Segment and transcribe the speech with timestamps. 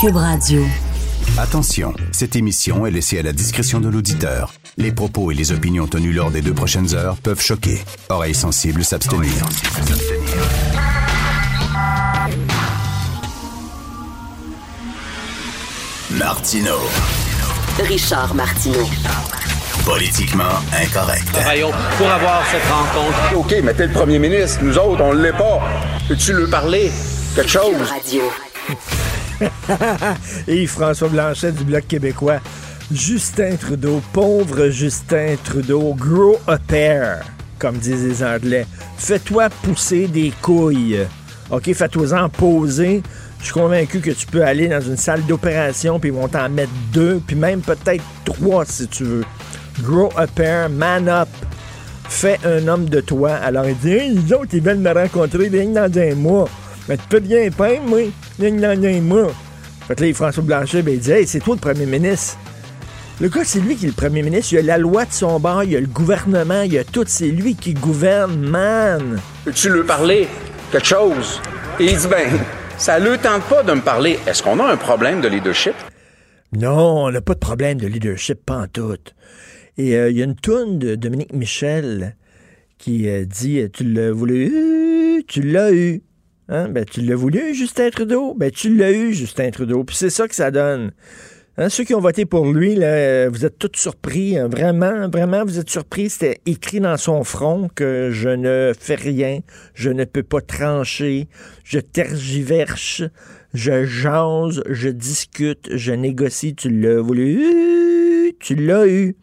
[0.00, 0.62] Cube Radio.
[1.38, 4.52] Attention, cette émission est laissée à la discrétion de l'auditeur.
[4.76, 7.80] Les propos et les opinions tenues lors des deux prochaines heures peuvent choquer.
[8.08, 9.32] Oreilles sensibles s'abstenir.
[16.10, 16.76] Martino.
[17.86, 18.88] Richard Martineau.
[19.84, 21.30] Politiquement incorrect.
[21.32, 23.36] Travaillons pour avoir cette rencontre.
[23.36, 24.60] OK, mais t'es le premier ministre.
[24.62, 25.60] Nous autres, on l'est pas.
[26.08, 26.90] Peux-tu lui parler?
[27.34, 27.90] Quelque Cube chose?
[27.90, 28.22] Radio.
[30.48, 32.40] Et François Blanchet du Bloc québécois.
[32.92, 37.24] Justin Trudeau, pauvre Justin Trudeau, grow a pair,
[37.58, 38.66] comme disent les Anglais.
[38.98, 41.00] Fais-toi pousser des couilles.
[41.50, 43.02] OK, fais-toi-en poser.
[43.40, 46.48] Je suis convaincu que tu peux aller dans une salle d'opération, puis ils vont t'en
[46.48, 49.24] mettre deux, puis même peut-être trois si tu veux.
[49.82, 51.28] Grow a pair, man up.
[52.08, 53.32] Fais un homme de toi.
[53.32, 56.48] Alors il dit, hey, les autres, ils veulent me rencontrer rien dans un mois.
[56.88, 58.00] Mais tu peux bien peindre, moi,
[59.00, 59.32] mois.
[59.86, 62.38] Fait que là, François Blanchet, ben, il dit Hey, c'est toi le premier ministre.
[63.20, 64.52] Le gars, c'est lui qui est le premier ministre.
[64.52, 66.78] Il y a la loi de son bord, il y a le gouvernement, il y
[66.78, 67.04] a tout.
[67.06, 69.20] C'est lui qui gouverne, man.
[69.44, 70.26] Peux-tu lui parler?
[70.72, 71.40] Quelque chose?
[71.78, 72.28] Et il dit, ben,
[72.76, 74.18] ça ne tente pas de me parler.
[74.26, 75.74] Est-ce qu'on a un problème de leadership?
[76.52, 78.96] Non, on n'a pas de problème de leadership, pas en tout.
[79.76, 82.16] Et euh, il y a une toune de Dominique Michel
[82.78, 86.02] qui euh, dit Tu l'as voulu, tu l'as eu.
[86.48, 86.68] Hein?
[86.68, 88.34] Ben, tu l'as voulu, Justin Trudeau?
[88.34, 89.84] Ben, tu l'as eu, Justin Trudeau.
[89.84, 90.92] Puis c'est ça que ça donne.
[91.56, 94.36] Hein, ceux qui ont voté pour lui, là, vous êtes tous surpris.
[94.36, 94.48] hein.
[94.48, 96.10] Vraiment, vraiment, vous êtes surpris.
[96.10, 99.38] C'était écrit dans son front que je ne fais rien,
[99.72, 101.28] je ne peux pas trancher,
[101.62, 103.02] je tergiverse,
[103.54, 106.56] je jase, je discute, je négocie.
[106.56, 109.16] Tu l'as voulu, tu l'as eu.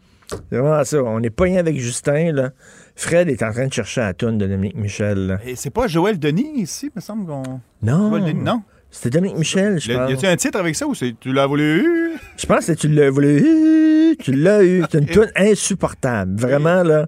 [0.50, 1.04] C'est vraiment ça.
[1.04, 2.52] On n'est pas rien avec Justin, là.
[2.94, 5.26] Fred est en train de chercher la toune de Dominique Michel.
[5.26, 5.38] là.
[5.46, 7.60] Et c'est pas Joël Denis ici, me semble qu'on.
[7.82, 8.10] Non.
[8.10, 8.62] Joël Denis, non.
[8.90, 10.10] C'était Dominique Michel, je pense.
[10.10, 12.12] y a-tu un titre avec ça ou c'est tu l'as voulu?
[12.36, 14.16] Je pense que tu l'as voulu.
[14.20, 14.84] Tu l'as eu.
[14.92, 16.38] C'est une toune insupportable.
[16.38, 17.06] Vraiment, là.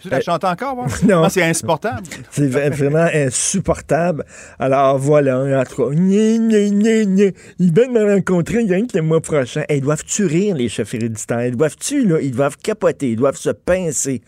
[0.00, 0.86] Tu la chantes encore, moi?
[1.06, 1.24] Non.
[1.24, 2.02] Ah, c'est insupportable.
[2.30, 4.24] C'est vra- vraiment insupportable.
[4.58, 9.64] Alors voilà, en tout cas, ils veulent me rencontrer rien que le mois prochain.
[9.68, 11.44] Ils doivent-tu rire, les chefs héréditaires?
[11.46, 12.18] Ils doivent-tu, là?
[12.22, 14.22] Ils doivent capoter, ils doivent se pincer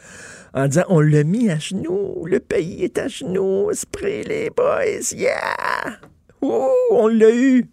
[0.55, 5.15] en disant on l'a mis à genoux, le pays est à genoux, spray les boys,
[5.15, 5.99] yeah!
[6.43, 7.67] Ouh, on l'a eu!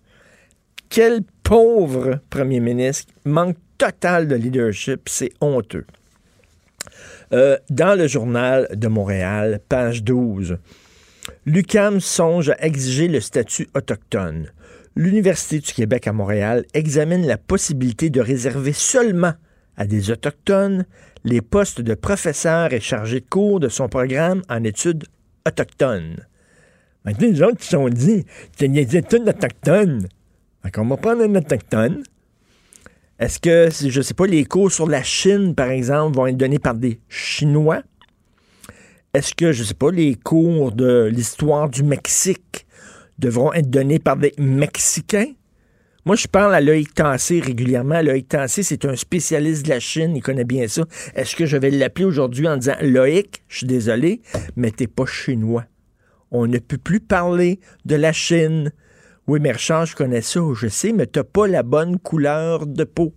[0.89, 5.85] Quel pauvre premier ministre, manque total de leadership, c'est honteux.
[7.33, 10.57] Euh, dans le journal de Montréal, page 12,
[11.45, 14.51] l'UCAM songe à exiger le statut autochtone.
[14.95, 19.33] L'Université du Québec à Montréal examine la possibilité de réserver seulement
[19.77, 20.85] à des Autochtones
[21.25, 25.05] les postes de professeurs et chargés de cours de son programme en études
[25.45, 26.25] autochtones.
[27.03, 28.25] Maintenant, les autres se sont dit,
[28.57, 30.07] c'est des études autochtones.
[30.63, 32.03] Fait qu'on va prendre un autochtone.
[33.19, 36.59] Est-ce que, je sais pas, les cours sur la Chine, par exemple, vont être donnés
[36.59, 37.81] par des Chinois?
[39.13, 42.67] Est-ce que, je sais pas, les cours de l'histoire du Mexique
[43.17, 45.33] devront être donnés par des Mexicains?
[46.07, 47.99] Moi, je parle à Loïc Tassé régulièrement.
[47.99, 50.83] Loïc Tassé, c'est un spécialiste de la Chine, il connaît bien ça.
[51.15, 54.21] Est-ce que je vais l'appeler aujourd'hui en disant Loïc, je suis désolé,
[54.55, 55.65] mais t'es pas chinois.
[56.29, 58.71] On ne peut plus parler de la Chine.
[59.25, 63.15] Oui, Richard, je connais ça, je sais, mais t'as pas la bonne couleur de peau.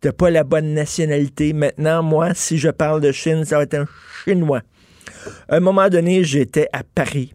[0.00, 1.52] T'as pas la bonne nationalité.
[1.52, 3.86] Maintenant, moi, si je parle de Chine, ça va être un
[4.22, 4.62] Chinois.
[5.48, 7.32] À un moment donné, j'étais à Paris.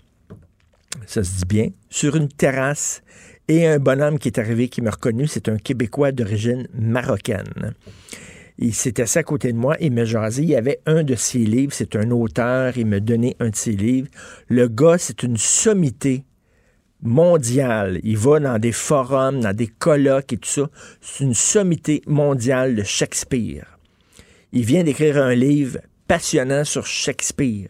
[1.06, 1.68] Ça se dit bien.
[1.90, 3.02] Sur une terrasse.
[3.50, 7.74] Et un bonhomme qui est arrivé, qui m'a reconnu, c'est un Québécois d'origine marocaine.
[8.60, 10.44] Il s'est assis à côté de moi, il m'a jasé.
[10.44, 13.56] Il y avait un de ses livres, c'est un auteur, il m'a donné un de
[13.56, 14.08] ses livres.
[14.50, 16.26] Le gars, c'est une sommité
[17.02, 18.00] mondiale.
[18.04, 20.70] Il va dans des forums, dans des colloques et tout ça.
[21.02, 23.80] C'est une sommité mondiale de Shakespeare.
[24.52, 27.70] Il vient d'écrire un livre passionnant sur Shakespeare.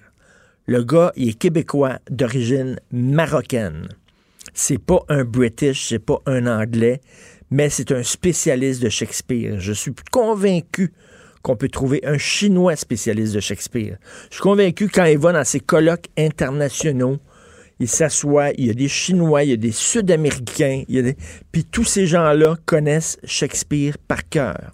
[0.66, 3.88] Le gars, il est québécois d'origine marocaine.
[4.62, 7.00] C'est pas un British, c'est pas un Anglais,
[7.50, 9.58] mais c'est un spécialiste de Shakespeare.
[9.58, 10.92] Je suis convaincu
[11.42, 13.98] qu'on peut trouver un Chinois spécialiste de Shakespeare.
[14.30, 17.20] Je suis convaincu quand il va dans ces colloques internationaux,
[17.80, 21.16] Ils s'assoient, il y a des Chinois, il y a des Sud-Américains, il
[21.54, 24.74] puis tous ces gens-là connaissent Shakespeare par cœur.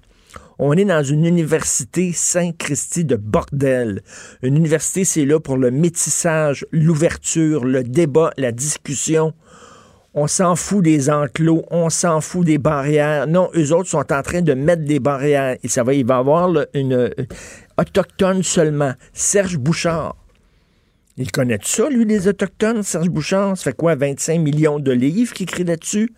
[0.58, 4.02] On est dans une université Saint-Christi de bordel.
[4.42, 9.34] Une université, c'est là pour le métissage, l'ouverture, le débat, la discussion.
[10.18, 13.28] On s'en fout des enclos, on s'en fout des barrières.
[13.28, 15.58] Non, eux autres sont en train de mettre des barrières.
[15.62, 17.10] Et ça va, il va y avoir une euh,
[17.78, 18.94] autochtone seulement.
[19.12, 20.16] Serge Bouchard.
[21.18, 23.58] Il connaît ça, lui, les Autochtones, Serge Bouchard?
[23.58, 26.14] Ça fait quoi, 25 millions de livres qu'il écrit là-dessus?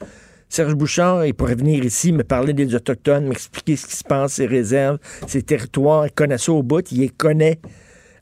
[0.47, 4.33] Serge Bouchard, il pourrait venir ici me parler des Autochtones, m'expliquer ce qui se passe,
[4.33, 6.05] ses réserves, ses territoires.
[6.05, 7.59] Il connaît ça au bout, il les connaît.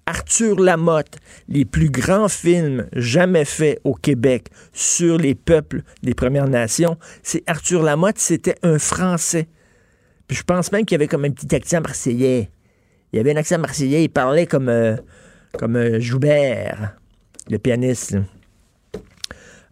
[0.08, 1.18] Arthur Lamotte,
[1.50, 7.44] les plus grands films jamais faits au Québec sur les peuples des Premières Nations, c'est
[7.48, 9.48] Arthur Lamotte, c'était un Français.
[10.28, 12.50] Puis je pense même qu'il y avait comme un petit accent marseillais.
[13.14, 14.96] Il avait un accent marseillais, il parlait comme, euh,
[15.58, 16.98] comme euh, Joubert,
[17.50, 18.18] le pianiste.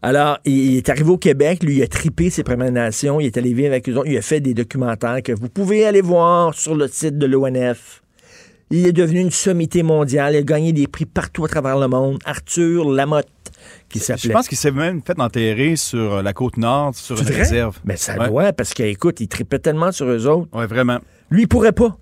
[0.02, 3.38] Alors, il est arrivé au Québec, lui, il a tripé ses Premières Nations, il est
[3.38, 6.54] allé vivre avec eux autres, il a fait des documentaires que vous pouvez aller voir
[6.54, 8.03] sur le site de l'ONF.
[8.76, 11.88] Il est devenu une sommité mondiale, il a gagné des prix partout à travers le
[11.88, 12.18] monde.
[12.26, 13.28] Arthur Lamotte,
[13.88, 14.34] qui Je s'appelait.
[14.34, 17.78] pense qu'il s'est même fait enterrer sur la côte nord, sur une réserve.
[17.86, 18.30] Mais ça Ouais.
[18.30, 20.48] doit, parce qu'écoute, il tripait tellement sur eux autres.
[20.58, 20.98] Ouais, vraiment.
[21.30, 21.96] Lui, il pourrait pas.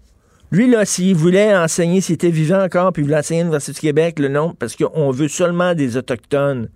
[0.49, 3.73] Lui, là, s'il voulait enseigner, s'il était vivant encore, puis il voulait enseigner à l'Université
[3.73, 6.69] du Québec, le nom, parce qu'on veut seulement des Autochtones.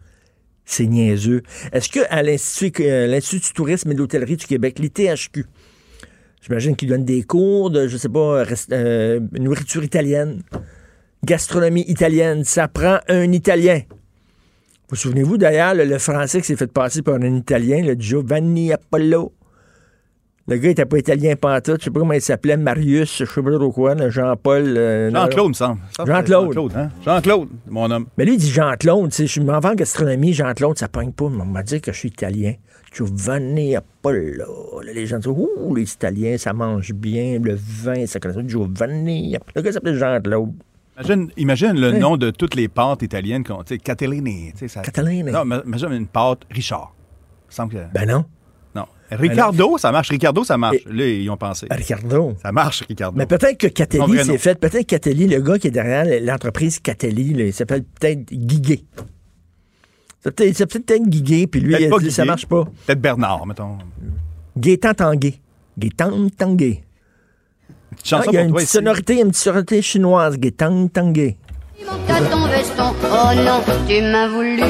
[0.65, 1.41] C'est niaiseux.
[1.71, 5.45] Est-ce qu'à l'Institut, euh, l'Institut du tourisme et de l'hôtellerie du Québec, l'ITHQ,
[6.45, 10.41] j'imagine qu'il donne des cours de, je sais pas, rest- euh, nourriture italienne,
[11.23, 13.81] gastronomie italienne, ça prend un Italien.
[14.89, 18.71] Vous souvenez-vous d'ailleurs, le, le français qui s'est fait passer par un Italien, le Giovanni
[18.71, 19.33] Apollo?
[20.47, 21.79] Le gars, il était pas italien pantoute.
[21.79, 24.63] Je sais pas comment il s'appelait, Marius, je sais pas trop quoi, le Jean-Paul.
[24.77, 25.79] euh, Jean-Claude, me semble.
[26.05, 26.45] Jean-Claude.
[26.53, 26.89] Jean-Claude, hein?
[27.03, 28.05] Jean-Claude, mon homme.
[28.15, 29.11] Mais lui, il dit Jean-Claude.
[29.11, 31.29] Je m'en vais en gastronomie, Jean-Claude, ça pogne pas.
[31.29, 32.53] Mais On m'a dit que je suis italien.
[32.95, 34.81] Giovanni Apollo.
[34.83, 37.39] Là, les gens disent Ouh, les Italiens, ça mange bien.
[37.41, 38.47] Le vin, ça connaît ça.
[38.47, 39.51] Giovanni Apollo.
[39.55, 40.53] Le gars s'appelait Jean-Claude.
[40.97, 41.99] Imagine, imagine le Ouais.
[41.99, 43.63] nom de toutes les pâtes italiennes qu'on.
[43.63, 44.53] Tu sais, Catellini.
[44.67, 45.29] ça- Catalina.
[45.31, 46.95] Non, mais imagine une pâte Richard.
[47.49, 47.79] Semble que.
[47.93, 48.23] Ben non.
[48.73, 48.85] non.
[49.11, 50.09] Ricardo, ça marche.
[50.09, 50.77] Ricardo, ça marche.
[50.77, 51.67] Et- Là, ils ont pensé.
[51.69, 52.33] Ricardo.
[52.41, 53.17] Ça marche, Ricardo.
[53.17, 54.57] Mais peut-être que Catelli s'est fait.
[54.57, 58.83] Peut-être Catelli, le gars qui est derrière l'entreprise Catelli, il s'appelle peut-être Guiguet.
[60.25, 62.65] C'est peut-être Guiguet, puis lui, il a pas dit ça marche pas.
[62.85, 63.77] Peut-être Bernard, mettons.
[64.57, 65.35] Gaétan Tanguay.
[65.77, 66.81] Gaétan Tanguay.
[67.91, 68.77] Une petite chanson Ah, il y a une toi petite ici.
[68.77, 70.37] sonorité, une petite sonorité chinoise.
[70.37, 71.37] Gaétan Tanguay.
[71.85, 74.61] Manque ton veston, oh non, tu m'as voulu.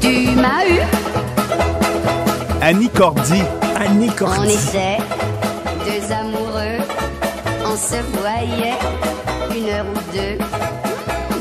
[0.00, 0.80] Tu m'as eu,
[2.60, 3.42] Annie Cordy.
[3.76, 4.52] Annie on Cordy.
[4.52, 4.98] était
[5.86, 6.78] deux amoureux,
[7.64, 8.74] on se voyait
[9.56, 10.44] une heure ou deux,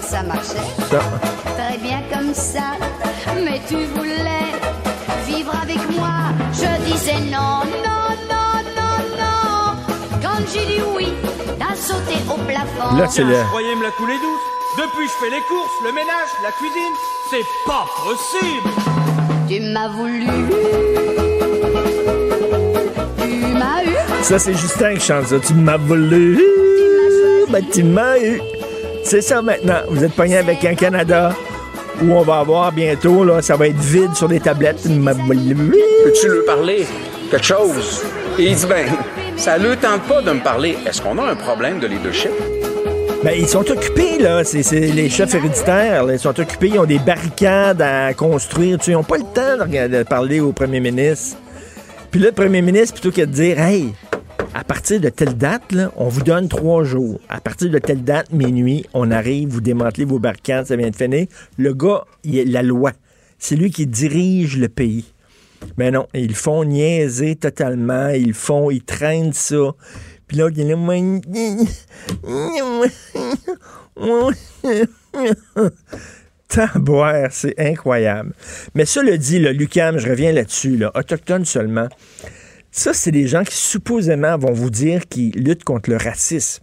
[0.02, 0.60] ça marchait
[0.96, 1.02] Ça.
[1.58, 2.78] très bien comme ça,
[3.44, 4.48] mais tu voulais
[5.28, 9.76] vivre avec moi, je disais non, non, non, non, non,
[10.22, 11.10] quand j'ai dit oui,
[11.60, 12.96] t'as sauté au plafond.
[12.96, 13.36] Là, c'est le.
[13.50, 14.40] Croyez me la couler douce
[14.78, 16.96] Depuis, je fais les courses, le ménage, la cuisine.
[17.30, 18.70] C'est pas possible
[19.50, 20.28] Tu m'as voulu.
[23.20, 24.24] Tu m'as eu.
[24.24, 25.40] Ça, c'est Justin qui chante ça.
[25.40, 25.78] Tu m'as.
[25.78, 28.40] Ben, tu m'as eu.
[29.06, 29.82] C'est ça maintenant.
[29.88, 31.32] Vous êtes pogné avec un Canada
[32.02, 34.82] où on va avoir bientôt, là, ça va être vide sur les tablettes.
[34.82, 36.88] Peux-tu lui parler?
[37.30, 38.04] Quelque chose?
[38.40, 38.88] Et il dit, ben,
[39.38, 40.76] ça ne tente pas de me parler.
[40.88, 42.32] Est-ce qu'on a un problème de leadership?
[43.24, 44.44] Ben, ils sont occupés, là.
[44.44, 46.04] C'est les chefs héréditaires.
[46.04, 46.14] là.
[46.14, 46.70] Ils sont occupés.
[46.74, 48.80] Ils ont des barricades à construire.
[48.80, 51.38] Tu sais, ils n'ont pas le temps de, de parler au premier ministre.
[52.10, 53.94] Puis là, le premier ministre, plutôt que de dire, hey,
[54.56, 57.20] à partir de telle date, on vous donne trois jours.
[57.28, 60.96] À partir de telle date, minuit, on arrive, vous démantelez vos barricades, ça vient de
[60.96, 61.28] finir.
[61.58, 62.94] Le gars, il est la loi.
[63.38, 65.12] C'est lui qui dirige le pays.
[65.76, 68.08] Mais non, ils font niaiser totalement.
[68.08, 69.76] Ils font, ils traînent ça.
[70.26, 71.22] Puis là, il
[76.48, 78.32] Taboire, c'est incroyable.
[78.74, 81.90] Mais ça le dit, le Lucam, je reviens là-dessus, là, autochtone seulement.
[82.78, 86.62] Ça, c'est des gens qui supposément vont vous dire qu'ils luttent contre le racisme.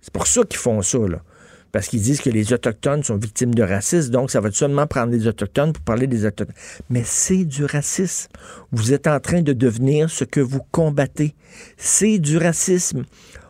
[0.00, 1.22] C'est pour ça qu'ils font ça, là.
[1.70, 5.12] Parce qu'ils disent que les Autochtones sont victimes de racisme, donc ça va seulement prendre
[5.12, 6.56] les Autochtones pour parler des Autochtones.
[6.90, 8.28] Mais c'est du racisme.
[8.72, 11.36] Vous êtes en train de devenir ce que vous combattez.
[11.76, 13.04] C'est du racisme.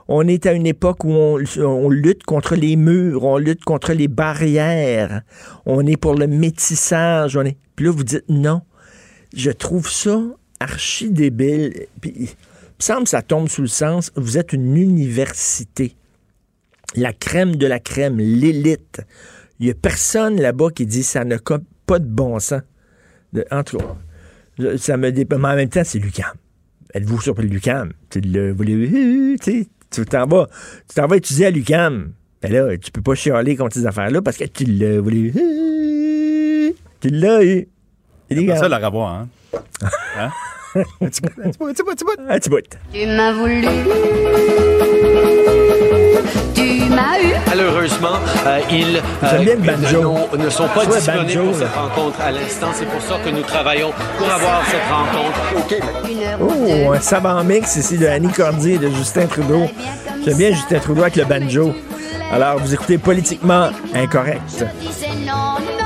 [0.07, 3.95] On est à une époque où on, on lutte contre les murs, on lutte contre
[3.95, 5.23] les barrières,
[5.65, 7.39] on est pour le métissage.
[7.39, 7.57] On est...
[7.75, 8.61] Puis là, vous dites non.
[9.35, 10.21] Je trouve ça
[10.61, 11.87] archi débile.
[12.01, 12.27] Puis, il me
[12.79, 15.95] semble que ça tombe sous le sens, vous êtes une université
[16.95, 19.01] la crème de la crème, l'élite.
[19.61, 21.41] Il y a personne là-bas qui dit ça ne n'a
[21.85, 22.63] pas de bon sens.
[23.33, 26.33] De, en tout cas, ça me dé- Mais en même temps, c'est Lucam.
[26.95, 27.93] Êtes-vous sur le Lucam?
[28.09, 28.21] Tu
[30.09, 30.49] t'en vas.
[30.89, 32.13] Tu t'en vas étudier à Lucam.
[32.41, 35.33] Ben là, tu peux pas chialer contre ces affaires-là parce que tu l'as voulu.
[37.01, 37.69] Tu l'as eu.
[38.31, 39.29] C'est ça le revoir, hein?
[40.19, 40.31] Hein?
[41.01, 42.69] Un petit bout, un petit bout, un petit bout, un petit.
[42.93, 43.63] Tu m'as voulu.
[46.55, 47.33] Tu m'as eu.
[47.47, 49.01] Malheureusement, euh, ils
[49.43, 50.15] bien le banjo.
[50.37, 51.59] ne sont pas disponibles banjo, pour là.
[51.59, 52.69] cette rencontre à l'instant.
[52.75, 56.47] C'est pour ça que nous travaillons pour avoir cette rencontre ou
[56.89, 59.67] Oh, un savant mix ici de Annie Cordier et de Justin Trudeau.
[60.25, 61.75] J'aime bien Justin Trudeau avec le banjo.
[62.33, 64.43] Alors, vous écoutez Politiquement Incorrect.
[64.59, 65.86] Je disais non, non,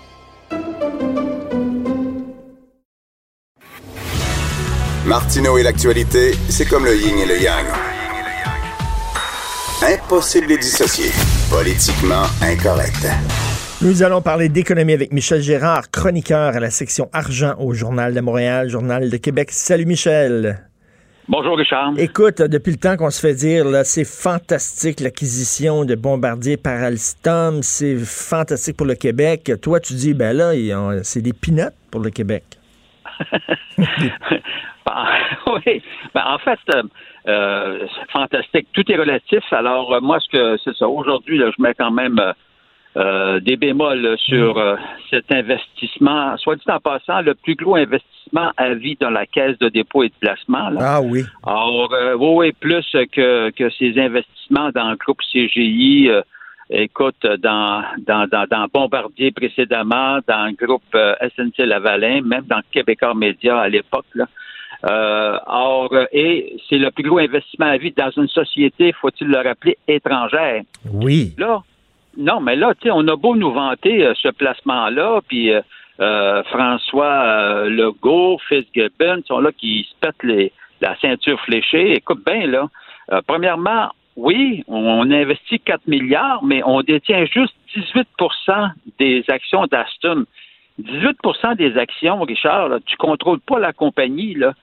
[5.07, 7.65] Martineau et l'actualité, c'est comme le yin et le yang.
[9.81, 11.09] Impossible de les dissocier.
[11.49, 13.07] Politiquement incorrect.
[13.81, 18.21] Nous allons parler d'économie avec Michel Gérard, chroniqueur à la section argent au Journal de
[18.21, 19.49] Montréal, Journal de Québec.
[19.51, 20.67] Salut Michel.
[21.27, 21.93] Bonjour Richard.
[21.97, 26.79] Écoute, depuis le temps qu'on se fait dire, là, c'est fantastique l'acquisition de bombardiers par
[26.79, 29.51] Alstom, c'est fantastique pour le Québec.
[29.63, 30.51] Toi, tu dis, ben là,
[31.01, 32.43] c'est des pinottes pour le Québec.
[34.85, 35.05] Ben,
[35.47, 35.81] oui.
[36.13, 36.83] Ben, en fait, euh,
[37.27, 38.67] euh, c'est fantastique.
[38.73, 39.43] Tout est relatif.
[39.51, 40.87] Alors, euh, moi, ce que c'est ça.
[40.87, 42.33] Aujourd'hui, là, je mets quand même euh,
[42.97, 44.75] euh, des bémols sur euh,
[45.09, 46.35] cet investissement.
[46.37, 50.03] Soit dit en passant, le plus gros investissement à vie dans la caisse de dépôt
[50.03, 50.69] et de placement.
[50.69, 50.79] Là.
[50.81, 51.23] Ah oui.
[51.45, 56.21] Alors, euh, oui, oui, plus que, que ces investissements dans le groupe CGI, euh,
[56.71, 62.61] écoute, dans, dans, dans, dans Bombardier précédemment, dans le groupe euh, SNC Lavalin, même dans
[62.71, 64.25] Québécois Média à l'époque, là.
[64.89, 69.37] Euh, or, et c'est le plus gros investissement à vie dans une société, faut-il le
[69.37, 70.63] rappeler, étrangère.
[70.91, 71.33] Oui.
[71.37, 71.61] Là,
[72.17, 76.43] non, mais là, tu sais, on a beau nous vanter euh, ce placement-là, puis euh,
[76.45, 80.51] François Legault, Fitzgibbon sont là qui se pètent les,
[80.81, 81.93] la ceinture fléchée.
[81.93, 82.67] Écoute bien, là,
[83.27, 90.25] premièrement, oui, on investit 4 milliards, mais on détient juste 18% des actions d'Aston.
[90.81, 94.53] 18% des actions, Richard, là, tu contrôles pas la compagnie, là.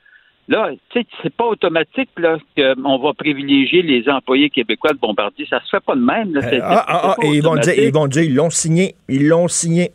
[0.49, 5.47] Là, tu sais, c'est pas automatique là qu'on va privilégier les employés québécois de Bombardier.
[5.49, 6.33] Ça se fait pas de même.
[6.33, 6.41] Là.
[6.43, 8.95] Euh, ah, ah, ah, et ils vont, dire, ils vont dire, ils l'ont signé.
[9.11, 9.91] Ils l'ont signé.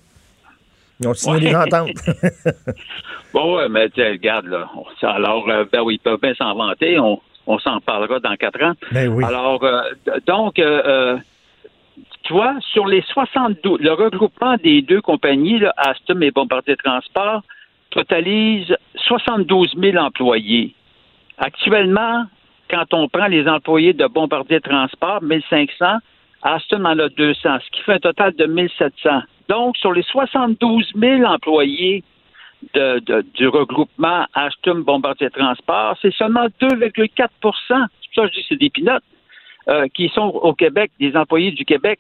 [1.00, 1.42] Ils ont signé Ouais.
[1.42, 1.90] des ententes.
[3.34, 4.70] Bon, ouais, mais regarde, là.
[5.02, 7.00] Alors, euh, ben oui, ils peuvent bien s'en vanter.
[7.00, 8.74] On, on s'en parlera dans quatre ans.
[8.92, 9.24] Ben oui.
[9.24, 9.82] Alors, euh,
[10.26, 11.18] donc, euh, euh,
[12.24, 17.44] tu vois, sur les 72, le regroupement des deux compagnies, là, Alstom et Bombardier Transport,
[17.90, 20.74] totalise 72 000 employés.
[21.38, 22.26] Actuellement,
[22.70, 25.98] quand on prend les employés de Bombardier Transport, 1500,
[26.42, 29.22] Alstom en a 200, ce qui fait un total de 1700.
[29.50, 32.04] Donc, sur les 72 000 employés
[32.74, 38.42] de, du regroupement Alstom Bombardier Transport, c'est seulement 2,4 C'est pour ça que je dis
[38.42, 39.04] que c'est des pinottes
[39.70, 42.00] euh, qui sont au Québec, des employés du Québec.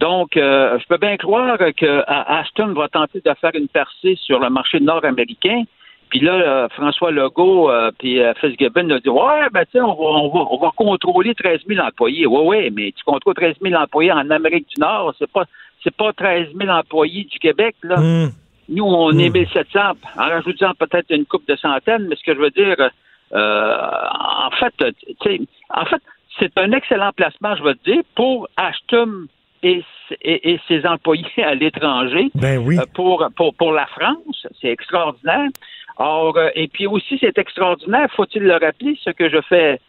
[0.00, 4.16] Donc, euh, je peux bien croire que à- Ashton va tenter de faire une percée
[4.22, 5.62] sur le marché nord-américain.
[6.08, 9.88] Puis là, euh, François Legault euh, puis euh, Fitzgibbon a dit Ouais, ben tu on
[9.88, 12.26] va, on, va, on va contrôler 13 000 employés.
[12.26, 15.44] Oui, oui, mais tu contrôles 13 000 employés en Amérique du Nord, c'est pas
[15.82, 17.74] c'est pas 13 000 employés du Québec.
[17.96, 18.30] Hum.
[18.68, 22.40] Nous, on est 1700, en rajoutant peut-être une coupe de centaines, mais ce que je
[22.40, 22.76] veux dire,
[23.32, 23.76] euh,
[24.46, 24.74] en fait,
[25.70, 26.02] en fait,
[26.38, 29.26] c'est un excellent placement, je veux te dire, pour Ashton
[29.62, 29.82] et,
[30.22, 32.30] et- et ses employés à l'étranger.
[32.34, 32.78] Ben oui.
[32.78, 35.48] Euh, pour, pour, pour la France, c'est extraordinaire.
[35.98, 39.80] Or, euh, et puis aussi, c'est extraordinaire, faut-il le rappeler, ce que je fais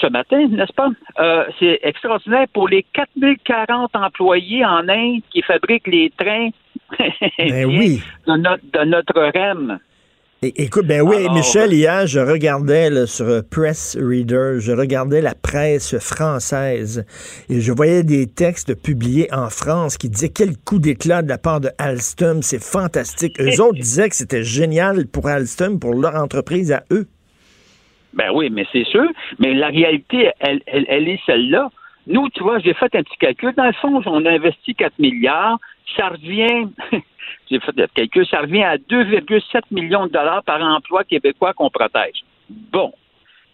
[0.00, 0.88] ce matin, n'est-ce pas?
[1.18, 6.50] Euh, c'est extraordinaire pour les 4040 employés en Inde qui fabriquent les trains
[7.38, 8.02] Ben oui.
[8.26, 9.78] de, notre, de notre REM.
[10.40, 14.70] É- Écoute, ben oui, Alors, Michel, hier, je regardais là, sur euh, Press Reader, je
[14.70, 17.04] regardais la presse française
[17.48, 21.38] et je voyais des textes publiés en France qui disaient quel coup d'éclat de la
[21.38, 23.40] part de Alstom, c'est fantastique.
[23.40, 27.08] Eux autres disaient que c'était génial pour Alstom, pour leur entreprise à eux.
[28.18, 29.08] Ben oui, mais c'est sûr.
[29.38, 31.70] Mais la réalité, elle, elle, elle est celle-là.
[32.08, 33.54] Nous, tu vois, j'ai fait un petit calcul.
[33.54, 35.58] Dans le fond, on a investi 4 milliards.
[35.96, 36.66] Ça revient,
[37.50, 41.70] j'ai fait le calcul, ça revient à 2,7 millions de dollars par emploi québécois qu'on
[41.70, 42.24] protège.
[42.50, 42.92] Bon.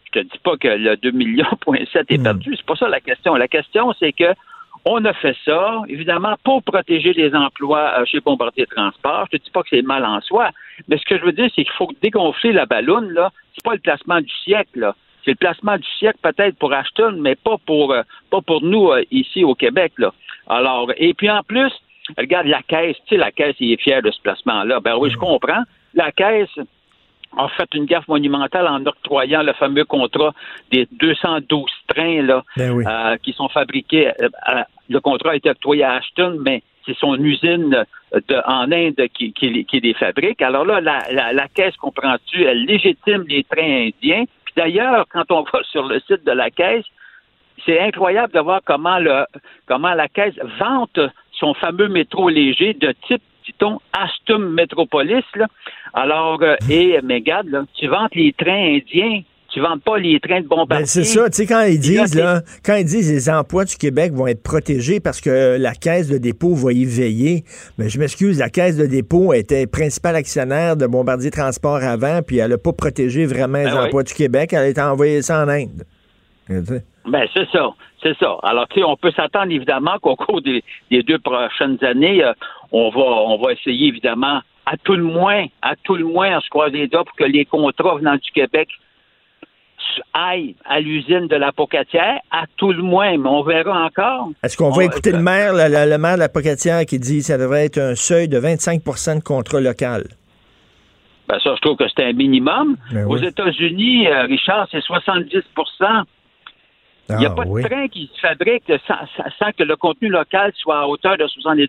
[0.06, 2.54] Je te dis pas que le 2 millions, point 7 est perdu.
[2.56, 3.34] C'est pas ça la question.
[3.34, 4.32] La question, c'est que
[4.84, 9.26] on a fait ça, évidemment, pour protéger les emplois euh, chez Bombardier Transport.
[9.32, 10.50] Je te dis pas que c'est mal en soi,
[10.88, 13.30] mais ce que je veux dire, c'est qu'il faut dégonfler la ballonne, là.
[13.54, 14.94] C'est pas le placement du siècle, là.
[15.24, 18.90] C'est le placement du siècle peut-être pour Ashton, mais pas pour euh, pas pour nous
[18.90, 20.12] euh, ici au Québec, là.
[20.48, 21.72] Alors, et puis en plus,
[22.18, 24.80] regarde la caisse, tu sais, la caisse, il est fier de ce placement-là.
[24.80, 25.62] Ben oui, je comprends.
[25.94, 26.50] La caisse,
[27.36, 30.32] a fait une gaffe monumentale en octroyant le fameux contrat
[30.70, 32.84] des 212 trains là, Ben oui.
[32.86, 34.08] euh, qui sont fabriqués.
[34.20, 37.84] euh, le contrat a été octroyé à Ashton, mais c'est son usine
[38.28, 40.42] de- en Inde qui, qui les- qui les fabrique.
[40.42, 44.24] Alors là, la, la, la caisse, comprends-tu, elle légitime les trains indiens.
[44.44, 46.84] Puis d'ailleurs, quand on va sur le site de la caisse,
[47.64, 49.24] c'est incroyable de voir comment le
[49.66, 50.98] comment la caisse vante
[51.32, 55.46] son fameux métro léger de type dit-on Astum Metropolis là.
[55.92, 59.22] Alors euh, et mais regarde là, tu vantes les trains indiens,
[59.54, 60.84] tu vantes pas les trains de bombardier.
[60.84, 63.64] Ben, c'est ça, tu sais, quand ils là, disent, là, quand ils disent les emplois
[63.64, 67.44] du Québec vont être protégés parce que la caisse de dépôt va y veiller,
[67.78, 72.38] mais je m'excuse, la caisse de dépôt était principal actionnaire de Bombardier Transport avant, puis
[72.38, 73.86] elle n'a pas protégé vraiment les Ben oui.
[73.86, 75.84] emplois du Québec, elle a envoyé ça en Inde.
[76.48, 77.70] Ben, c'est ça.
[78.02, 78.36] C'est ça.
[78.42, 82.34] Alors, tu sais, on peut s'attendre évidemment qu'au cours des, des deux prochaines années, euh,
[82.76, 86.40] on va on va essayer évidemment, à tout le moins, à tout le moins, on
[86.40, 88.68] se croise les doigts pour que les contrats venant du Québec
[90.12, 94.30] aillent à l'usine de la Pocatière, à tout le moins, mais on verra encore.
[94.42, 96.98] Est-ce qu'on On- va écouter le maire, le, le- le maire de la Pocatière qui
[96.98, 100.04] dit que ça devrait être un seuil de 25% de contrat local?
[101.28, 102.76] Ben ça, je trouve que c'est un minimum.
[102.92, 103.26] Ben Aux oui.
[103.26, 106.04] États-Unis, euh, Richard, c'est 70%
[107.10, 107.62] Il n'y a Ah, pas oui.
[107.62, 111.68] de train qui se fabrique sans que le contenu local soit à hauteur de 70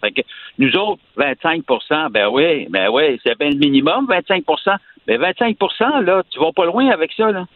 [0.00, 0.20] fait que
[0.58, 4.76] Nous autres, 25% ben oui, ben oui, c'est bien le minimum, 25%
[5.08, 5.56] Mais 25
[6.04, 7.46] là, tu vas pas loin avec ça, là.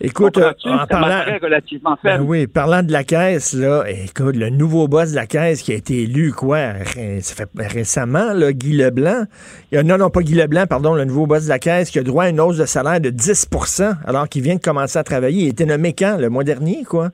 [0.00, 4.88] Écoute, euh, en parlant, relativement Ben oui, parlant de la caisse, là, écoute, le nouveau
[4.88, 8.72] boss de la caisse qui a été élu, quoi, ré- ça fait récemment, là, Guy
[8.76, 9.24] Leblanc.
[9.72, 12.02] A, non, non, pas Guy Leblanc, pardon, le nouveau boss de la caisse qui a
[12.02, 15.44] droit à une hausse de salaire de 10% alors qu'il vient de commencer à travailler.
[15.44, 16.16] Il était nommé quand?
[16.18, 17.10] Le mois dernier, quoi?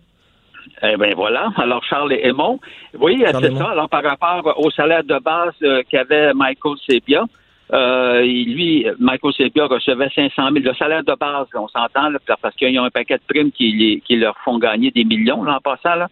[0.82, 1.48] Eh bien voilà.
[1.56, 2.58] Alors, Charles Aymon,
[2.98, 3.70] oui, c'est ça.
[3.70, 7.24] Alors, par rapport au salaire de base euh, qu'avait Michael Sebia,
[7.72, 10.54] euh, lui, Michael Sebia recevait 500 000.
[10.64, 13.52] Le salaire de base, là, on s'entend, là, parce qu'ils ont un paquet de primes
[13.52, 15.94] qui, les- qui leur font gagner des millions là, en passant.
[15.96, 16.08] Là.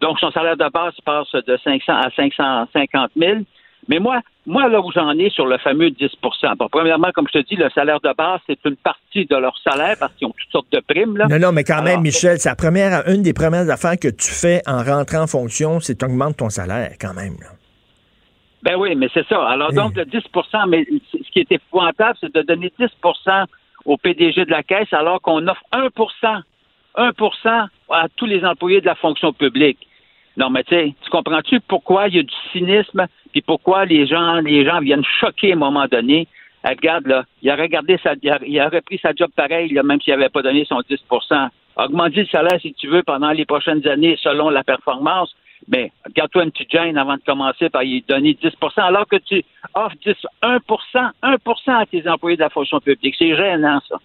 [0.00, 3.38] Donc, son salaire de base passe de 500 à 550 000.
[3.88, 7.38] Mais moi, moi là où j'en ai sur le fameux 10% Bon, Premièrement, comme je
[7.38, 10.34] te dis, le salaire de base, c'est une partie de leur salaire parce qu'ils ont
[10.36, 11.16] toutes sortes de primes.
[11.16, 11.26] Là.
[11.28, 14.08] Non, non, mais quand même, Alors, Michel, c'est la première, une des premières affaires que
[14.08, 17.34] tu fais en rentrant en fonction, c'est augmenter ton salaire, quand même.
[17.40, 17.50] là.
[18.62, 19.46] Ben oui, mais c'est ça.
[19.48, 23.44] Alors, donc, le 10% mais ce qui est épouvantable, c'est de donner 10%
[23.84, 26.42] au PDG de la Caisse alors qu'on offre 1%
[26.98, 29.78] 1% à tous les employés de la fonction publique.
[30.38, 34.06] Non, mais tu sais, tu comprends-tu pourquoi il y a du cynisme, puis pourquoi les
[34.06, 36.28] gens, les gens viennent choquer à un moment donné?
[36.64, 40.28] Eh, regarde, là, il aurait gardé sa, il pris sa job pareil, même s'il n'avait
[40.28, 44.50] pas donné son 10% Augmenter le salaire, si tu veux, pendant les prochaines années, selon
[44.50, 45.32] la performance.
[45.68, 49.44] Mais garde-toi une petite gêne avant de commencer par y donner 10% alors que tu
[49.74, 53.14] offres 10, 1% 1% à tes employés de la fonction publique.
[53.16, 53.96] C'est gênant, ça.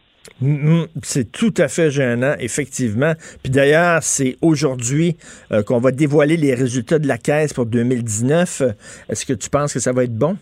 [1.02, 3.14] C'est tout à fait gênant, effectivement.
[3.44, 5.16] Puis d'ailleurs, c'est aujourd'hui
[5.52, 8.62] euh, qu'on va dévoiler les résultats de la caisse pour 2019.
[8.62, 8.72] Euh,
[9.10, 10.38] Est-ce que tu penses que ça va être bon?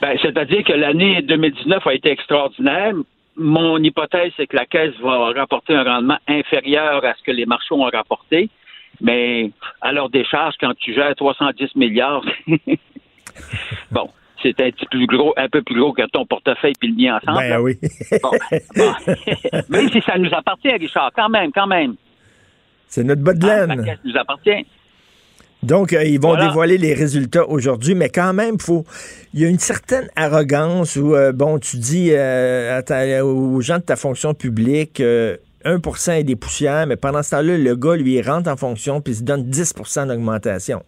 [0.00, 2.92] Ben, c'est-à-dire que l'année 2019 a été extraordinaire.
[3.36, 7.46] Mon hypothèse, c'est que la Caisse va rapporter un rendement inférieur à ce que les
[7.46, 8.50] marchés ont rapporté.
[9.00, 12.24] Mais à leur décharge, quand tu gères 310 milliards,
[13.90, 14.08] bon,
[14.42, 17.16] c'est un petit plus gros, un peu plus gros que ton portefeuille puis le mien
[17.22, 17.38] ensemble.
[17.38, 17.62] Ben là.
[17.62, 17.78] oui.
[18.22, 18.30] Bon,
[18.76, 18.92] bon.
[19.68, 21.94] Même si ça nous appartient, Richard, quand même, quand même.
[22.88, 23.78] C'est notre bas de Ah, laine.
[23.78, 24.66] la Caisse nous appartient.
[25.62, 26.46] Donc, euh, ils vont Voilà.
[26.48, 28.84] dévoiler les résultats aujourd'hui, mais quand même, faut,
[29.34, 33.60] il y a une certaine arrogance où, euh, bon, tu dis euh, à ta- aux
[33.60, 37.74] gens de ta fonction publique, euh, 1% est des poussières, mais pendant ce temps-là, le
[37.74, 40.82] gars, lui, il rentre en fonction puis il se donne 10% d'augmentation.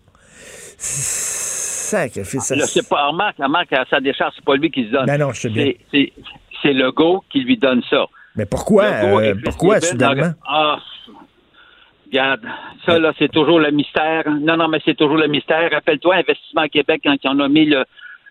[1.88, 2.51] Sacrifice.
[2.51, 5.07] Là, c'est pas, remarque, remarque, à sa décharge, c'est pas lui qui se donne.
[5.07, 5.64] Ben non, je sais bien.
[5.64, 6.12] C'est- C'est
[6.62, 8.05] c'est le go qui lui donne ça.
[8.35, 10.33] Mais pourquoi, euh, pourquoi soudainement?
[10.46, 10.79] Ah,
[12.07, 12.40] regarde,
[12.87, 14.24] ça là, c'est toujours le mystère.
[14.29, 15.70] Non, non, mais c'est toujours le mystère.
[15.70, 17.85] Rappelle-toi, Investissement Québec, quand ils ont nommé le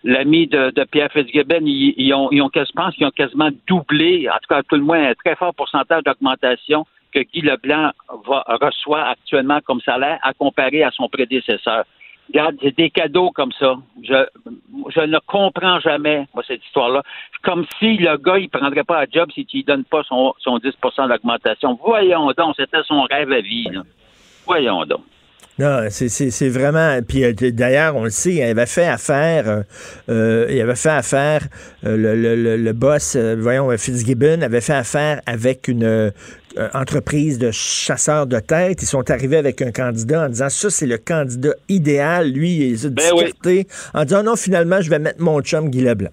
[0.04, 3.10] l'ami de, de Pierre Fitzgibbon, ils, ils ont, ils ont, quas- je pense qu'ils ont
[3.10, 7.40] quasiment doublé, en tout cas, tout le moins, un très fort pourcentage d'augmentation que Guy
[7.40, 7.90] Leblanc
[8.28, 11.84] va, reçoit actuellement comme salaire à comparer à son prédécesseur.
[12.28, 13.74] Regarde, c'est des cadeaux comme ça.
[14.02, 14.12] Je,
[15.06, 17.02] ne comprends jamais, moi, cette histoire-là.
[17.42, 20.34] Comme si le gars, il prendrait pas un job si tu lui donnes pas son,
[20.38, 20.70] son 10
[21.08, 21.78] d'augmentation.
[21.84, 23.68] Voyons donc, c'était son rêve à vie.
[23.72, 23.82] Là.
[24.46, 25.00] Voyons donc.
[25.58, 27.00] Non, c'est- vraiment.
[27.08, 29.48] Puis euh, d'ailleurs, on le sait, il avait fait affaire.
[29.48, 29.62] euh,
[30.08, 31.40] euh, il avait fait affaire.
[31.82, 36.12] le, le- le- boss, voyons, Fitzgibbon, avait fait affaire avec une
[36.58, 38.82] euh, entreprise de chasseurs de tête.
[38.82, 42.30] Ils sont arrivés avec un candidat en disant ça, c'est le candidat idéal.
[42.30, 45.82] Lui, il a Ben discuté en disant non, finalement, je vais mettre mon chum Guy
[45.82, 46.10] Leblanc.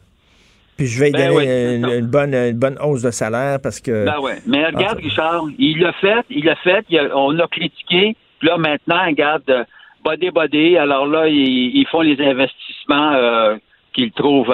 [0.78, 3.80] Puis je vais lui Ben donner oui, une, bonne, une bonne hausse de salaire parce
[3.80, 4.06] que.
[4.06, 4.40] Ben ouais.
[4.46, 4.98] Mais regarde.
[5.00, 8.16] Richard, il l'a fait, il l'a fait, il a- on a critiqué.
[8.40, 9.64] Puis là, maintenant, regarde, euh,
[10.04, 13.56] body body, alors là, ils, ils font les investissements euh,
[13.94, 14.54] qu'ils trouvent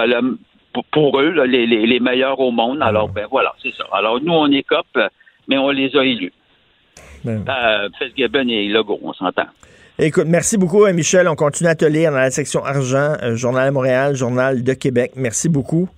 [0.92, 2.78] pour, eux, là, les, les- les meilleurs au monde.
[2.82, 3.84] Alors, ben voilà, c'est ça.
[3.92, 4.86] Alors, nous, on écope,
[5.52, 6.32] mais on les a élus.
[7.26, 7.44] Ben.
[7.48, 9.48] Euh, Fitzgibbon et Legault, on s'entend.
[10.00, 11.28] Écoute, merci beaucoup, euh, Michel.
[11.28, 14.74] On continue à te lire dans la section argent, euh, Journal de Montréal, Journal de
[14.74, 15.12] Québec.
[15.18, 15.90] Merci beaucoup.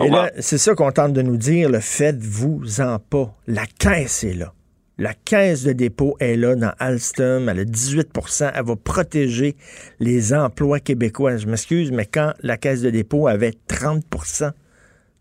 [0.00, 3.32] Au Et là, c'est ça qu'on tente de nous dire, le faites-vous-en pas.
[3.46, 4.52] La caisse est là.
[4.98, 7.48] La caisse de dépôt est là dans Alstom.
[7.48, 9.54] Elle a 18% Elle va protéger
[10.00, 11.36] les emplois québécois.
[11.36, 14.50] Je m'excuse, mais quand la caisse de dépôt avait 30%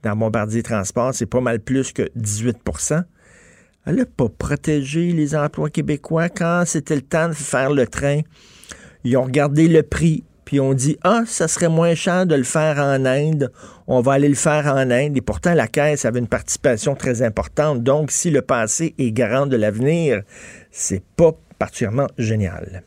[0.03, 2.58] dans Bombardier Transport, c'est pas mal plus que 18
[3.86, 8.21] elle n'a pas protégé les emplois québécois quand c'était le temps de faire le train.
[9.04, 12.43] Ils ont regardé le prix, puis ont dit Ah, ça serait moins cher de le
[12.43, 13.52] faire en Inde.
[13.88, 15.15] On va aller le faire en Inde.
[15.15, 17.84] Et pourtant, la Caisse avait une participation très importante.
[17.84, 20.24] Donc, si le passé est garant de l'avenir,
[20.71, 22.84] c'est pas particulièrement génial.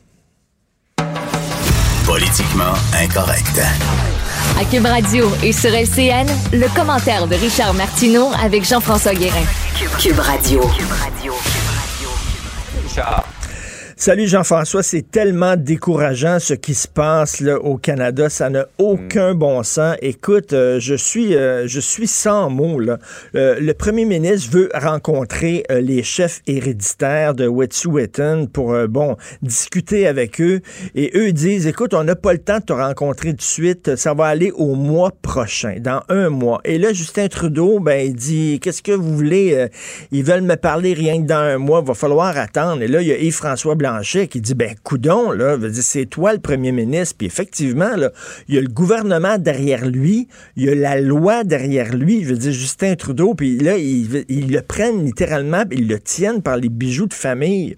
[2.05, 3.61] Politiquement incorrect.
[4.59, 9.45] À Cube Radio et sur LCN, le commentaire de Richard Martineau avec Jean-François Guérin.
[9.99, 10.61] Cube Radio.
[14.01, 19.35] Salut Jean-François, c'est tellement décourageant ce qui se passe là, au Canada, ça n'a aucun
[19.35, 19.97] bon sens.
[20.01, 22.97] Écoute, euh, je suis euh, je suis sans mots là.
[23.35, 30.39] Euh, le premier ministre veut rencontrer les chefs héréditaires de Wet'suwet'en pour bon discuter avec
[30.39, 30.61] eux
[30.95, 33.97] et eux disent écoute, on n'a pas le temps de te rencontrer tout de suite,
[33.97, 36.61] ça va aller au mois prochain, dans un mois.
[36.63, 39.67] Et là Justin Trudeau ben il dit qu'est-ce que vous voulez?
[40.13, 42.81] Ils veulent me parler rien que dans un mois, va falloir attendre.
[42.81, 46.39] Et là il y a Yves-François Blanchet qui dit ben coudon là, c'est toi le
[46.39, 47.15] premier ministre.
[47.17, 48.11] Puis effectivement là,
[48.47, 52.23] il y a le gouvernement derrière lui, il y a la loi derrière lui.
[52.23, 56.57] Je veux dire Justin Trudeau, puis là ils, le prennent littéralement, ils le tiennent par
[56.57, 57.77] les bijoux de famille.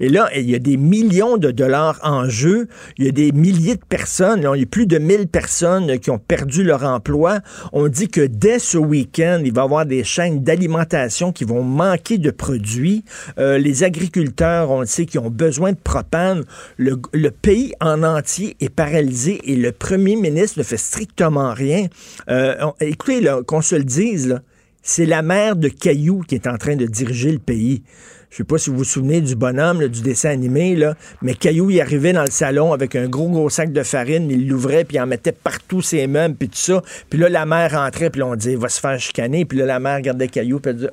[0.00, 2.68] Et là il y a des millions de dollars en jeu.
[2.98, 4.42] Il y a des milliers de personnes.
[4.42, 7.40] là, il y a plus de 1000 personnes qui ont perdu leur emploi.
[7.72, 11.62] On dit que dès ce week-end, il va y avoir des chaînes d'alimentation qui vont
[11.62, 13.04] manquer de produits.
[13.38, 16.44] Euh, les agriculteurs, on le sait, qui ont besoin de propane.
[16.78, 16.96] Le,
[17.30, 21.86] pays en entier est paralysé et le premier ministre ne fait strictement rien.
[22.28, 24.40] Euh, écoutez, qu'on se le dise,
[24.82, 27.82] c'est la mère de Caillou qui est en train de diriger le pays.
[28.30, 30.78] Je sais pas si vous vous souvenez du bonhomme, du dessin animé,
[31.22, 34.48] mais Caillou, il arrivait dans le salon avec un gros, gros sac de farine, il
[34.48, 36.82] l'ouvrait, puis il en mettait partout ses meubles, puis tout ça.
[37.08, 39.44] Puis là, la mère rentrait, puis on disait, il va se faire chicaner.
[39.44, 40.90] Puis là, la mère regardait Caillou, puis elle disait,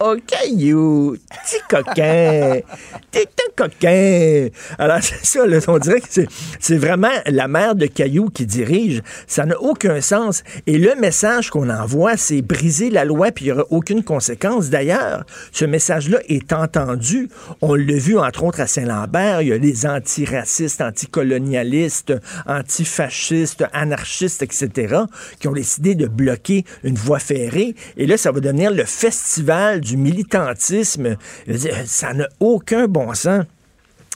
[0.00, 2.58] Oh, Caillou, petit coquin,
[3.12, 4.48] t'es un coquin.
[4.76, 6.08] Alors, c'est ça, là, on dirait que
[6.58, 9.02] c'est, vraiment la mère de Caillou qui dirige.
[9.28, 10.42] Ça n'a aucun sens.
[10.66, 14.68] Et le message qu'on envoie, c'est briser la loi, puis il n'y aura aucune conséquence.
[14.68, 17.28] D'ailleurs, ce message-là est entendu.
[17.62, 19.42] On l'a vu, entre autres, à Saint-Lambert.
[19.42, 22.14] Il y a les antiracistes, anticolonialistes,
[22.46, 24.96] antifascistes, anarchistes, etc.,
[25.38, 27.76] qui ont décidé de bloquer une voie ferrée.
[27.96, 31.16] Et là, ça va devenir le festival du militantisme.
[31.86, 33.44] Ça n'a aucun bon sens.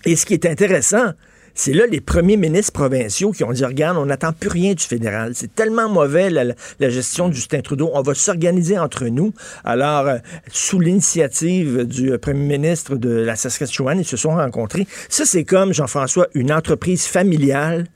[0.04, 1.12] Et ce qui est intéressant,
[1.54, 4.84] c'est là les premiers ministres provinciaux qui ont dit regarde, on n'attend plus rien du
[4.84, 5.32] fédéral.
[5.34, 6.44] C'est tellement mauvais la,
[6.78, 7.90] la gestion de Justin Trudeau.
[7.94, 9.34] On va s'organiser entre nous.
[9.64, 10.18] Alors, euh,
[10.52, 14.86] sous l'initiative du euh, premier ministre de la Saskatchewan, ils se sont rencontrés.
[15.08, 17.86] Ça, c'est comme, Jean-François, une entreprise familiale.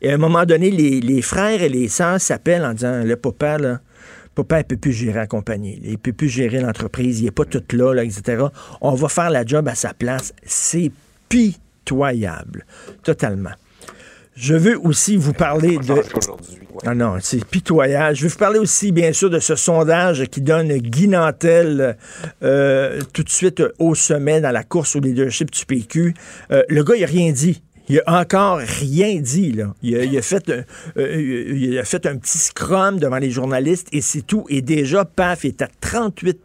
[0.00, 3.14] Et à un moment donné, les, les frères et les sœurs s'appellent en disant le
[3.14, 3.80] papa, là.
[4.34, 5.80] Papa, il peut plus gérer la compagnie.
[5.84, 7.20] Il peut plus gérer l'entreprise.
[7.20, 8.44] Il est pas tout là, là, etc.
[8.80, 10.32] On va faire la job à sa place.
[10.44, 10.90] C'est
[11.28, 12.64] pitoyable.
[13.02, 13.52] Totalement.
[14.34, 15.94] Je veux aussi vous parler de.
[16.86, 18.16] Ah non, c'est pitoyable.
[18.16, 21.98] Je veux vous parler aussi, bien sûr, de ce sondage qui donne Guy Nantel
[22.42, 26.14] euh, tout de suite au sommet dans la course au leadership du PQ.
[26.50, 27.62] Euh, le gars, il n'a rien dit.
[27.92, 29.52] Il a encore rien dit.
[29.52, 29.74] Là.
[29.82, 30.64] Il, a, il a fait, un-
[30.96, 34.46] euh, il a fait un petit scrum devant les journalistes et c'est tout.
[34.48, 36.40] Et déjà, paf, il est à 38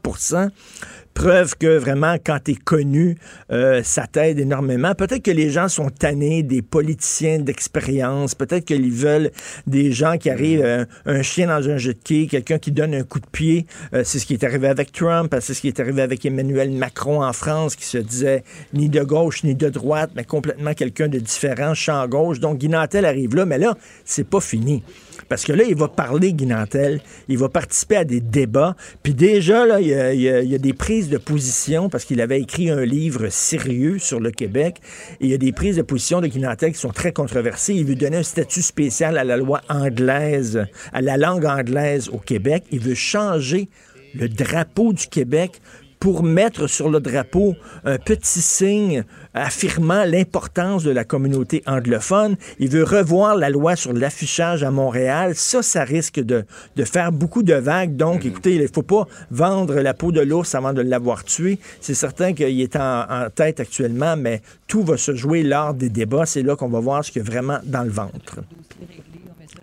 [1.18, 3.18] Preuve que vraiment, quand tu es connu,
[3.52, 4.94] euh, ça t'aide énormément.
[4.94, 8.36] Peut-être que les gens sont tannés des politiciens d'expérience.
[8.36, 9.32] Peut-être qu'ils veulent
[9.66, 12.94] des gens qui arrivent, euh, un chien dans un jeu de quai, quelqu'un qui donne
[12.94, 13.66] un coup de pied.
[13.96, 16.70] Euh, c'est ce qui est arrivé avec Trump, c'est ce qui est arrivé avec Emmanuel
[16.70, 21.08] Macron en France, qui se disait ni de gauche ni de droite, mais complètement quelqu'un
[21.08, 22.40] de différent, champ gauche.
[22.40, 23.76] Donc, Guy Nantel arrive là, mais là,
[24.06, 24.84] c'est pas fini.
[25.30, 29.16] Parce que là, il va parler, Guy Nantel, il va participer à des débats, puis
[29.16, 32.40] déjà, là, il y, a, il y a des prises de position, parce qu'il avait
[32.40, 34.78] écrit un livre sérieux sur le Québec,
[35.20, 37.74] et il y a des prises de position de Guy Nantel qui sont très controversées.
[37.74, 42.18] Il veut donner un statut spécial à la loi anglaise, à la langue anglaise au
[42.18, 42.64] Québec.
[42.72, 43.70] Il veut changer
[44.14, 45.62] le drapeau du Québec
[46.00, 47.56] pour mettre sur le drapeau
[47.86, 52.38] un petit signe affirmant l'importance de la communauté anglophone.
[52.60, 55.36] Il veut revoir la loi sur l'affichage à Montréal.
[55.36, 57.96] Ça, ça risque de, de faire beaucoup de vagues.
[57.96, 61.60] Donc, écoutez, il ne faut pas vendre la peau de l'ours avant de l'avoir tué.
[61.82, 65.90] C'est certain qu'il est en, en, tête actuellement, mais tout va se jouer lors des
[65.90, 66.26] débats.
[66.26, 68.40] C'est là qu'on va voir ce qu'il y a vraiment dans le ventre.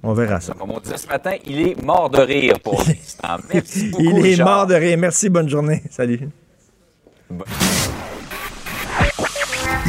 [0.07, 0.53] On verra ça.
[0.59, 3.43] Comme on disait ce matin, il est mort de rire pour l'instant.
[3.53, 4.47] Merci beaucoup, Il est Richard.
[4.47, 4.99] mort de rire.
[4.99, 5.83] Merci, bonne journée.
[5.91, 6.29] Salut.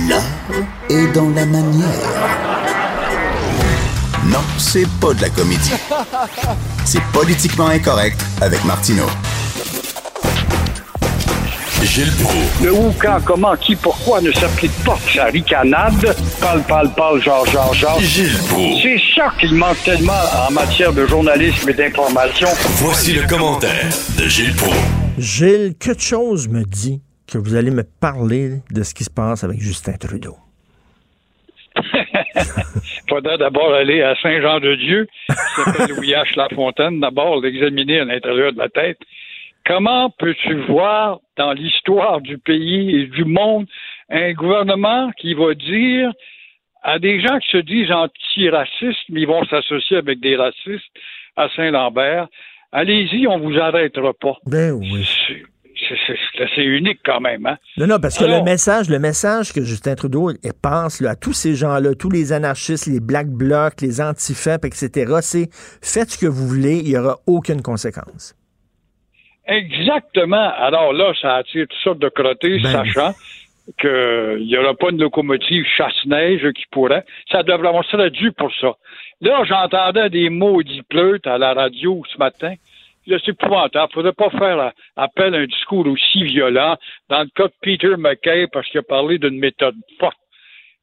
[0.08, 0.24] L'art
[0.90, 1.90] est dans la manière.
[4.26, 5.74] Non, c'est pas de la comédie.
[6.86, 9.06] C'est politiquement incorrect avec Martineau.
[11.86, 12.64] Gilles Proulx.
[12.64, 16.16] Le où, quand, comment, qui, pourquoi ne s'applique pas sa ricanade?
[16.42, 18.00] Parle, parle, parle, genre, genre, genre.
[18.00, 18.82] Gilles Proulx.
[18.82, 20.14] C'est ça qu'il manque tellement
[20.48, 22.48] en matière de journalisme et d'information.
[22.78, 24.78] Voici le commentaire de Gilles Proulx.
[25.18, 29.44] Gilles, quelque chose me dit que vous allez me parler de ce qui se passe
[29.44, 30.38] avec Justin Trudeau.
[33.10, 36.36] faudrait d'abord aller à Saint-Jean-de-Dieu, qui s'appelle Louis H.
[36.36, 38.98] Lafontaine, d'abord l'examiner à l'intérieur de la tête.
[39.66, 43.66] Comment peux-tu voir dans l'histoire du pays et du monde
[44.10, 46.12] un gouvernement qui va dire
[46.84, 50.86] à des gens qui se disent antiracistes, mais ils vont s'associer avec des racistes
[51.36, 52.28] à Saint-Lambert,
[52.72, 54.36] allez-y, on vous arrêtera pas.
[54.46, 55.04] Ben oui.
[55.88, 57.58] C'est assez unique quand même, hein?
[57.78, 61.16] Non, non, parce que Alors- le message, le message que Justin Trudeau pense là, à
[61.16, 65.50] tous ces gens-là, tous les anarchistes, les black blocs, les antifap, etc., c'est
[65.82, 68.36] faites ce que vous voulez, il n'y aura aucune conséquence.
[69.48, 70.52] Exactement.
[70.58, 73.14] Alors là, ça attire toutes sortes de crottés, Ben sachant
[73.80, 77.04] qu'il n'y aura pas une locomotive chasse-neige qui pourrait.
[77.32, 78.74] Ça devrait, on serait dû pour ça.
[79.22, 82.54] Là, j'entendais des maudits pleutes à la radio ce matin.
[83.08, 83.92] Là, c'est épouvantable.
[83.94, 86.76] Il ne faudrait pas faire appel à un discours aussi violent
[87.10, 90.18] dans le cas de Peter McKay parce qu'il a parlé d'une méthode forte.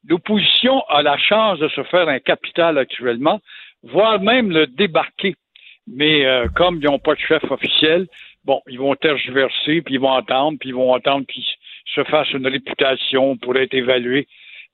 [0.07, 3.39] L'opposition a la chance de se faire un capital actuellement,
[3.83, 5.35] voire même le débarquer.
[5.87, 8.07] Mais euh, comme ils n'ont pas de chef officiel,
[8.45, 11.45] bon, ils vont tergiverser, puis ils vont entendre, puis ils vont entendre qu'ils
[11.93, 14.27] se fassent une réputation pour être évalués.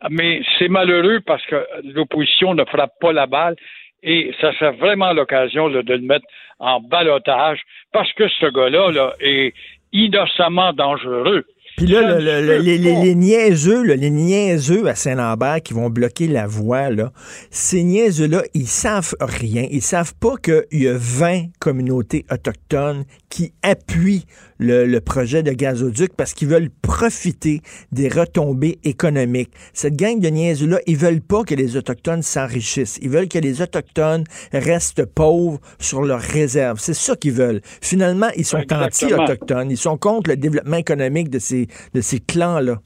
[0.09, 3.55] Mais c'est malheureux parce que l'opposition ne frappe pas la balle
[4.01, 6.25] et ça serait vraiment l'occasion de le mettre
[6.59, 9.53] en balotage parce que ce gars-là là, est
[9.91, 11.45] innocemment dangereux.
[11.79, 15.73] Puis là, le- le- le- les, les- les niaiseux, là, les niaiseux à Saint-Lambert qui
[15.73, 17.11] vont bloquer la voie, là,
[17.51, 19.65] ces niaiseux-là, ils savent rien.
[19.71, 24.25] Ils savent pas qu'il y a 20 communautés autochtones qui appuient
[24.57, 27.61] le, le projet de gazoduc parce qu'ils veulent profiter
[27.93, 29.51] des retombées économiques.
[29.73, 32.99] Cette gang de niaiseux-là, ils veulent pas que les Autochtones s'enrichissent.
[33.01, 36.79] Ils veulent que les Autochtones restent pauvres sur leurs réserves.
[36.81, 37.61] C'est ça qu'ils veulent.
[37.81, 39.71] Finalement, ils sont anti-autochtones.
[39.71, 42.77] Ils sont contre le développement économique de ces, de ces clans-là?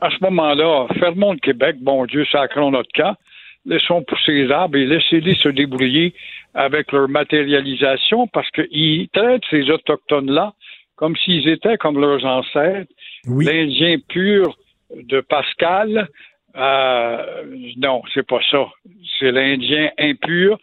[0.00, 3.16] À ce moment-là, fermons le Québec, bon Dieu, sacrons notre camp,
[3.64, 6.14] laissons pousser les arbres et laissez-les se débrouiller
[6.54, 10.52] avec leur matérialisation parce qu'ils traitent ces Autochtones-là
[10.96, 12.90] comme s'ils étaient comme leurs ancêtres,
[13.26, 14.56] l'Indien pur
[14.94, 16.08] de Pascal.
[16.56, 17.44] Euh,
[17.76, 18.66] non, c'est pas ça.
[19.18, 20.58] C'est l'Indien impur.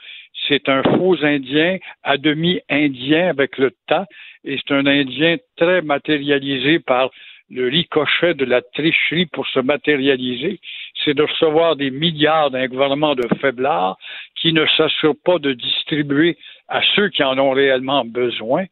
[0.48, 4.06] C'est un faux Indien, à demi Indien avec le temps,
[4.44, 7.10] et c'est un Indien très matérialisé par
[7.50, 10.60] le ricochet de la tricherie pour se matérialiser,
[11.04, 13.98] c'est de recevoir des milliards d'un gouvernement de faiblards
[14.40, 18.66] qui ne s'assure pas de distribuer à ceux qui en ont réellement besoin.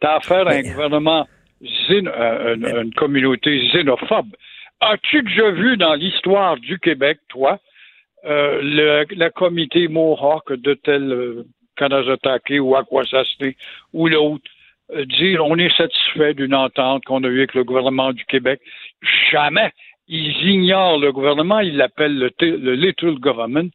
[0.00, 1.26] T'as affaire à un gouvernement,
[1.62, 4.34] xéno- euh, une, une communauté xénophobe.
[4.80, 7.58] As-tu déjà vu dans l'histoire du Québec, toi,
[8.26, 13.52] euh, le, la comité Mohawk de tel euh, Kanazatake ou Akwesasne
[13.94, 14.44] ou l'autre?
[14.44, 14.55] euh,
[15.18, 18.60] dire on est satisfait d'une entente qu'on a eue avec le gouvernement du Québec.
[19.32, 19.70] Jamais.
[20.08, 23.68] Ils ignorent le gouvernement, ils l'appellent le, le little government.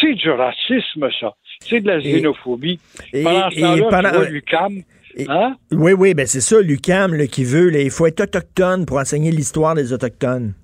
[0.00, 1.34] C'est du racisme, ça.
[1.60, 2.78] C'est de la xénophobie.
[3.12, 4.82] et- pendant ce et temps-là, pendant- tu vois, l'UQAM,
[5.28, 5.56] Hein?
[5.72, 9.30] Oui, oui, ben c'est ça, l'UCAM qui veut, là, il faut être autochtone pour enseigner
[9.30, 10.54] l'histoire des Autochtones.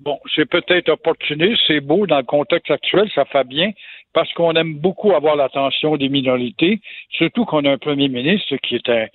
[0.00, 3.70] Bon, c'est peut-être opportuniste, c'est beau dans le contexte actuel, ça fait bien,
[4.14, 8.76] parce qu'on aime beaucoup avoir l'attention des minorités, surtout qu'on a un premier ministre qui
[8.76, 9.06] est un,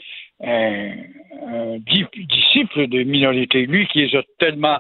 [0.43, 0.93] un-
[1.47, 3.65] un di- disciple des minorités.
[3.65, 4.77] Lui qui les a tellement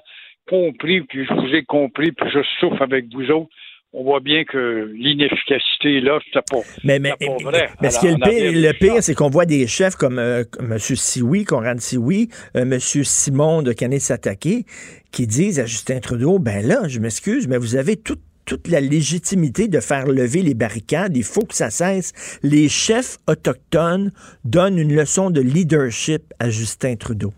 [0.47, 3.49] compris, puis je vous ai compris, puis je souffre avec vous autres.
[3.91, 7.69] On voit bien que l'inefficacité est là, c'est pas, Mais, mais, pas vrai.
[7.81, 10.43] mais ce qui est le pire, le pire, c'est qu'on voit des chefs comme euh,
[10.59, 10.77] M.
[10.77, 12.77] Sioui, Conrad Sioui, euh, M.
[12.79, 14.65] Simon de Canet-Satake,
[15.11, 18.81] qui disent à Justin Trudeau, ben là, je m'excuse, mais vous avez toute toute la
[18.81, 21.15] légitimité de faire lever les barricades.
[21.15, 22.39] Il faut que ça cesse.
[22.41, 24.11] Les chefs autochtones
[24.43, 27.31] donnent une leçon de leadership à Justin Trudeau.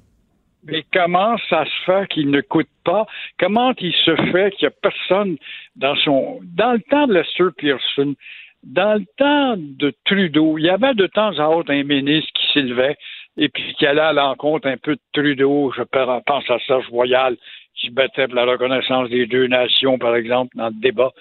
[0.63, 3.05] Mais comment ça se fait qu'il ne coûte pas?
[3.39, 5.35] Comment il se fait qu'il n'y a personne
[5.75, 6.39] dans son.
[6.43, 8.15] Dans le temps de Lester Pearson,
[8.63, 12.53] dans le temps de Trudeau, il y avait de temps à autre un ministre qui
[12.53, 12.95] s'élevait
[13.37, 15.73] et puis qui allait à l'encontre un peu de Trudeau.
[15.75, 17.35] Je pense à Serge Royal
[17.75, 21.11] qui se battait pour la reconnaissance des deux nations, par exemple, dans le débat.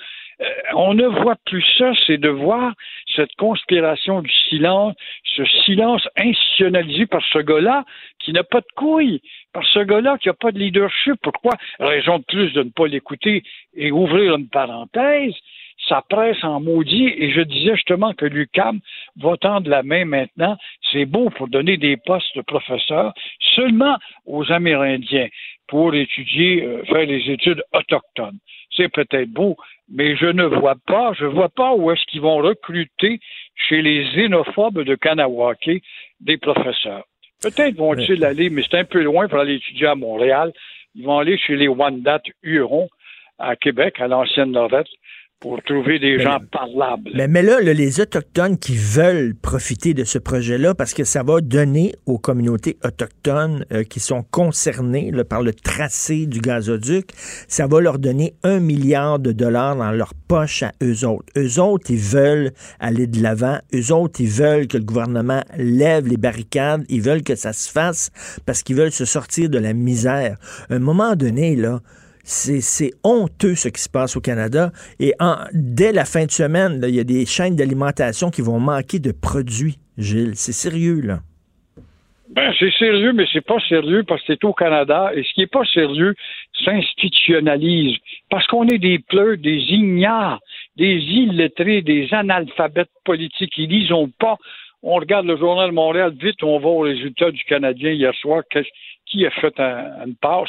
[0.41, 2.73] Euh, on ne voit plus ça, c'est de voir
[3.15, 4.95] cette conspiration du silence,
[5.37, 7.85] ce silence institutionnalisé par ce gars-là
[8.21, 9.21] qui n'a pas de couilles,
[9.53, 11.17] par ce gars-là qui n'a pas de leadership.
[11.23, 11.53] Pourquoi?
[11.79, 13.43] Raison de plus de ne pas l'écouter
[13.75, 15.35] et ouvrir une parenthèse.
[15.89, 18.81] Ça presse en maudit et je disais justement que l'UCAM
[19.17, 20.57] va tendre la main maintenant.
[20.93, 23.15] C'est beau pour donner des postes de professeurs
[23.55, 25.29] seulement aux Amérindiens
[25.71, 28.39] pour étudier, euh, faire des études autochtones.
[28.77, 29.57] C'est peut-être beau,
[29.89, 33.21] mais je ne vois pas, je vois pas où est-ce qu'ils vont recruter
[33.55, 35.83] chez les xénophobes de Kanawake
[36.21, 37.05] des professeurs.
[37.41, 40.53] Peut-être vont-ils aller, mais c'est un peu loin pour aller étudier à Montréal.
[40.95, 42.89] Ils vont aller chez les Wendat Hurons
[43.39, 44.89] à Québec, à l'ancienne Lorette,
[45.41, 47.11] pour trouver des Mais- gens parlables.
[47.15, 51.23] Mais, mais là, là, les Autochtones qui veulent profiter de ce projet-là, parce que ça
[51.23, 57.09] va donner aux communautés autochtones euh, qui sont concernées là, par le tracé du gazoduc,
[57.49, 61.33] ça va leur donner un milliard de dollars dans leur poche à eux autres.
[61.39, 63.59] Eux autres, ils veulent aller de l'avant.
[63.75, 66.85] Eux autres, ils veulent que le gouvernement lève les barricades.
[66.91, 68.11] Ils veulent que ça se fasse
[68.45, 70.37] parce qu'ils veulent se sortir de la misère.
[70.69, 71.81] À un moment donné, là,
[72.31, 74.71] c'est honteux ce qui se passe au Canada.
[75.01, 78.61] Et en- dès la fin de semaine, il y a des chaînes d'alimentation qui vont
[78.61, 80.37] manquer de produits, Gilles.
[80.37, 81.21] C'est sérieux, là.
[82.33, 85.11] Ben, c'est sérieux, mais c'est pas sérieux parce que c'est au Canada.
[85.17, 86.15] Et ce qui est pas sérieux
[86.65, 87.97] s'institutionnalise.
[88.31, 90.39] Parce qu'on est des pleurs, des ignares,
[90.77, 93.55] des illettrés, des analphabètes politiques.
[93.59, 94.37] Ils lisent pas.
[94.83, 98.45] On regarde le journal de Montréal, vite, on va aux résultats du Canadien hier soir.
[99.07, 100.49] Qui a fait un- une passe?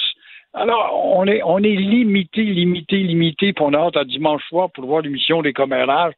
[0.53, 4.69] Alors, on est, on est limité, limité, limité, puis on a hâte à dimanche soir
[4.71, 6.13] pour voir l'émission des commérages.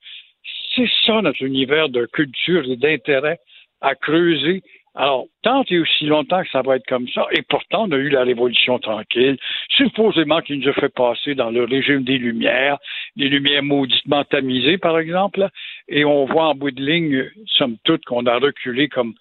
[0.75, 3.39] C'est ça notre univers de culture et d'intérêt
[3.81, 4.63] à creuser.
[4.95, 7.97] Alors, tant et aussi longtemps que ça va être comme ça, et pourtant, on a
[7.97, 9.37] eu la Révolution tranquille,
[9.69, 12.77] supposément qui nous a fait passer dans le régime des Lumières,
[13.15, 15.47] les Lumières mauditement tamisées, par exemple,
[15.87, 19.13] et on voit en bout de ligne, somme toute, qu'on a reculé comme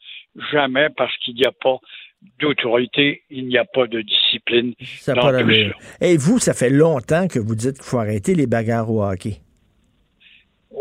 [0.52, 1.78] jamais parce qu'il n'y a pas
[2.38, 4.74] d'autorité, il n'y a pas de discipline.
[4.80, 6.06] Ça dans pas tout ça.
[6.06, 9.36] Et vous, ça fait longtemps que vous dites qu'il faut arrêter les bagarres au hockey.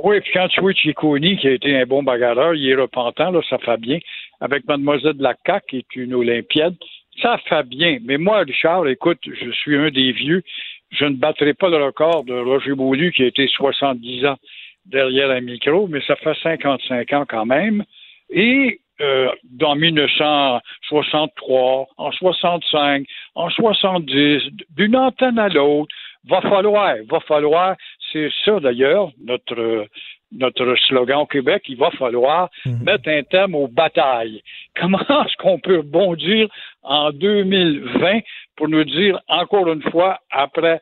[0.04, 3.30] Oui, puis quand tu vois Ciccone, qui a été un bon bagarreur, il est repentant,
[3.30, 4.00] là, ça fait bien.
[4.40, 6.76] Avec Mademoiselle de la CAQ, qui est une Olympiade,
[7.22, 8.00] ça fait bien.
[8.04, 10.44] Mais moi, Richard, écoute, je suis un des vieux.
[10.92, 14.38] Je ne battrai pas le record de Roger Beaulieu, qui a été 70 ans
[14.86, 17.84] derrière un micro, mais ça fait 55 ans quand même.
[18.30, 24.44] Et euh, dans 1963, en 65, en 70,
[24.76, 25.94] d'une antenne à l'autre,
[26.30, 27.76] va falloir, va falloir,
[28.12, 29.88] c'est ça d'ailleurs, notre
[30.34, 34.42] notre slogan au Québec, il va falloir mettre un thème aux batailles.
[34.80, 36.48] Comment est-ce qu'on peut rebondir
[36.84, 38.20] en 2020
[38.56, 40.80] pour nous dire, encore une fois, après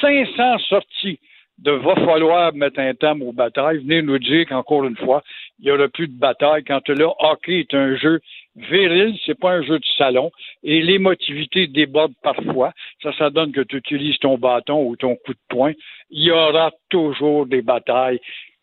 [0.00, 1.20] 500 sorties
[1.60, 5.22] de va falloir mettre un thème aux batailles, venez nous dire qu'encore une fois,
[5.58, 8.20] il n'y aura plus de bataille quand le hockey est un jeu
[8.56, 10.30] viril, c'est pas un jeu de salon,
[10.62, 12.72] et l'émotivité déborde parfois.
[13.02, 15.72] Ça, ça donne que tu utilises ton bâton ou ton coup de poing.
[16.10, 18.20] Il y aura toujours des batailles.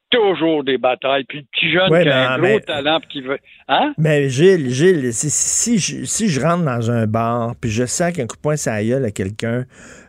[0.10, 1.26] Toujours des batailles.
[1.28, 3.40] Puis le petit jeune Ouais, qui a un mais- gros talent puis qui veut.
[3.68, 3.94] Hein?
[3.98, 8.14] Mais Gilles, Gilles, si, si, je, si je rentre dans un bar, puis je sens
[8.14, 9.66] qu'un coup de poing ça gueule à quelqu'un,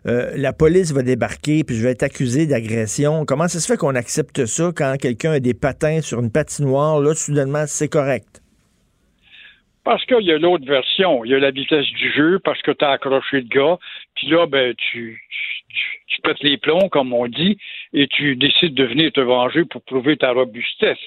[0.06, 3.24] euh, la police va débarquer, puis je vais être accusé d'agression.
[3.26, 7.00] Comment ça se fait qu'on accepte ça quand quelqu'un a des patins sur une patinoire,
[7.00, 8.40] là, soudainement, c'est correct?
[9.88, 11.24] Parce qu'il y a l'autre version.
[11.24, 13.78] Il y a la vitesse du jeu, parce que tu as accroché le gars,
[14.16, 15.18] puis là, ben, tu,
[15.70, 17.56] tu, tu pètes les plombs, comme on dit,
[17.94, 20.98] et tu décides de venir te venger pour prouver ta robustesse.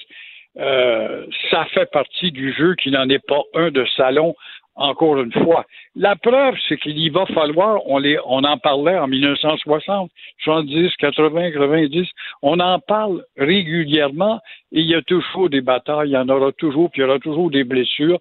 [0.58, 4.34] euh, ça fait partie du jeu qui n'en est pas un de salon,
[4.74, 5.66] encore une fois.
[5.94, 10.10] La preuve, c'est qu'il y va falloir, on, les, on en parlait en 1960,
[10.44, 12.08] 70, 80, 90,
[12.42, 14.40] on en parle régulièrement
[14.72, 17.08] et il y a toujours des batailles, il y en aura toujours, puis il y
[17.08, 18.18] aura toujours des blessures.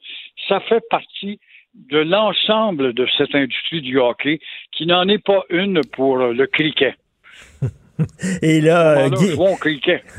[0.47, 1.39] Ça fait partie
[1.73, 4.39] de l'ensemble de cette industrie du hockey
[4.71, 6.95] qui n'en est pas une pour le cricket.
[8.41, 9.55] Et là, Bon.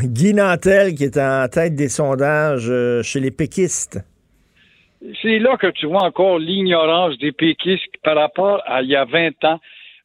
[0.03, 3.99] Guy Nantel, qui est en tête des sondages euh, chez les péquistes.
[5.21, 9.05] C'est là que tu vois encore l'ignorance des péquistes par rapport à il y a
[9.05, 9.61] 20 ans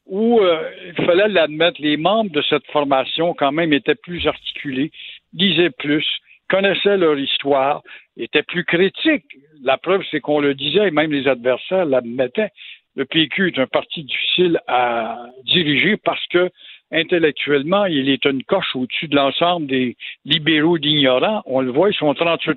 [0.06, 4.90] où euh, il fallait l'admettre, les membres de cette formation quand même étaient plus articulés,
[5.34, 6.06] lisaient plus,
[6.48, 7.82] connaissaient leur histoire,
[8.16, 9.26] étaient plus critiques.
[9.62, 12.50] La preuve, c'est qu'on le disait et même les adversaires l'admettaient.
[12.96, 16.50] Le PQ est un parti difficile à diriger parce que
[16.92, 21.42] intellectuellement, il est une coche au-dessus de l'ensemble des libéraux d'ignorants.
[21.46, 22.56] On le voit, ils sont 38%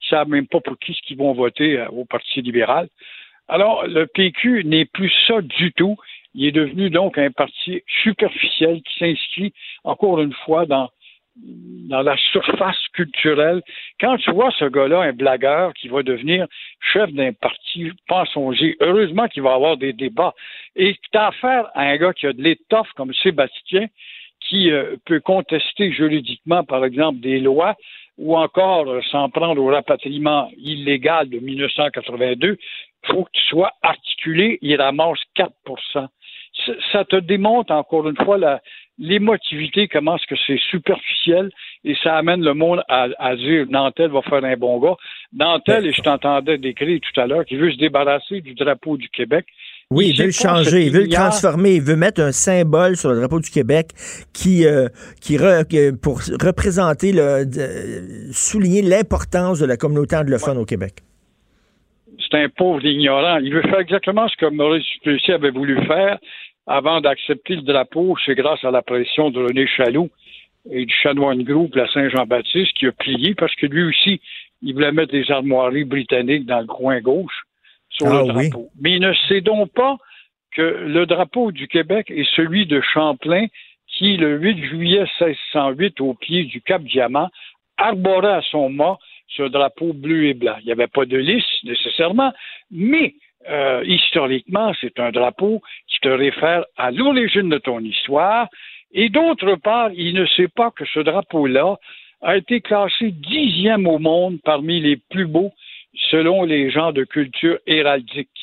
[0.00, 2.88] Ils savent même pas pour qui ce vont voter euh, au Parti libéral.
[3.48, 5.96] Alors, le PQ n'est plus ça du tout.
[6.34, 9.52] Il est devenu donc un parti superficiel qui s'inscrit,
[9.84, 10.88] encore une fois, dans,
[11.36, 13.62] dans la surface culturelle.
[14.00, 16.46] Quand tu vois ce gars-là, un blagueur qui va devenir
[16.92, 20.34] chef d'un parti pensonger, heureusement qu'il va avoir des débats.
[20.76, 23.86] Et tu as affaire à un gars qui a de l'étoffe comme Sébastien,
[24.40, 27.76] qui euh, peut contester juridiquement, par exemple, des lois
[28.18, 33.72] ou encore euh, s'en prendre au rapatriement illégal de 1982, il faut que tu sois
[33.82, 35.52] articulé, il ramasse 4
[35.92, 36.08] ça,
[36.92, 38.60] ça te démontre encore une fois la,
[38.98, 41.50] l'émotivité, comment est-ce que c'est superficiel
[41.84, 44.94] et ça amène le monde à, à dire Nantel va faire un bon gars.
[45.32, 49.08] Nantel, et je t'entendais décrire tout à l'heure, qui veut se débarrasser du drapeau du
[49.08, 49.46] Québec.
[49.90, 53.10] Oui, il veut le changer, il veut le transformer, il veut mettre un symbole sur
[53.10, 53.88] le drapeau du Québec
[54.32, 54.88] qui, euh,
[55.20, 60.94] qui re- que- pour représenter, le, de- souligner l'importance de la communauté anglophone au Québec.
[62.30, 63.38] c'est un pauvre ignorant.
[63.38, 66.18] Il veut faire exactement ce que Maurice Duplessis avait voulu faire
[66.66, 68.16] avant d'accepter le drapeau.
[68.24, 70.10] C'est grâce à la pression de René Chaloux
[70.70, 74.20] et du Chanoine Group, la Saint-Jean-Baptiste, qui a plié parce que lui aussi,
[74.62, 77.42] il voulait mettre des armoiries britanniques dans le coin gauche
[77.88, 78.48] sur Ah le oui.
[78.48, 78.70] drapeau.
[78.80, 79.96] Mais il ne sait donc pas
[80.52, 83.46] que le drapeau du Québec est celui de Champlain
[83.88, 87.28] qui, le 8 juillet 1608, au pied du Cap Diamant,
[87.76, 88.98] arborait à son mât
[89.28, 90.56] ce drapeau bleu et blanc.
[90.60, 92.32] Il n'y avait pas de lys nécessairement,
[92.70, 93.14] mais
[93.48, 98.48] euh, historiquement, c'est un drapeau qui te réfère à l'origine de ton histoire.
[98.92, 101.76] Et d'autre part, il ne sait pas que ce drapeau-là
[102.20, 105.52] a été classé dixième au monde parmi les plus beaux
[106.10, 108.41] selon les gens de culture héraldique.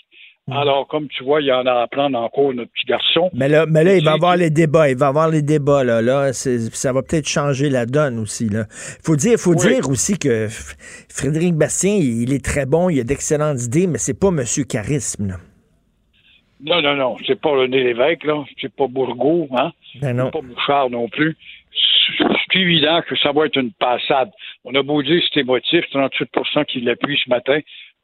[0.52, 3.30] Alors, comme tu vois, il y en a à apprendre encore notre petit garçon.
[3.34, 6.02] Mais là, mais là il va avoir les débats, il va avoir les débats, là.
[6.02, 8.66] là ça va peut-être changer la donne aussi, là.
[8.70, 9.74] Faut dire, faut Oui.
[9.76, 10.48] dire aussi que
[11.10, 15.28] Frédéric Bastien, il, est très bon, il a d'excellentes idées, mais c'est pas Monsieur Charisme,
[15.28, 15.36] là.
[16.62, 18.44] Non, non, non, c'est pas René Lévesque, là.
[18.60, 19.72] C'est pas Bourgault, hein.
[20.02, 20.26] Ben non.
[20.26, 21.38] C'est pas Bouchard non plus.
[22.18, 24.32] C'est évident que ça va être une passade.
[24.66, 27.60] On a beau dire que c'est émotif, 38% qui l'appuient ce matin.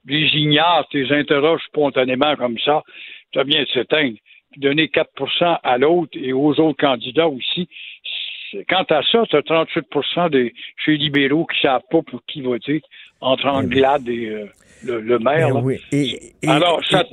[0.07, 2.83] Les ignares, tu les interroges spontanément comme ça,
[3.31, 4.17] tu as bien de s'éteindre.
[4.51, 7.67] Puis donner 4% à l'autre et aux autres candidats aussi.
[8.69, 12.41] Quant à ça, tu as 38% des, chez les libéraux qui savent pas pour qui
[12.41, 12.81] voter
[13.19, 14.45] entre Anglade et euh,
[14.85, 15.49] le, le maire.
[15.49, 15.59] Ben là.
[15.61, 15.75] oui.
[15.91, 17.03] Et- et- Alors, ça,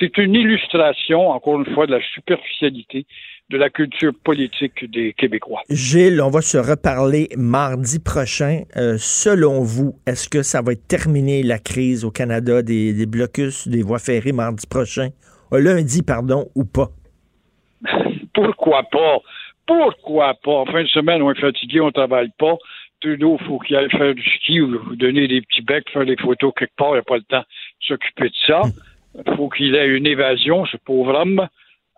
[0.00, 3.06] c'est une illustration, encore une fois, de la superficialité
[3.50, 5.62] de la culture politique des Québécois.
[5.70, 8.62] Gilles, on va se reparler mardi prochain.
[8.76, 13.06] Euh, selon vous, est-ce que ça va être terminé la crise au Canada des, des
[13.06, 15.08] blocus des voies ferrées mardi prochain?
[15.52, 16.88] Euh, lundi, pardon, ou pas?
[18.34, 19.18] Pourquoi pas?
[19.66, 20.52] Pourquoi pas?
[20.52, 22.56] En fin de semaine, on est fatigué, on travaille pas.
[23.00, 26.52] Trudeau, faut qu'il aille faire du ski ou donner des petits becs, faire des photos
[26.56, 26.92] quelque part.
[26.92, 28.62] Il n'a pas le temps de s'occuper de ça.
[29.36, 31.48] faut qu'il ait une évasion, ce pauvre homme.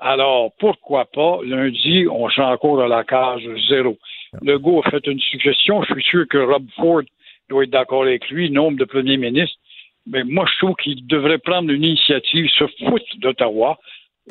[0.01, 1.41] Alors, pourquoi pas?
[1.45, 3.99] Lundi, on encore dans la case zéro.
[4.43, 5.83] Legault a fait une suggestion.
[5.83, 7.03] Je suis sûr que Rob Ford
[7.51, 9.59] doit être d'accord avec lui, nombre de premiers ministres.
[10.07, 13.79] Mais moi, je trouve qu'il devrait prendre une initiative, se foutre d'Ottawa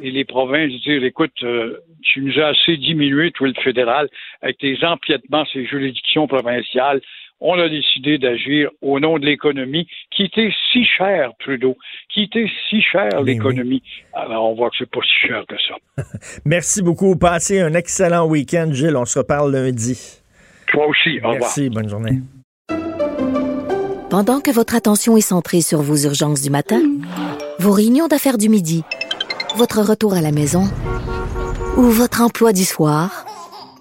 [0.02, 4.10] et les provinces dire écoute, euh, tu nous as assez diminué, toi, le fédéral,
[4.42, 7.02] avec tes empiètements, ces juridictions provinciales.
[7.42, 11.78] On a décidé d'agir au nom de l'économie, qui était si chère, Trudeau,
[12.14, 13.82] qui était si chère, l'économie.
[14.14, 16.04] Alors, on voit que c'est pas si cher que ça.
[16.46, 17.16] Merci beaucoup.
[17.16, 18.98] Passez un excellent week-end, Gilles.
[18.98, 20.22] On se reparle lundi.
[20.68, 21.34] Toi aussi, au revoir.
[21.40, 22.20] Merci, bonne journée.
[24.10, 26.82] Pendant que votre attention est centrée sur vos urgences du matin,
[27.60, 28.84] vos réunions d'affaires du midi,
[29.56, 30.64] votre retour à la maison
[31.78, 33.26] ou votre emploi du soir,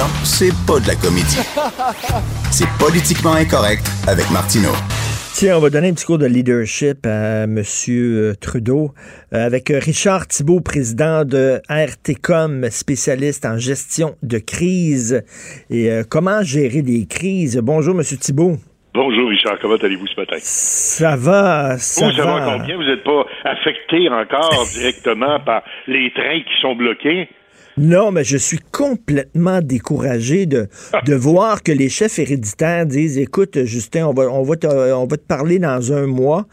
[0.00, 1.36] Non, c'est pas de la comédie.
[2.50, 4.72] C'est politiquement incorrect avec Martineau.
[5.34, 7.62] Tiens, on va donner un petit cours de leadership à M.
[8.40, 8.92] Trudeau
[9.34, 15.22] euh, avec Richard Thibault, président de RTCOM, spécialiste en gestion de crise
[15.68, 17.60] et euh, comment gérer des crises?
[17.62, 18.02] Bonjour, M.
[18.02, 18.56] Thibault.
[18.94, 20.36] Bonjour Richard, comment allez-vous ce matin?
[20.38, 22.40] Ça va, ça vous, ça va.
[22.40, 22.76] va combien?
[22.76, 27.28] Vous n'êtes pas affecté encore directement par les trains qui sont bloqués?
[27.80, 30.68] Non, mais je suis complètement découragé de,
[31.06, 35.06] de voir que les chefs héréditaires disent Écoute, Justin, on va, on, va te, on
[35.06, 36.46] va te parler dans un mois.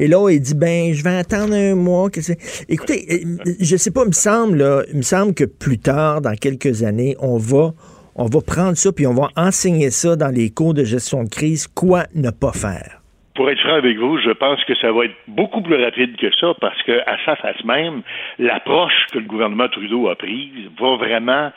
[0.00, 2.10] Et là, il dit Ben, je vais attendre un mois.
[2.68, 6.20] Écoutez, euh, je sais pas, il me semble, là, il me semble que plus tard,
[6.20, 7.74] dans quelques années, on va,
[8.16, 11.28] on va prendre ça puis on va enseigner ça dans les cours de gestion de
[11.28, 13.01] crise, quoi ne pas faire.
[13.34, 16.30] Pour être franc avec vous, je pense que ça va être beaucoup plus rapide que
[16.36, 18.02] ça parce que à sa face même,
[18.38, 21.50] l'approche que le gouvernement Trudeau a prise va vraiment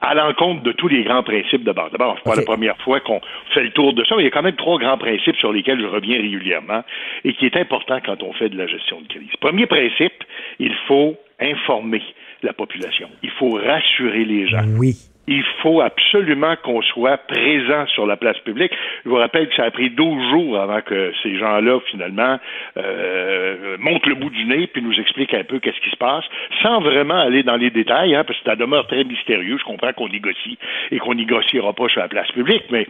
[0.00, 1.90] à l'encontre de tous les grands principes de base.
[1.92, 3.20] D'abord, c'est pas la première fois qu'on
[3.54, 5.52] fait le tour de ça, mais il y a quand même trois grands principes sur
[5.52, 6.84] lesquels je reviens régulièrement
[7.24, 9.30] et qui est important quand on fait de la gestion de crise.
[9.40, 10.24] Premier principe,
[10.58, 12.02] il faut informer
[12.42, 13.08] la population.
[13.22, 14.64] Il faut rassurer les gens.
[14.78, 14.94] Oui.
[15.26, 18.72] Il faut absolument qu'on soit présent sur la place publique.
[19.04, 22.38] Je vous rappelle que ça a pris 12 jours avant que ces gens-là, finalement,
[22.76, 26.24] euh, montent le bout du nez puis nous expliquent un peu qu'est-ce qui se passe,
[26.62, 29.56] sans vraiment aller dans les détails, hein, parce que ça demeure très mystérieux.
[29.58, 30.58] Je comprends qu'on négocie
[30.90, 32.86] et qu'on négociera pas sur la place publique, mais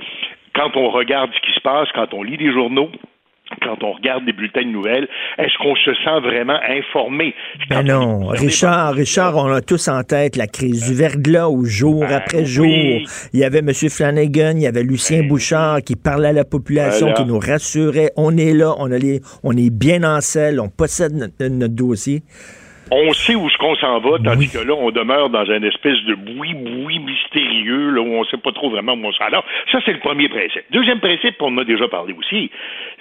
[0.55, 2.91] quand on regarde ce qui se passe, quand on lit les journaux,
[3.63, 5.07] quand on regarde des bulletins de nouvelles,
[5.39, 7.35] est-ce qu'on se sent vraiment informé?
[7.69, 12.05] Ben non, Richard, Richard, on a tous en tête la crise du verglas où jour
[12.11, 13.07] après jour, il
[13.41, 13.71] y avait M.
[13.73, 17.15] Flanagan, il y avait Lucien Bouchard qui parlait à la population, Voilà.
[17.23, 20.69] qui nous rassurait, on est là, on, a les- on est bien en selle, on
[20.71, 22.23] possède notre, notre dossier.
[22.91, 26.03] On sait où ce qu'on s'en va, tandis que là, on demeure dans une espèce
[26.05, 29.27] de boui-boui mystérieux, là, où on sait pas trop vraiment où on s'en va.
[29.27, 30.65] Alors, ça, c'est le premier principe.
[30.71, 32.51] Deuxième principe, on en a déjà parlé aussi,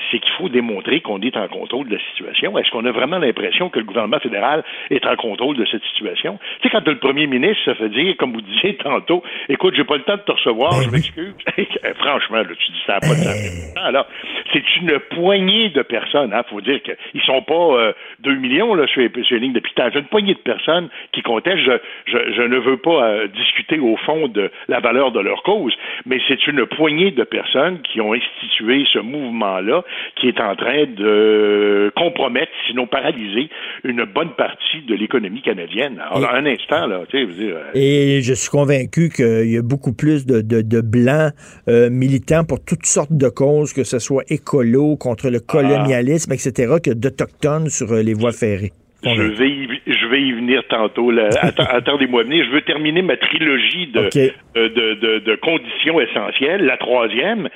[0.10, 2.58] c'est qu'il faut démontrer qu'on est en contrôle de la situation.
[2.58, 6.40] Est-ce qu'on a vraiment l'impression que le gouvernement fédéral est en contrôle de cette situation?
[6.62, 9.84] Tu sais, quand le premier ministre se fait dire, comme vous disiez tantôt, écoute, j'ai
[9.84, 11.34] pas le temps de te recevoir, je m'excuse.
[12.00, 13.74] Franchement, là, tu dis ça pas de sens.
[13.76, 14.08] Alors,
[14.54, 16.34] c'est une poignée de personnes.
[16.34, 19.54] Il faut dire qu'ils sont pas euh, 2 millions là, sur les, sur les lignes
[19.54, 19.73] d'hôpital.
[19.76, 21.58] C'est une poignée de personnes qui comptaient.
[21.58, 21.72] Je,
[22.06, 25.74] je, je ne veux pas euh, discuter au fond de la valeur de leur cause,
[26.06, 29.84] mais c'est une poignée de personnes qui ont institué ce mouvement-là
[30.20, 33.50] qui est en train de compromettre, sinon paralyser,
[33.84, 36.00] une bonne partie de l'économie canadienne.
[36.12, 39.52] Alors, un instant, là, tu sais, je veux dire, euh, Et je suis convaincu qu'il
[39.52, 41.34] y a beaucoup plus de, de- de blancs
[41.68, 46.76] euh, militants pour toutes sortes de causes, que ce soit écolo, contre le colonialisme, etc.,
[46.84, 48.72] que d'Autochtones sur les voies ferrées.
[49.04, 51.12] Je vais, y, je vais y venir tantôt.
[51.60, 52.46] Attendez-moi venir.
[52.46, 54.10] Je veux terminer ma trilogie de,
[54.58, 56.64] euh, de, de- de conditions essentielles.
[56.66, 57.50] La troisième,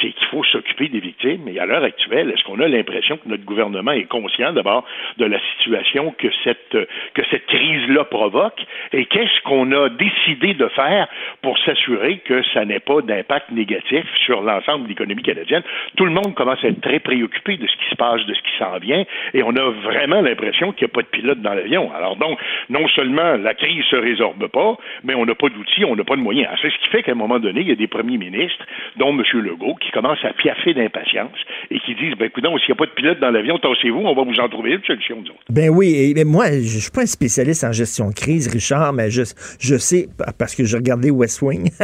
[0.00, 1.48] c'est qu'il faut s'occuper des victimes.
[1.48, 4.84] Et à l'heure actuelle, est-ce qu'on a l'impression que notre gouvernement est conscient d'abord
[5.16, 6.76] de la situation que cette,
[7.14, 8.60] que cette crise-là provoque?
[8.92, 11.08] Et qu'est-ce qu'on a décidé de faire
[11.42, 15.62] pour s'assurer que ça n'ait pas d'impact négatif sur l'ensemble de l'économie canadienne?
[15.96, 18.40] Tout le monde commence à être très préoccupé de ce qui se passe, de ce
[18.42, 19.04] qui s'en vient.
[19.34, 21.90] Et on a vraiment l'impression qu'il n'y a pas de pilote dans l'avion.
[21.98, 22.38] Alors donc,
[22.70, 26.16] non seulement la crise se résorbe pas, mais on n'a pas d'outils, on n'a pas
[26.16, 26.48] de moyens.
[26.62, 28.64] C'est ce qui fait qu'à un moment donné, il y a des premiers ministres,
[28.96, 29.22] dont M.
[29.34, 31.36] Legault, qui commencent à piaffer d'impatience
[31.70, 34.14] et qui disent, ben écoute, s'il n'y a pas de pilote dans l'avion, tassez-vous, on
[34.14, 35.42] va vous en trouver une solution, nous autres.
[35.50, 38.92] Ben oui, et, mais moi, je suis pas un spécialiste en gestion de crise, Richard,
[38.92, 39.22] mais je,
[39.60, 40.06] je sais,
[40.38, 41.70] parce que j'ai regardé West Wing.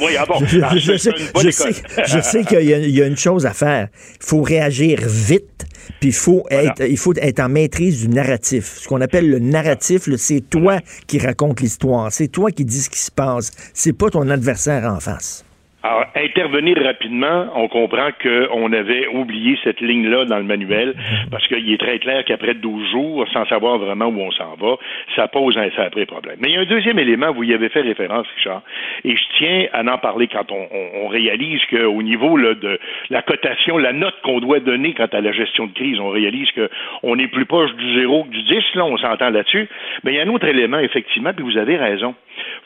[0.00, 3.88] Oui, ah bon, je, je sais, je qu'il y a une chose à faire.
[4.20, 5.66] Il faut réagir vite,
[6.00, 8.78] puis il faut, être, il faut être en maîtrise du narratif.
[8.78, 12.12] Ce qu'on appelle le narratif, c'est toi qui raconte l'histoire.
[12.12, 13.50] C'est toi qui dis ce qui se passe.
[13.74, 15.44] C'est pas ton adversaire en face.
[15.84, 20.94] Alors, intervenir rapidement, on comprend qu'on avait oublié cette ligne-là dans le manuel,
[21.30, 24.76] parce qu'il est très clair qu'après 12 jours, sans savoir vraiment où on s'en va,
[25.16, 26.36] ça pose un sacré problème.
[26.40, 28.62] Mais il y a un deuxième élément, vous y avez fait référence, Richard,
[29.04, 32.78] et je tiens à en parler quand on, on- on réalise qu'au niveau là, de
[33.10, 36.48] la cotation, la note qu'on doit donner quant à la gestion de crise, on réalise
[36.52, 39.68] qu'on est plus proche du zéro que du 10, là, on s'entend là-dessus.
[40.04, 42.14] Mais il y a un autre élément, effectivement, puis vous avez raison.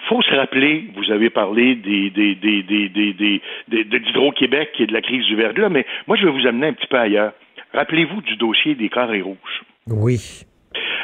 [0.08, 4.04] faut se rappeler, vous avez parlé des, des, des, des, des des, des, des, de
[4.04, 6.86] d'Hydro-Québec et de la crise du verglas, mais moi, je vais vous amener un petit
[6.86, 7.32] peu ailleurs.
[7.74, 9.62] Rappelez-vous du dossier des carrés rouges.
[9.88, 10.18] Oui.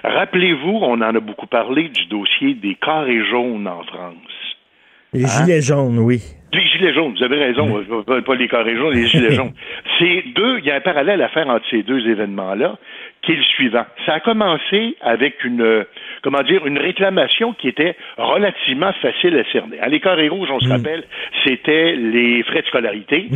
[0.04, 4.16] Rappelez-vous, on en a beaucoup parlé du dossier des carrés jaunes en France.
[5.12, 5.44] Les Hein?
[5.44, 6.20] gilets jaunes, oui.
[6.52, 9.52] Les gilets jaunes, vous avez raison, pas, pas les carrés jaunes, les gilets jaunes.
[9.98, 12.76] C'est deux, il y a un parallèle à faire entre ces deux événements-là,
[13.22, 13.84] qui est le suivant.
[14.04, 15.84] Ça a commencé avec une,
[16.22, 19.78] comment dire, une réclamation qui était relativement facile à cerner.
[19.80, 21.04] À les carrés rouges, on se rappelle,
[21.44, 23.28] c'était les frais de scolarité.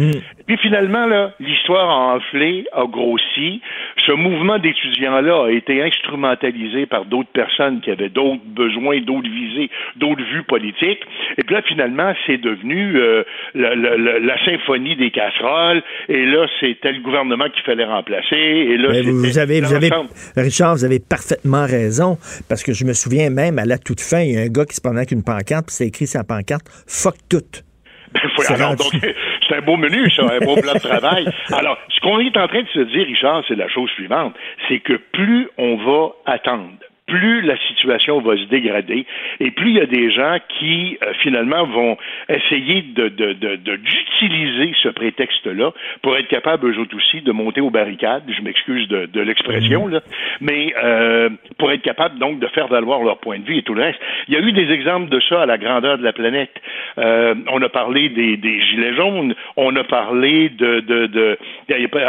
[0.47, 3.61] Puis finalement, là, l'histoire a enflé, a grossi.
[4.07, 9.71] Ce mouvement d'étudiants-là a été instrumentalisé par d'autres personnes qui avaient d'autres besoins, d'autres visées,
[9.97, 11.03] d'autres vues politiques.
[11.39, 13.23] Et puis là, finalement, c'est devenu euh,
[13.55, 15.83] la, la- la- la symphonie des casseroles.
[16.09, 18.37] Et là, c'était le gouvernement qu'il fallait remplacer.
[18.37, 19.91] Et là, vous avez, vous avez.
[20.37, 22.19] Richard, vous avez parfaitement raison,
[22.49, 24.65] parce que je me souviens même, à la toute fin, il y a un gars
[24.65, 27.43] qui se prenait avec une pancarte, puis c'est écrit sur la pancarte «Fuck tout
[28.13, 29.15] Ben, C'est alors, rendu- donc,
[29.49, 31.27] c'est un beau menu, ça, un beau plan de travail.
[31.53, 34.35] Alors, ce qu'on est en train de se dire, Richard, c'est la chose suivante.
[34.69, 36.71] C'est que plus on va attendre,
[37.07, 39.07] plus la situation va se dégrader
[39.39, 41.97] et plus il y a des gens qui, euh, finalement, vont
[42.29, 47.31] essayer de, de, de, de- d'utiliser ce prétexte-là pour être capables, eux autres aussi, de
[47.33, 48.25] monter aux barricades.
[48.29, 50.01] Je m'excuse de, de l'expression, là.
[50.41, 51.29] Mais euh,
[51.59, 54.01] pour être capables, donc, de faire valoir leur point de vue et tout le reste.
[54.27, 56.55] Il y a eu des exemples de ça à la grandeur de la planète.
[56.99, 61.39] Euh, on a parlé des, des gilets jaunes, on a parlé de, de, de,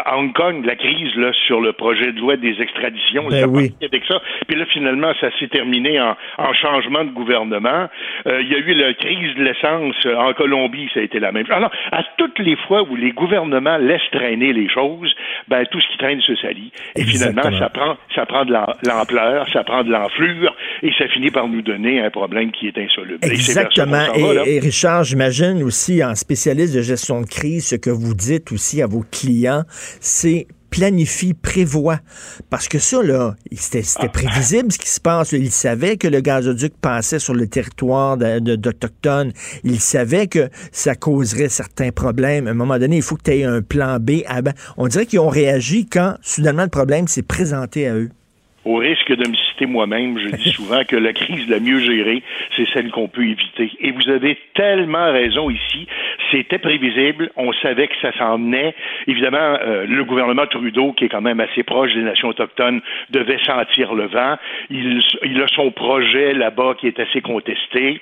[0.06, 3.28] à Hong Kong, de la crise là, sur le projet de loi des extraditions.
[3.30, 3.72] Ben oui.
[3.84, 4.22] avec ça.
[4.48, 4.87] Puis là, finalement,
[5.20, 7.88] ça s'est terminé en, en changement de gouvernement.
[8.28, 11.20] Euh, il y a eu la crise de l'essence euh, en Colombie, ça a été
[11.20, 11.56] la même chose.
[11.56, 15.14] Alors, à toutes les fois où les gouvernements laissent traîner les choses,
[15.48, 16.72] ben tout ce qui traîne se salit.
[16.96, 21.08] Et finalement, ça prend, ça prend de l'am- l'ampleur, ça prend de l'enflure, et ça
[21.10, 23.20] finit par nous donner un problème qui est insoluble.
[23.24, 24.06] Exactement.
[24.14, 28.52] va, et Richard, j'imagine aussi, en spécialiste de gestion de crise, ce que vous dites
[28.52, 29.64] aussi à vos clients,
[30.00, 31.99] c'est planifie, prévoit.
[32.49, 35.32] Parce que ça, là, c'était c'était prévisible ce qui se passe.
[35.32, 39.32] Ils savaient que le gazoduc passait sur le territoire d'Autochtones.
[39.63, 42.47] Ils savaient que ça causerait certains problèmes.
[42.47, 44.21] À un moment donné, il faut que tu aies un plan B.
[44.28, 44.51] avant.
[44.78, 48.09] On dirait qu'ils ont réagi quand, soudainement, le problème s'est présenté à eux.
[48.68, 52.22] Au risque de me citer moi-même, je dis souvent que la crise la mieux gérée,
[52.57, 53.72] c'est celle qu'on peut éviter.
[53.80, 55.88] Et vous avez tellement raison ici.
[56.32, 57.32] C'était prévisible.
[57.38, 58.76] On savait que ça s'en venait.
[59.07, 63.39] Évidemment, euh, le gouvernement Trudeau, qui est quand même assez proche des nations autochtones, devait
[63.45, 64.36] sentir le vent.
[64.70, 68.01] Il, il a son projet là-bas qui est assez contesté.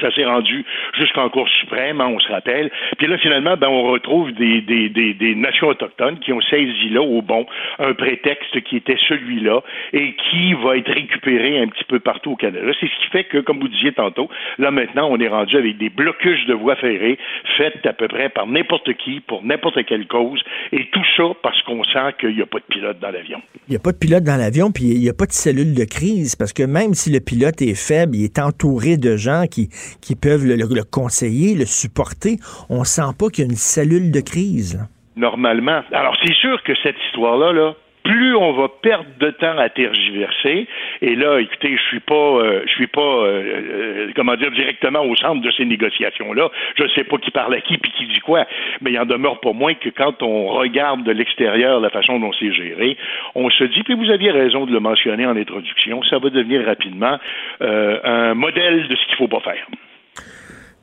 [0.00, 0.64] Ça s'est rendu
[0.98, 2.70] jusqu'en Cour suprême, hein, on se rappelle.
[2.98, 6.88] Puis là, finalement, ben, on retrouve des, des, des, des nations autochtones qui ont saisi
[6.90, 7.46] là, au bon,
[7.78, 9.62] un prétexte qui était celui-là
[9.92, 12.66] et qui va être récupéré un petit peu partout au Canada.
[12.80, 14.28] C'est ce qui fait que, comme vous disiez tantôt,
[14.58, 17.18] là maintenant, on est rendu avec des blocages de voies ferrées
[17.56, 20.40] faites à peu près par n'importe qui, pour n'importe quelle cause,
[20.72, 23.40] et tout ça parce qu'on sent qu'il n'y a pas de pilote dans l'avion.
[23.68, 25.74] Il n'y a pas de pilote dans l'avion, puis il n'y a pas de cellule
[25.74, 29.44] de crise, parce que même si le pilote est faible, il est entouré de gens
[29.50, 29.68] qui,
[30.00, 32.38] qui peuvent le, le- le conseiller, le supporter.
[32.68, 34.78] On sent pas qu'il y a une cellule de crise.
[35.16, 35.82] normalement.
[35.92, 37.74] Alors, c'est sûr que cette histoire-là, là,
[38.04, 40.66] plus on va perdre de temps à tergiverser,
[41.02, 45.00] et là, écoutez, je suis pas, euh, je suis pas, euh, euh, comment dire, directement
[45.00, 46.50] au centre de ces négociations-là.
[46.76, 48.46] Je ne sais pas qui parle à qui puis qui dit quoi,
[48.80, 52.32] mais il en demeure pas moins que quand on regarde de l'extérieur la façon dont
[52.32, 52.96] c'est géré,
[53.34, 56.64] on se dit, puis vous aviez raison de le mentionner en introduction, ça va devenir
[56.64, 57.18] rapidement
[57.62, 59.66] euh, un modèle de ce qu'il faut pas faire.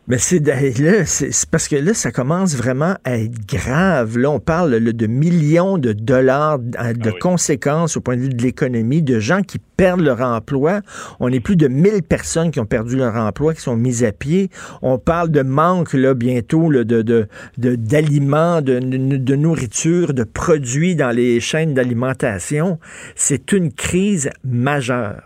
[0.07, 4.19] Mais c'est là, c'est parce que là, ça commence vraiment à être grave.
[4.19, 8.29] Là, on parle là, de millions de dollars Ah de conséquences au point de vue
[8.29, 10.81] de l'économie, de gens qui perdent leur emploi.
[11.19, 14.11] On est plus de 1000 personnes qui ont perdu leur emploi, qui sont mises à
[14.11, 14.51] pied.
[14.83, 17.27] On parle de manque là bientôt là, de de-
[17.57, 22.77] de- d'aliments, de, de, de nourriture, de produits dans les chaînes d'alimentation.
[23.15, 25.23] C'est une crise majeure.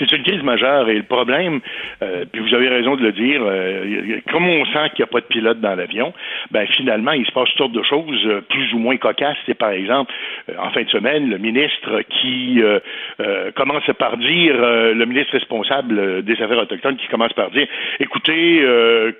[0.00, 1.60] C'est une crise majeure et le problème,
[2.02, 5.12] euh, puis vous avez raison de le dire, euh, comme on sent qu'il n'y a
[5.12, 6.14] pas de pilote dans l'avion,
[6.50, 9.36] ben finalement il se passe toutes sortes de choses euh, plus ou moins cocasses.
[9.44, 10.10] C'est par exemple
[10.58, 12.62] en fin de semaine le ministre qui
[13.54, 17.66] commence par dire, le ministre responsable des affaires autochtones qui commence par dire,
[17.98, 18.64] écoutez,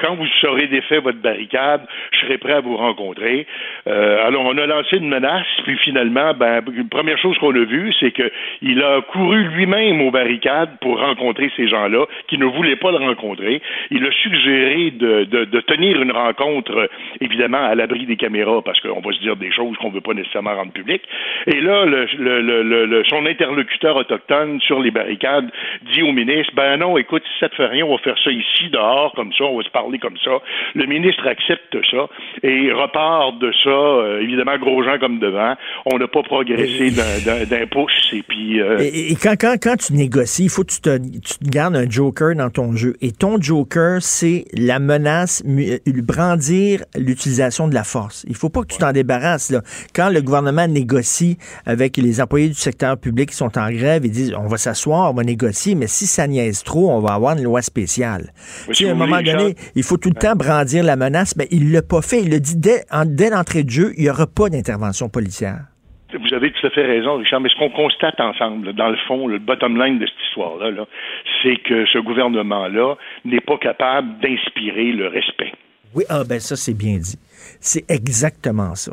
[0.00, 3.46] quand vous saurez défait votre barricade, je serai prêt à vous rencontrer.
[3.86, 8.12] Alors on a lancé une menace, puis finalement, ben première chose qu'on a vue, c'est
[8.12, 8.30] que
[8.62, 12.98] il a couru lui-même aux barricades pour rencontrer ces gens-là qui ne voulaient pas le
[12.98, 13.62] rencontrer.
[13.90, 16.88] Il a suggéré de, de, de tenir une rencontre,
[17.20, 20.00] évidemment, à l'abri des caméras, parce qu'on va se dire des choses qu'on ne veut
[20.00, 21.04] pas nécessairement rendre publiques.
[21.46, 25.50] Et là, le, le, le, le, son interlocuteur autochtone sur les barricades
[25.92, 28.30] dit au ministre, ben non, écoute, si ça te fait rien, on va faire ça
[28.30, 30.38] ici, dehors, comme ça, on va se parler comme ça.
[30.74, 32.08] Le ministre accepte ça
[32.42, 35.54] et repart de ça, euh, évidemment, gros gens comme devant.
[35.86, 38.60] On n'a pas progressé d'un pouce et puis...
[38.60, 41.48] Euh, Et, et quand, quand, quand tu négocies, il faut que tu te, tu te
[41.48, 42.94] gardes un joker dans ton jeu.
[43.00, 48.24] Et ton joker, c'est la menace, euh, brandir l'utilisation de la force.
[48.28, 49.50] Il faut pas que tu t'en débarrasses.
[49.50, 49.62] Là.
[49.94, 54.10] Quand le gouvernement négocie avec les employés du secteur public qui sont en grève, ils
[54.10, 57.36] disent on va s'asseoir, on va négocier, mais si ça niaise trop, on va avoir
[57.36, 58.32] une loi spéciale.
[58.72, 61.34] Si à un moment voulez, donné, Richard- il faut tout le temps brandir la menace,
[61.36, 62.22] mais il l'a pas fait.
[62.22, 65.64] Il l'a dit dès, en- dès l'entrée de jeu, il n'y aura pas d'intervention policière.
[66.12, 69.26] Vous avez tout à fait raison, Richard, mais ce qu'on constate ensemble, dans le fond,
[69.26, 70.86] le bottom line de cette histoire-là, là,
[71.42, 75.52] c'est que ce gouvernement-là n'est pas capable d'inspirer le respect.
[75.94, 77.18] Oui, ah ben ça, c'est bien dit.
[77.60, 78.92] C'est exactement ça.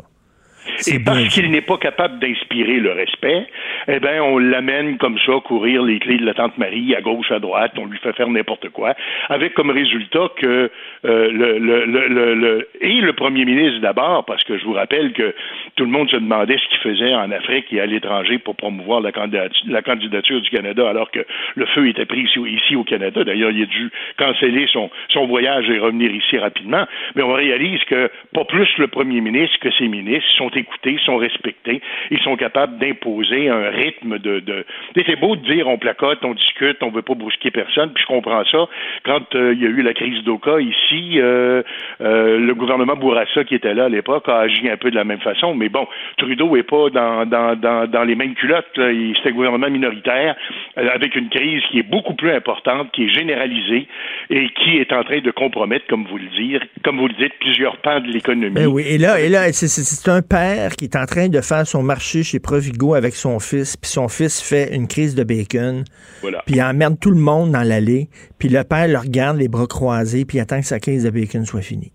[0.86, 3.46] Et parce qu'il n'est pas capable d'inspirer le respect,
[3.86, 7.30] eh bien, on l'amène comme ça, courir les clés de la Tante Marie à gauche,
[7.30, 8.94] à droite, on lui fait faire n'importe quoi,
[9.28, 10.70] avec comme résultat que
[11.04, 15.12] euh, le, le, le, le- et le premier ministre d'abord, parce que je vous rappelle
[15.12, 15.34] que
[15.76, 19.00] tout le monde se demandait ce qu'il faisait en Afrique et à l'étranger pour promouvoir
[19.00, 21.20] la candidature, du Canada, alors que
[21.54, 23.24] le feu était pris ici, ici au Canada.
[23.24, 26.84] D'ailleurs, il a dû canceller son, son voyage et revenir ici rapidement.
[27.14, 31.16] Mais on réalise que pas plus le premier ministre que ses ministres sont écoutés, sont
[31.16, 34.64] respectés, ils sont capables d'imposer un rythme de.
[34.94, 38.08] C'est beau de dire on placote, on discute, on veut pas brusquer personne, puis je
[38.08, 38.68] comprends ça.
[39.04, 41.62] Quand euh, il y a eu la crise d'Oka ici, euh,
[42.00, 45.04] euh, le gouvernement Bourassa qui était là à l'époque a agi un peu de la
[45.04, 45.86] même façon, mais bon,
[46.18, 48.66] Trudeau est pas dans, dans, dans, les mêmes culottes.
[48.74, 50.36] C'est un gouvernement minoritaire
[50.76, 53.86] avec une crise qui est beaucoup plus importante, qui est généralisée
[54.30, 57.32] et qui est en train de compromettre, comme vous le dites, comme vous le dites,
[57.40, 58.54] plusieurs pans de l'économie.
[58.54, 61.82] Ben et là, et là c'est un père qui est en train de faire son
[61.82, 65.84] marché chez Provigo avec son fils, puis son fils fait une crise de bacon,
[66.22, 66.42] Voilà.
[66.46, 69.66] puis il emmerde tout le monde dans l'allée, puis le père le regarde les bras
[69.66, 71.92] croisés, puis attend que sa crise de bacon soit finie.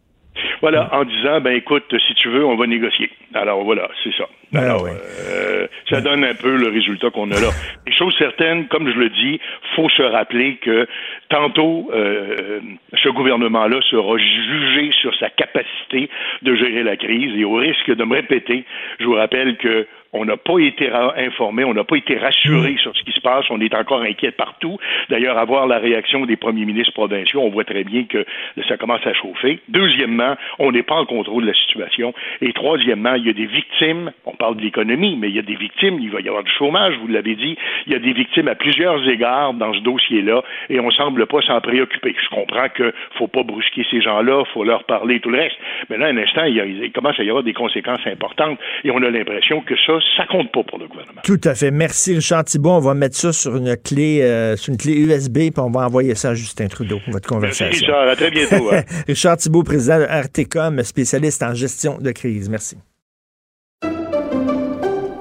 [0.61, 3.09] Voilà, en disant, ben écoute, si tu veux, on va négocier.
[3.34, 4.24] Alors voilà, c'est ça.
[4.53, 7.49] Ben Alors, euh, ça donne un peu le résultat qu'on a là.
[7.86, 9.41] Les choses certaines, comme je le dis,
[9.76, 10.88] faut se rappeler que
[11.30, 12.61] tantôt, euh,
[13.03, 16.09] ce gouvernement-là sera jugé sur sa capacité
[16.43, 18.64] de gérer la crise et au risque de me répéter,
[19.01, 22.95] je vous rappelle que on n'a pas été informé, on n'a pas été rassuré sur
[22.95, 24.78] ce qui se passe, on est encore inquiet partout.
[25.09, 28.26] D'ailleurs, à voir la réaction des premiers ministres provinciaux, on voit très bien que
[28.68, 29.59] ça commence à chauffer.
[29.70, 32.14] Deuxièmement, on n'est pas en contrôle de la situation.
[32.41, 35.43] Et troisièmement, il y a des victimes, on parle de l'économie, mais il y a
[35.43, 37.57] des victimes, il va y avoir du chômage, vous l'avez dit,
[37.88, 41.41] il y a des victimes à plusieurs égards dans ce dossier-là, et on semble pas
[41.41, 42.16] s'en préoccuper.
[42.24, 45.57] Je comprends que faut pas brusquer ces gens-là, faut leur parler et tout le reste.
[45.89, 48.59] Mais là, un instant, il, y a- il commence à y avoir des conséquences importantes,
[48.84, 51.22] et on a l'impression que ça, ça compte pas pour le gouvernement.
[51.24, 51.72] Tout à fait.
[51.72, 52.72] Merci, Richard Thibault.
[52.72, 55.86] On va mettre ça sur une clé, euh, sur une clé USB, puis on va
[55.86, 57.88] envoyer ça à Justin Trudeau, votre Merci, conversation.
[57.88, 58.08] Richard.
[58.10, 58.70] À très bientôt.
[58.74, 58.84] hein.
[59.08, 62.49] Richard Thibault, président de RTCOM, spécialiste en gestion de crise.
[62.49, 62.78] Merci.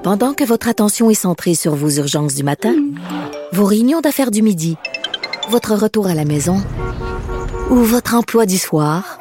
[0.03, 2.75] Pendant que votre attention est centrée sur vos urgences du matin,
[3.53, 4.75] vos réunions d'affaires du midi,
[5.49, 6.57] votre retour à la maison
[7.69, 9.17] ou votre emploi du soir,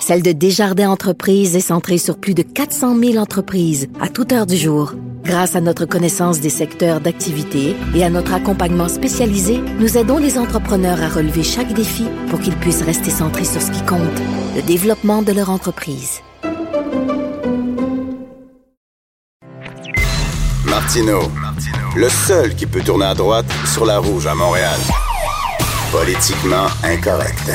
[0.00, 4.46] celle de Desjardins Entreprises est centrée sur plus de 400 000 entreprises à toute heure
[4.46, 4.94] du jour.
[5.22, 10.38] Grâce à notre connaissance des secteurs d'activité et à notre accompagnement spécialisé, nous aidons les
[10.38, 14.00] entrepreneurs à relever chaque défi pour qu'ils puissent rester centrés sur ce qui compte,
[14.56, 16.20] le développement de leur entreprise.
[20.64, 21.20] Martino,
[21.96, 24.80] le seul qui peut tourner à droite sur la rouge à Montréal.
[25.92, 27.50] Politiquement incorrect.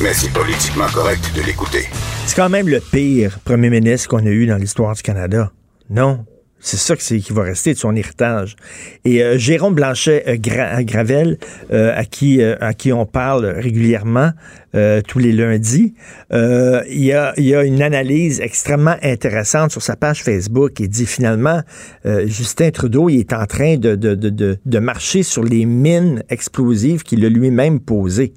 [0.00, 1.86] Mais c'est politiquement correct de l'écouter.
[2.26, 5.50] C'est quand même le pire premier ministre qu'on a eu dans l'histoire du Canada.
[5.90, 6.24] Non.
[6.60, 8.56] C'est ça qui va rester de son héritage.
[9.04, 11.38] Et euh, Jérôme Blanchet euh, Gra- Gravel,
[11.72, 14.32] euh, à qui euh, à qui on parle régulièrement
[14.74, 15.94] euh, tous les lundis,
[16.32, 20.80] euh, il y a il y a une analyse extrêmement intéressante sur sa page Facebook.
[20.80, 21.62] Il dit finalement
[22.06, 26.24] euh, Justin Trudeau il est en train de, de, de, de marcher sur les mines
[26.28, 28.34] explosives qu'il a lui-même posées.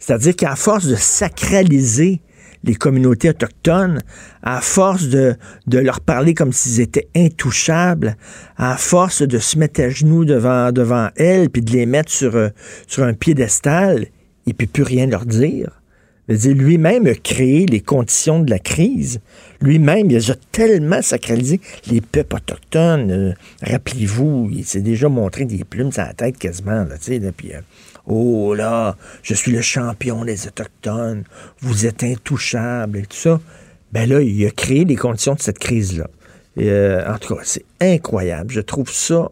[0.00, 2.20] C'est-à-dire qu'à force de sacraliser
[2.64, 4.00] les communautés autochtones,
[4.42, 5.34] à force de,
[5.66, 8.16] de leur parler comme s'ils étaient intouchables,
[8.56, 12.36] à force de se mettre à genoux devant, devant elles, puis de les mettre sur,
[12.36, 12.48] euh,
[12.86, 14.06] sur un piédestal,
[14.46, 15.80] et puis plus rien leur dire.
[16.28, 19.20] Lui-même a créé les conditions de la crise.
[19.60, 21.60] Lui-même, il les a tellement sacralisés.
[21.90, 23.32] Les peuples autochtones, euh,
[23.62, 27.60] rappelez-vous, il s'est déjà montré des plumes sur la tête quasiment, là, là, puis, euh,
[28.06, 31.24] oh là, je suis le champion des Autochtones,
[31.60, 33.40] vous êtes intouchables et tout ça.
[33.92, 36.08] Ben là, il a créé les conditions de cette crise-là.
[36.58, 38.52] Euh, en tout cas, c'est incroyable.
[38.52, 39.28] Je trouve ça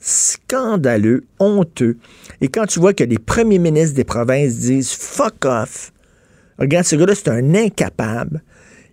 [0.00, 1.98] scandaleux, honteux.
[2.40, 5.92] Et quand tu vois que les premiers ministres des provinces disent fuck off,
[6.58, 8.42] regarde, ce gars-là, c'est un incapable.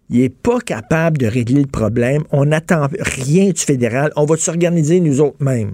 [0.10, 2.24] Il n'est pas capable de régler le problème.
[2.32, 4.12] On n'attend rien du fédéral.
[4.16, 5.74] On va s'organiser nous autres mêmes.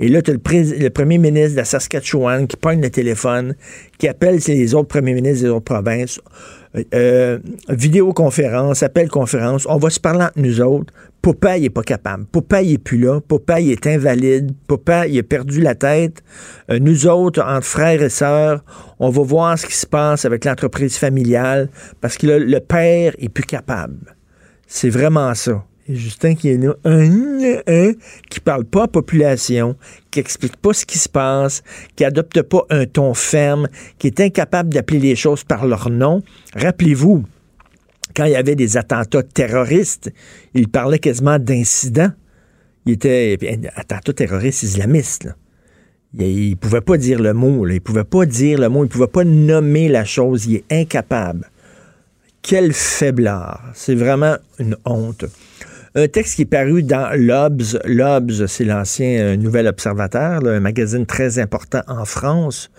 [0.00, 3.54] Et là, tu as le, premier ministre de la Saskatchewan qui pogne le téléphone,
[3.98, 6.20] qui appelle les autres premiers ministres des autres provinces.
[6.76, 10.92] Euh, euh, vidéoconférence, appel conférence, on va se parler entre nous autres.
[11.22, 12.26] Popeye est pas capable.
[12.26, 13.20] Popeye est plus là.
[13.20, 14.52] Popeye est invalide.
[14.66, 16.22] Popeye a perdu la tête.
[16.70, 18.64] Euh, nous autres, entre frères et sœurs,
[18.98, 23.28] on va voir ce qui se passe avec l'entreprise familiale parce que le, père est
[23.28, 24.16] plus capable.
[24.66, 25.64] C'est vraiment ça.
[25.88, 27.10] Et Justin qui est là, un,
[27.66, 27.92] un,
[28.28, 29.74] qui parle pas à la population,
[30.10, 31.62] qui explique pas ce qui se passe,
[31.96, 36.22] qui adopte pas un ton ferme, qui est incapable d'appeler les choses par leur nom.
[36.54, 37.24] Rappelez-vous,
[38.14, 40.10] quand il y avait des attentats terroristes,
[40.54, 42.12] il parlait quasiment d'incidents.
[42.86, 43.38] Il était
[43.76, 45.28] attentat terroriste islamiste.
[46.14, 47.66] Il ne pouvait pas dire le mot.
[47.66, 48.84] Il pouvait pas dire le mot.
[48.84, 50.46] Il pouvait pas nommer la chose.
[50.46, 51.50] Il est incapable.
[52.40, 53.62] Quel faiblard.
[53.74, 55.26] C'est vraiment une honte.
[55.94, 57.78] Un texte qui est paru dans l'Obs.
[57.84, 62.70] L'Obs, c'est l'ancien euh, Nouvel Observateur, un magazine très important en France.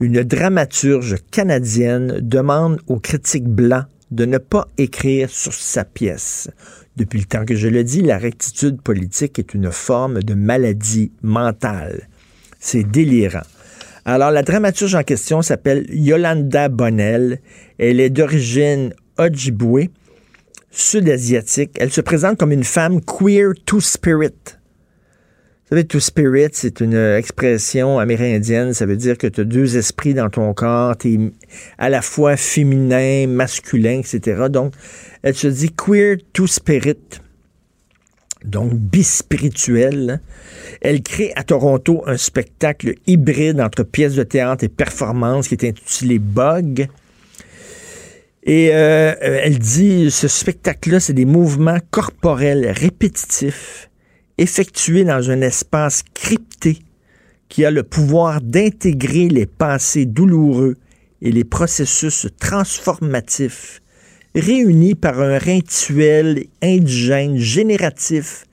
[0.00, 6.48] Une dramaturge canadienne demande aux critiques blancs de ne pas écrire sur sa pièce.
[6.96, 11.12] Depuis le temps que je le dis, la rectitude politique est une forme de maladie
[11.22, 12.08] mentale.
[12.58, 13.42] C'est délirant.
[14.04, 17.40] Alors, la dramaturge en question s'appelle Yolanda Bonnell.
[17.78, 19.88] Elle est d'origine Ojibwe,
[20.70, 21.72] sud-asiatique.
[21.78, 24.56] Elle se présente comme une femme queer to spirit.
[25.68, 28.72] Vous savez, to spirit, c'est une expression amérindienne.
[28.72, 30.96] Ça veut dire que tu as deux esprits dans ton corps.
[30.96, 31.18] Tu es
[31.76, 34.44] à la fois féminin, masculin, etc.
[34.48, 34.74] Donc,
[35.24, 37.18] elle se dit queer to spirit.
[38.44, 40.20] Donc, bispirituelle.
[40.82, 45.64] Elle crée à Toronto un spectacle hybride entre pièces de théâtre et performances qui est
[45.64, 46.86] intitulé Bug.
[48.44, 53.85] Et euh, elle dit, ce spectacle-là, c'est des mouvements corporels répétitifs
[54.38, 56.78] effectués dans un espace crypté
[57.48, 60.76] qui a le pouvoir d'intégrer les passés douloureux
[61.22, 63.80] et les processus transformatifs
[64.34, 68.44] réunis par un rituel indigène génératif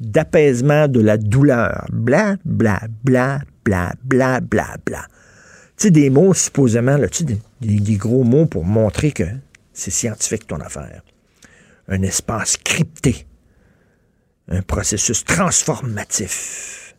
[0.00, 1.86] d'apaisement de la douleur.
[1.92, 5.06] Bla, bla, bla, bla, bla, bla, bla.
[5.76, 9.24] Tu sais, des mots supposément, là, tu sais, des gros mots pour montrer que
[9.72, 11.02] c'est scientifique ton affaire.
[11.88, 13.26] Un espace crypté.
[14.48, 16.94] Un processus transformatif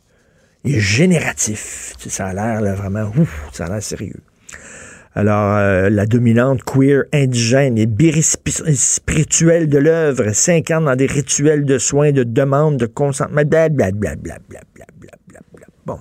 [0.63, 1.93] et génératif.
[1.99, 3.11] Ça a l'air là, vraiment,
[3.53, 4.21] ça a l'air sérieux.
[5.17, 7.87] Alors, euh, la dominante queer indigène et
[8.21, 13.91] spirituelle de l'œuvre s'incarne dans des rituels de soins, de demande, de consentement, blablabla.
[13.91, 15.67] Bla, bla, bla, bla, bla, bla.
[15.85, 15.99] Bon.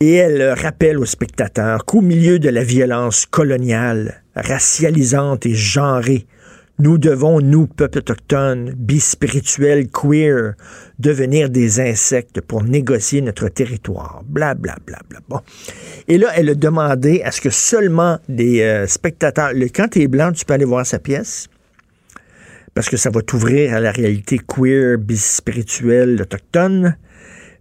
[0.00, 6.26] Et elle rappelle aux spectateurs qu'au milieu de la violence coloniale, racialisante et genrée,
[6.78, 10.54] nous devons, nous, peuple autochtone, bispirituel, queer,
[10.98, 14.22] devenir des insectes pour négocier notre territoire.
[14.24, 15.18] Bla, bla, bla, bla.
[15.28, 15.40] Bon.
[16.06, 20.06] Et là, elle a demandé à ce que seulement des euh, spectateurs, quand tu es
[20.06, 21.48] blanc, tu peux aller voir sa pièce,
[22.74, 26.96] parce que ça va t'ouvrir à la réalité queer, bispirituelle, autochtone,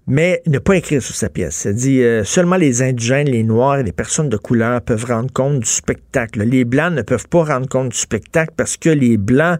[0.08, 1.56] mais ne pas écrire sur sa pièce.
[1.56, 5.32] Ça dit euh, seulement les indigènes, les noirs et les personnes de couleur peuvent rendre
[5.32, 6.44] compte du spectacle.
[6.44, 9.60] Les blancs ne peuvent pas rendre compte du spectacle parce que les blancs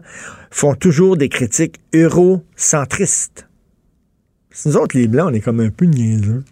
[0.50, 3.46] font toujours des critiques eurocentristes.
[4.64, 6.42] Nous autres, les blancs, on est comme un peu niaiseux.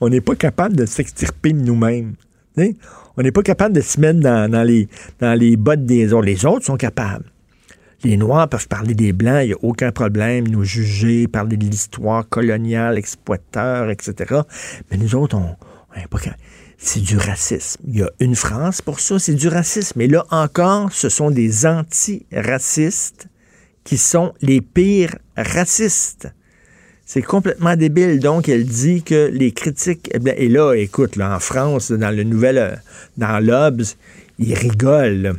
[0.00, 2.14] On n'est pas capable de s'extirper de nous-mêmes.
[2.56, 2.70] hein?
[3.16, 4.88] On n'est pas capable de se mettre dans, dans les,
[5.18, 6.24] dans les bottes des autres.
[6.26, 7.24] Les autres sont capables.
[8.02, 11.66] Les Noirs peuvent parler des Blancs, il n'y a aucun problème, nous juger, parler de
[11.66, 14.40] l'histoire coloniale, exploiteur, etc.
[14.90, 15.56] Mais nous autres, on,
[15.94, 16.18] on pas.
[16.78, 17.82] C'est du racisme.
[17.86, 20.00] Il y a une France pour ça, c'est du racisme.
[20.00, 23.28] Et là encore, ce sont des anti-racistes
[23.84, 26.32] qui sont les pires racistes.
[27.04, 28.20] C'est complètement débile.
[28.20, 30.10] Donc, elle dit que les critiques.
[30.14, 32.56] eh Et là, écoute, là, en France, dans le nouvel.
[32.56, 32.76] euh,
[33.18, 33.96] Dans l'Obs,
[34.38, 35.34] ils rigolent.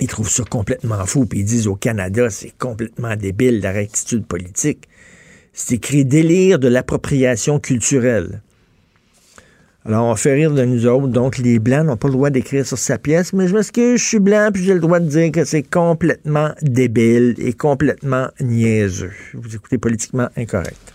[0.00, 1.26] Ils trouvent ça complètement fou.
[1.26, 4.88] Puis ils disent au Canada, c'est complètement débile, la rectitude politique.
[5.52, 8.42] C'est écrit délire de l'appropriation culturelle.
[9.86, 11.06] Alors, on fait rire de nous autres.
[11.06, 14.04] Donc, les Blancs n'ont pas le droit d'écrire sur sa pièce, mais je m'excuse, je
[14.04, 19.12] suis blanc, puis j'ai le droit de dire que c'est complètement débile et complètement niaiseux.
[19.34, 20.92] Vous écoutez politiquement incorrect.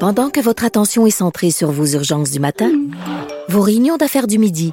[0.00, 2.72] Pendant que votre attention est centrée sur vos urgences du matin,
[3.50, 4.72] vos réunions d'affaires du midi,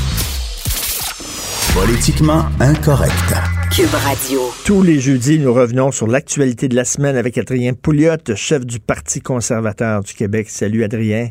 [1.73, 3.33] Politiquement incorrect.
[3.73, 4.41] Cube Radio.
[4.65, 8.81] Tous les jeudis, nous revenons sur l'actualité de la semaine avec Adrien Pouliot, chef du
[8.81, 10.49] Parti conservateur du Québec.
[10.49, 11.29] Salut Adrien.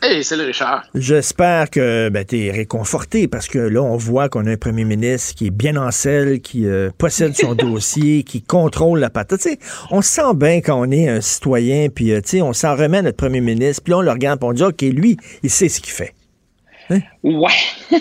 [0.00, 0.84] Hey, salut Richard.
[0.94, 4.84] J'espère que ben, tu es réconforté parce que là, on voit qu'on a un premier
[4.84, 9.40] ministre qui est bien en selle, qui euh, possède son dossier, qui contrôle la patate.
[9.40, 9.58] sais,
[9.90, 13.02] on se sent bien quand on est un citoyen, puis euh, on s'en remet à
[13.02, 15.80] notre premier ministre, puis on le regarde, puis on dit, OK, lui, il sait ce
[15.80, 16.14] qu'il fait.
[16.88, 17.00] Hein?
[17.24, 17.50] Ouais.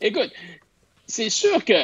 [0.00, 0.30] Écoute,
[1.12, 1.74] c'est sûr que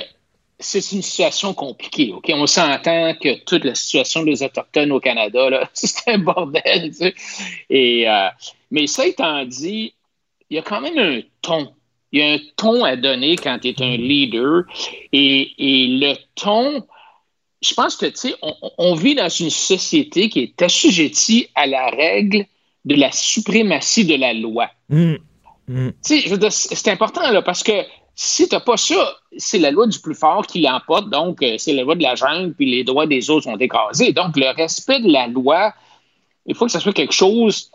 [0.59, 2.12] c'est une situation compliquée.
[2.14, 2.31] OK?
[2.35, 6.91] On s'entend que toute la situation des Autochtones au Canada, c'est un bordel.
[6.91, 7.14] Tu sais.
[7.68, 8.29] Et, euh,
[8.70, 9.93] mais ça étant dit,
[10.49, 11.72] il y a quand même un ton.
[12.11, 14.62] Il y a un ton à donner quand tu es un leader.
[15.12, 16.87] Et, et, le ton,
[17.61, 21.66] je pense que, tu sais, on, on, vit dans une société qui est assujettie à
[21.66, 22.47] la règle
[22.87, 24.70] de la suprématie de la loi.
[24.89, 25.16] Mmh.
[25.68, 25.91] Mmh.
[26.03, 27.85] Tu sais, c'est important, là, parce que
[28.21, 31.55] si tu n'as pas ça, c'est la loi du plus fort qui l'emporte, donc euh,
[31.57, 34.12] c'est la loi de la jungle, puis les droits des autres sont écrasés.
[34.12, 35.73] Donc, le respect de la loi,
[36.45, 37.71] il faut que ce soit quelque chose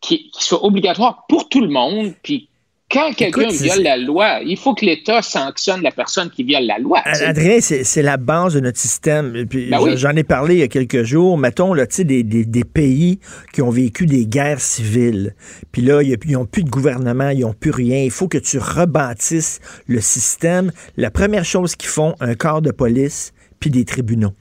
[0.00, 2.48] qui, qui soit obligatoire pour tout le monde, puis
[2.92, 6.78] quand quelqu'un viole la loi, il faut que l'État sanctionne la personne qui viole la
[6.78, 7.00] loi.
[7.04, 9.32] Adrien, c'est la base de notre système.
[9.32, 11.38] Ben j'en ai parlé il y a quelques jours.
[11.38, 13.18] Mettons, là, des, des, des pays
[13.52, 15.34] qui ont vécu des guerres civiles.
[15.72, 18.02] Puis là, ils n'ont plus de gouvernement, ils n'ont plus rien.
[18.02, 20.72] Il faut que tu rebâtisses le système.
[20.96, 24.32] La première chose qu'ils font, un corps de police, puis des tribunaux.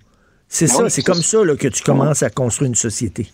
[0.48, 3.28] C'est ben ça, c'est comme ça là, que tu commences à construire une société.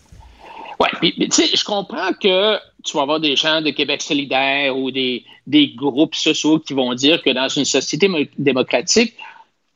[0.80, 4.78] Oui, puis tu sais, je comprends que tu vas avoir des gens de Québec solidaire
[4.78, 9.15] ou des, des groupes sociaux qui vont dire que dans une société démocratique,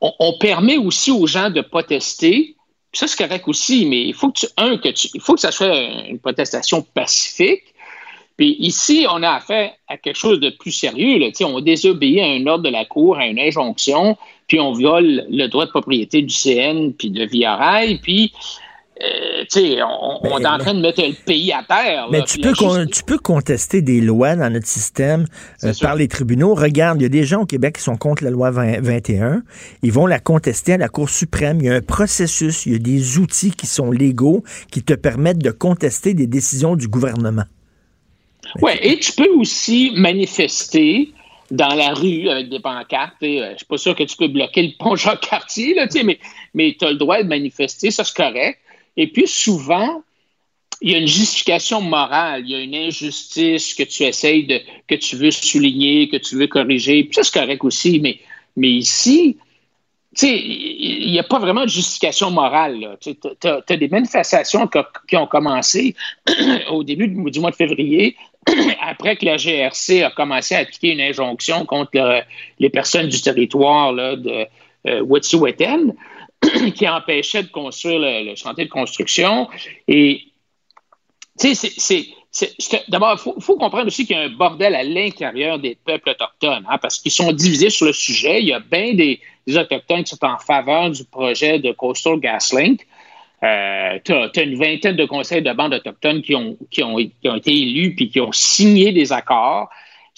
[0.01, 2.55] on, permet aussi aux gens de protester.
[2.91, 5.41] ça, c'est correct aussi, mais il faut que tu, un, que tu, il faut que
[5.41, 5.75] ça soit
[6.07, 7.63] une protestation pacifique.
[8.35, 11.19] Puis ici, on a affaire à quelque chose de plus sérieux.
[11.19, 11.27] Là.
[11.45, 15.47] On désobéit à un ordre de la Cour, à une injonction, puis on viole le
[15.47, 17.59] droit de propriété du CN, puis de Via
[18.01, 18.33] puis
[19.03, 22.07] euh, on, on, est en train de mettre le pays à terre.
[22.11, 25.25] mais tu peux, tu peux contester des lois dans notre système
[25.63, 26.53] euh, par les tribunaux.
[26.53, 29.43] Regarde, il y a des gens au Québec qui sont contre la loi 21.
[29.83, 31.59] Ils vont la contester à la Cour suprême.
[31.61, 34.93] Il y a un processus, il y a des outils qui sont légaux qui te
[34.93, 37.45] permettent de contester des décisions du gouvernement.
[38.61, 41.09] Oui, et tu peux aussi manifester
[41.51, 43.15] dans la rue avec des pancartes.
[43.23, 46.19] Euh, je ne suis pas sûr que tu peux bloquer le pont Jacques-Cartier, mais,
[46.53, 48.59] mais tu as le droit de manifester, ça c'est correct.
[48.97, 50.03] Et puis souvent,
[50.81, 54.59] il y a une justification morale, il y a une injustice que tu essayes de,
[54.87, 57.03] que tu veux souligner, que tu veux corriger.
[57.03, 58.19] Puis ça, c'est correct aussi, mais,
[58.57, 59.37] mais ici,
[60.21, 62.97] il n'y a pas vraiment de justification morale.
[62.99, 64.67] Tu as, des manifestations
[65.07, 65.95] qui ont commencé
[66.69, 68.17] au début du mois de février,
[68.81, 72.23] après que la GRC a commencé à appliquer une injonction contre
[72.59, 74.47] les personnes du territoire de
[74.87, 75.05] euh.
[76.75, 79.47] qui empêchait de construire le, chantier de construction.
[79.87, 80.21] Et,
[81.39, 82.07] tu sais, c'est.
[82.87, 86.65] D'abord, il faut, comprendre aussi qu'il y a un bordel à l'intérieur des peuples autochtones,
[86.69, 88.39] hein, parce qu'ils sont divisés sur le sujet.
[88.39, 89.19] Il y a bien des,
[89.49, 92.87] Autochtones qui sont en faveur du projet de Coastal GasLink.
[93.43, 97.27] Euh, tu as, une vingtaine de conseils de bandes autochtones qui ont, qui ont, qui
[97.27, 99.69] ont été élus puis qui ont signé des accords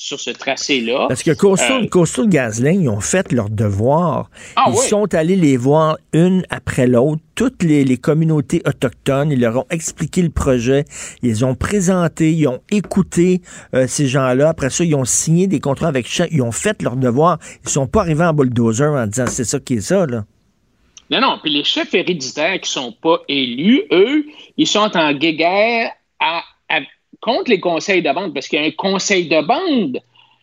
[0.04, 1.06] sur ce tracé-là.
[1.08, 4.30] Parce que Coastal, euh, ils ont fait leur devoir.
[4.58, 9.32] Ah ils sont allés les voir une après l'autre, toutes les, communautés autochtones.
[9.32, 10.84] Ils leur ont expliqué le projet.
[11.22, 13.42] Ils ont présenté, ils ont écouté
[13.74, 14.50] euh, ces gens-là.
[14.50, 16.30] Après ça, ils ont signé des contrats avec chaque.
[16.34, 17.40] Ils ont fait leur devoir.
[17.64, 20.26] Ils sont pas arrivés en bulldozer en disant c'est ça qui est ça, là.
[21.10, 21.40] Non, non.
[21.42, 24.26] Puis les chefs héréditaires qui sont pas élus, eux,
[24.58, 26.44] ils sont en guéguerre à
[27.24, 30.00] contre les conseils de bande, parce qu'il y a un conseil de bande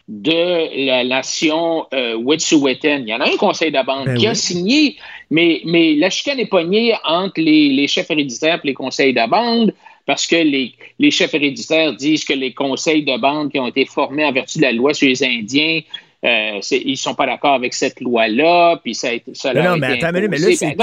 [0.09, 3.03] de la nation euh, Wet'suwet'en.
[3.03, 4.97] Il y en a un conseil de bande ben qui a signé,
[5.31, 9.73] mais, mais la chicane est poignée entre les, chefs héréditaires et les conseils de bande.
[10.07, 13.85] parce que les, les chefs héréditaires disent que les conseils de bande qui ont été
[13.85, 15.83] formés en vertu de la loi sur les Indiens
[16.23, 19.33] euh, ils sont pas d'accord avec cette loi-là, puis ça a été.
[19.35, 20.57] Ça Mais leur non, a mais été attends, mais là, mais là, imposé.
[20.57, 20.77] c'est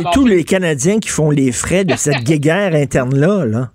[0.00, 3.44] Ben, tous les Canadiens qui font les frais de cette guéguerre interne-là.
[3.44, 3.70] Là.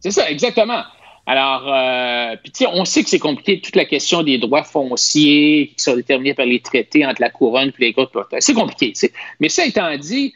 [0.00, 0.82] C'est ça, exactement.
[1.26, 5.82] Alors, euh, puis on sait que c'est compliqué, toute la question des droits fonciers qui
[5.82, 8.18] sont déterminés par les traités entre la couronne et les groupes.
[8.38, 8.94] C'est compliqué.
[9.38, 10.32] Mais ça étant dit,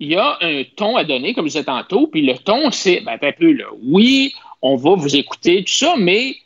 [0.00, 3.00] il y a un ton à donner, comme je disais tantôt, puis le ton, c'est,
[3.00, 6.36] ben, un peu, là, oui, on va vous écouter, tout ça, mais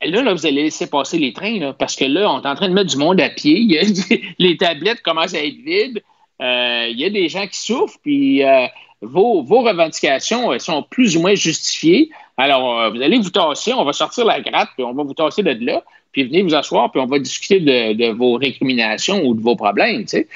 [0.00, 2.68] là, là, vous allez laisser passer les trains, parce que là, on est en train
[2.68, 3.66] de mettre du monde à pied,
[4.38, 6.02] les tablettes commencent à être vides,
[6.40, 8.68] Euh, il y a des gens qui souffrent, puis euh,
[9.02, 12.10] vos, vos revendications elles sont plus ou moins justifiées.
[12.36, 15.14] Alors, euh, vous allez vous tasser, on va sortir la gratte, puis on va vous
[15.14, 15.82] tasser de là,
[16.12, 19.56] puis venez vous asseoir, puis on va discuter de, de vos récriminations ou de vos
[19.56, 20.28] problèmes, tu sais.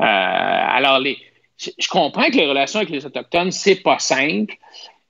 [0.00, 1.18] Euh, alors, les,
[1.58, 4.56] je comprends que les relations avec les Autochtones, c'est pas simple,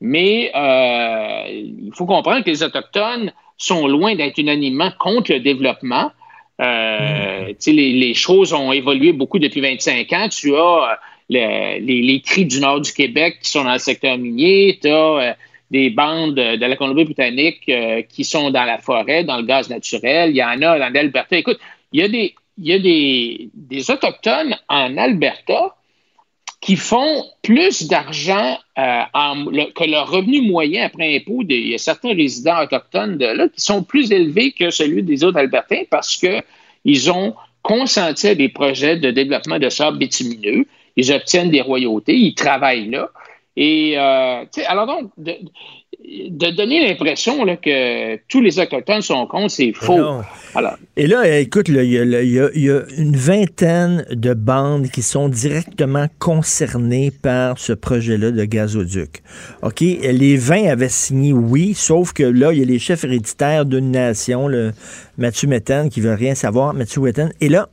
[0.01, 6.11] mais euh, il faut comprendre que les Autochtones sont loin d'être unanimement contre le développement.
[6.61, 10.29] Euh, tu sais, les, les choses ont évolué beaucoup depuis 25 ans.
[10.29, 10.99] Tu as
[11.31, 14.79] le- les, les cris du nord du Québec qui sont dans le secteur minier.
[14.83, 15.37] Tu as
[15.71, 20.31] des bandes de la Colombie-Britannique euh, qui sont dans la forêt, dans le gaz naturel.
[20.31, 21.39] Il y en a dans l'Alberta.
[21.39, 21.61] Écoute,
[21.93, 25.77] il y a des, il y a des, des Autochtones en Alberta
[26.61, 29.03] qui font plus d'argent euh,
[29.51, 31.43] le- que leur revenu moyen après impôt.
[31.49, 35.39] Il y a certains résidents autochtones là qui sont plus élevés que celui des autres
[35.39, 36.43] Albertains parce que
[36.85, 40.67] ils ont consenti à des projets de développement de sable bitumineux.
[41.01, 43.11] Ils obtiennent des royautés, ils travaillent là.
[43.57, 45.33] Et euh, alors donc, de,
[46.31, 49.99] de donner l'impression que tous les Autochtones sont contre, c'est faux.
[50.55, 55.29] Alors, Et là, écoute, il y, a- y y une vingtaine de bandes qui sont
[55.29, 59.23] directement concernées par ce projet-là de gazoduc.
[59.63, 59.81] OK?
[59.81, 63.91] Les 20 avaient signé oui, sauf que là, il y a les chefs héréditaires d'une
[63.91, 64.73] nation, le
[65.19, 67.33] Mathieu Méthane, qui veut rien savoir, Mathieu Méthane.
[67.41, 67.69] Et là,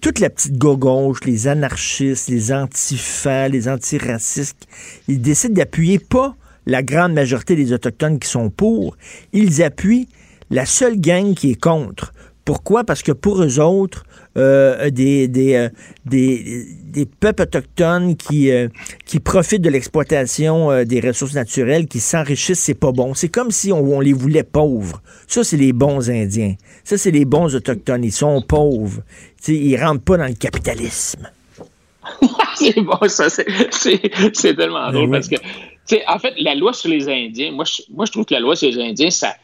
[0.00, 4.66] toute la petite gauche, les anarchistes, les antifas, les antiracistes,
[5.08, 6.34] ils décident d'appuyer pas
[6.66, 8.96] la grande majorité des Autochtones qui sont pour,
[9.32, 10.08] ils appuient
[10.50, 12.12] la seule gang qui est contre.
[12.44, 12.84] Pourquoi?
[12.84, 14.04] Parce que pour eux autres,
[14.36, 15.68] euh, des, des, euh,
[16.06, 18.68] des, des peuples autochtones qui, euh,
[19.04, 23.14] qui profitent de l'exploitation des ressources naturelles, qui s'enrichissent, c'est pas bon.
[23.14, 25.02] C'est comme si on, on les voulait pauvres.
[25.26, 26.54] Ça, c'est les bons Indiens.
[26.82, 28.04] Ça, c'est les bons Autochtones.
[28.04, 29.02] Ils sont pauvres.
[29.42, 31.28] Tu sais, ils rentrent pas dans le capitalisme.
[32.56, 33.44] c'est bon, ça, c'est-
[34.56, 35.10] tellement Ben drôle oui.
[35.12, 35.36] parce que,
[36.06, 38.56] en fait, la loi sur les Indiens, moi, je, moi, je trouve que la loi
[38.56, 39.34] sur les Indiens, ça,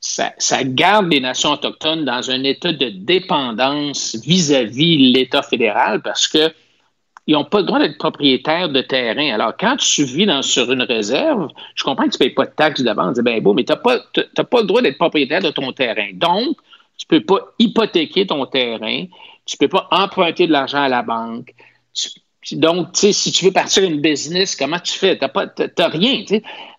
[0.00, 6.26] ça, ça garde les nations autochtones dans un état de dépendance vis-à-vis l'État fédéral parce
[6.28, 6.52] que
[7.28, 9.34] ils n'ont pas le droit d'être propriétaires de terrain.
[9.34, 12.46] Alors, quand tu vis dans, sur une réserve, je comprends que tu ne payes pas
[12.46, 15.40] de taxes d'avance, c'est bien beau, mais tu n'as pas, pas le droit d'être propriétaire
[15.42, 16.08] de ton terrain.
[16.12, 16.56] Donc,
[16.96, 19.06] tu ne peux pas hypothéquer ton terrain,
[19.46, 21.54] tu ne peux pas emprunter de l'argent à la banque.
[21.94, 22.10] Tu-
[22.52, 25.18] donc, si tu veux partir une business, comment tu fais?
[25.18, 25.24] Tu
[25.78, 26.22] n'as rien.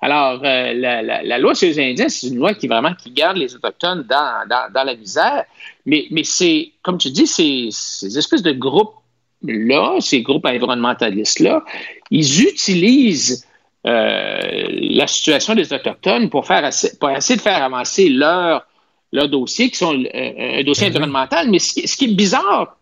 [0.01, 3.53] Alors, euh, la, loi sur les Indiens, c'est une loi qui vraiment qui garde les
[3.53, 5.43] Autochtones dans, la misère.
[5.86, 11.65] Mais, c'est, comme tu dis, ces, ces espèces de groupes-là, ces groupes environnementalistes-là,
[12.11, 13.45] ils utilisent
[13.86, 14.39] euh,
[14.72, 18.65] la situation des Autochtones pour, faire assez- pour essayer de faire avancer leur,
[19.12, 21.49] leur dossier, qui sont euh, un dossier environnemental.
[21.49, 22.78] Mais ce qui, ce qui est bizarre,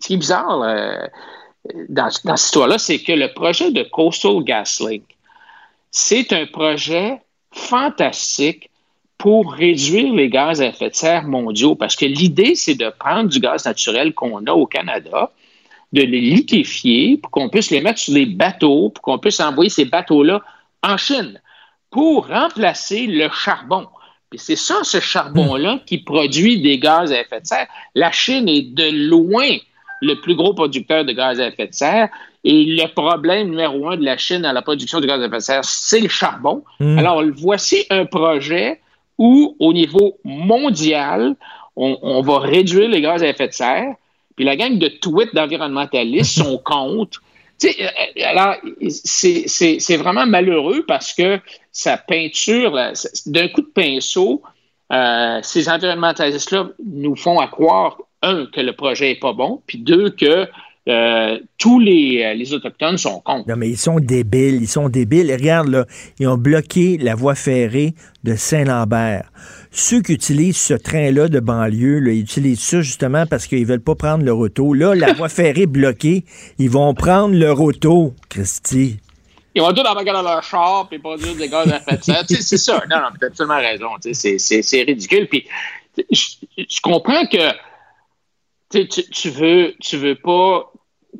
[0.00, 1.06] ce qui est bizarre euh,
[1.88, 5.04] dans, dans cette histoire-là, c'est que le projet de Coastal GasLink,
[5.90, 7.20] c'est un projet
[7.52, 8.70] fantastique
[9.18, 13.28] pour réduire les gaz à effet de serre mondiaux, parce que l'idée, c'est de prendre
[13.28, 15.30] du gaz naturel qu'on a au Canada,
[15.92, 19.68] de les liquéfier pour qu'on puisse les mettre sur des bateaux, pour qu'on puisse envoyer
[19.68, 20.40] ces bateaux-là
[20.82, 21.40] en Chine
[21.90, 23.86] pour remplacer le charbon.
[24.30, 27.66] Puis c'est ça, ce charbon-là, qui produit des gaz à effet de serre.
[27.94, 29.48] La Chine est de loin
[30.02, 32.08] le plus gros producteur de gaz à effet de serre.
[32.44, 35.36] Et le problème numéro un de la Chine à la production de gaz à effet
[35.36, 36.62] de serre, c'est le charbon.
[36.78, 36.98] Mm.
[36.98, 38.80] Alors, voici un projet
[39.18, 41.34] où, au niveau mondial,
[41.76, 43.94] on, on va réduire les gaz à effet de serre.
[44.36, 47.20] Puis la gang de tweets d'environnementalistes sont contre.
[47.60, 48.54] Tu sais, euh, alors,
[48.88, 51.38] c'est vraiment malheureux parce que
[51.72, 52.72] ça peinture,
[53.26, 54.42] d'un coup de pinceau,
[54.92, 59.78] euh, ces environnementalistes-là nous font à croire, un, que le projet n'est pas bon, puis
[59.78, 60.46] deux, que
[60.88, 63.48] euh, tous les, euh, les Autochtones sont contre.
[63.48, 65.30] Non, mais ils sont débiles, ils sont débiles.
[65.30, 65.86] Regarde, là,
[66.18, 67.94] ils ont bloqué la voie ferrée
[68.24, 69.30] de Saint-Lambert.
[69.70, 73.80] Ceux qui utilisent ce train-là de banlieue, là, ils utilisent ça justement parce qu'ils veulent
[73.80, 74.74] pas prendre leur auto.
[74.74, 76.24] Là, la voie ferrée bloquée,
[76.58, 78.98] ils vont prendre leur auto, Christy.
[79.54, 82.24] Ils vont tous embarquer dans leur char et produire des gaz à effet de serre.
[82.28, 82.82] C'est ça.
[82.88, 83.88] Non, non, tu as absolument raison.
[84.12, 85.26] C'est- ridicule.
[85.28, 85.46] Puis,
[86.10, 87.52] je, comprends que
[88.70, 90.70] tu, tu, veux, tu veux pas,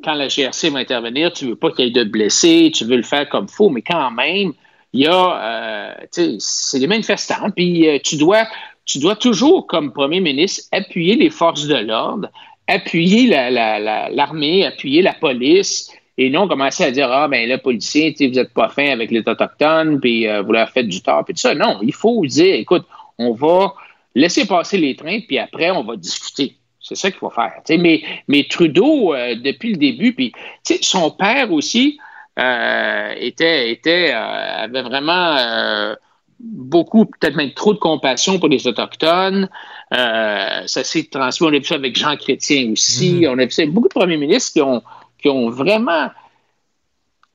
[0.03, 2.95] quand la GRC va intervenir, tu veux pas qu'il y ait de blessés, tu veux
[2.95, 4.53] le faire comme faut, mais quand même,
[4.93, 8.45] il y a, euh, c'est des manifestants, puis euh, tu dois,
[8.85, 12.29] tu dois toujours, comme premier ministre, appuyer les forces de l'ordre,
[12.67, 17.47] appuyer la- la- la- l'armée, appuyer la police, et non commencer à dire ah ben
[17.47, 20.69] là policier, tu sais, vous êtes pas fin avec les autochtones, puis euh, vous leur
[20.69, 21.55] faites du tort, puis tout ça.
[21.55, 22.85] Non, il faut dire, écoute,
[23.17, 23.73] on va
[24.15, 26.57] laisser passer les trains, puis après on va discuter.
[26.79, 27.53] C'est ça qu'il faut faire.
[27.69, 30.31] Mais, mais Trudeau, euh, depuis le début, puis
[30.65, 31.99] tu sais, son père aussi
[32.39, 35.95] euh, était, était avait vraiment
[36.39, 39.47] beaucoup, peut-être même trop de compassion pour les Autochtones.
[39.91, 41.47] Ça s'est transmis.
[41.47, 43.25] On a vu ça avec Jean Chrétien aussi.
[43.27, 44.81] On a vu ça avec beaucoup de premiers ministres qui ont,
[45.21, 46.09] qui ont vraiment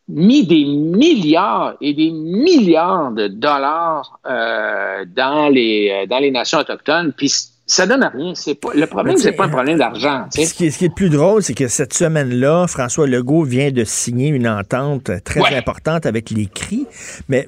[0.09, 6.59] mis des milliards et des milliards de dollars euh, dans, les, euh, dans les nations
[6.59, 7.13] autochtones.
[7.69, 8.33] Ça donne à rien.
[8.37, 10.27] C'est pas, le problème, c'est pas un problème d'argent.
[10.31, 13.43] Ce qui, est, ce qui est le plus drôle, c'est que cette semaine-là, François Legault
[13.43, 15.55] vient de signer une entente très Ouais.
[15.57, 16.87] importante avec les CRI.
[17.29, 17.45] Mais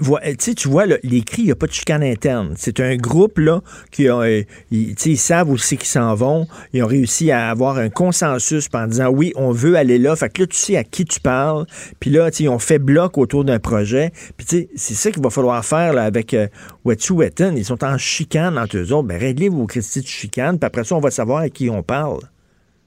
[0.56, 2.54] tu vois, là, les CRI, il n'y a pas de chicane interne.
[2.56, 3.60] C'est un groupe là,
[3.92, 4.42] qui a, euh,
[4.72, 6.48] ils, savent aussi qu'ils s'en vont.
[6.72, 10.16] Ils ont réussi à avoir un consensus en disant oui, on veut aller là.
[10.16, 11.64] Fait que là, tu sais à qui tu parles.
[12.00, 14.10] Puis là, ils ont fait bloc autour d'un projet.
[14.36, 16.48] Puis tu sais, c'est ça qu'il va falloir faire là, avec euh,
[16.84, 17.54] Wet'suwet'en.
[17.54, 19.06] Ils sont en chicane entre eux autres.
[19.06, 20.58] Ben, réglez vos Christy de chicane.
[20.58, 22.20] Puis après ça, on va savoir à qui on parle.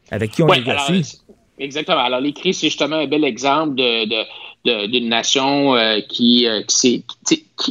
[0.10, 0.92] Avec qui on Ouais, négocie.
[0.92, 2.00] alors, exactement.
[2.00, 4.26] Alors, les CRI, c'est justement un bel exemple de, de-
[4.66, 7.04] de- d'une nation euh, qui, euh, qui,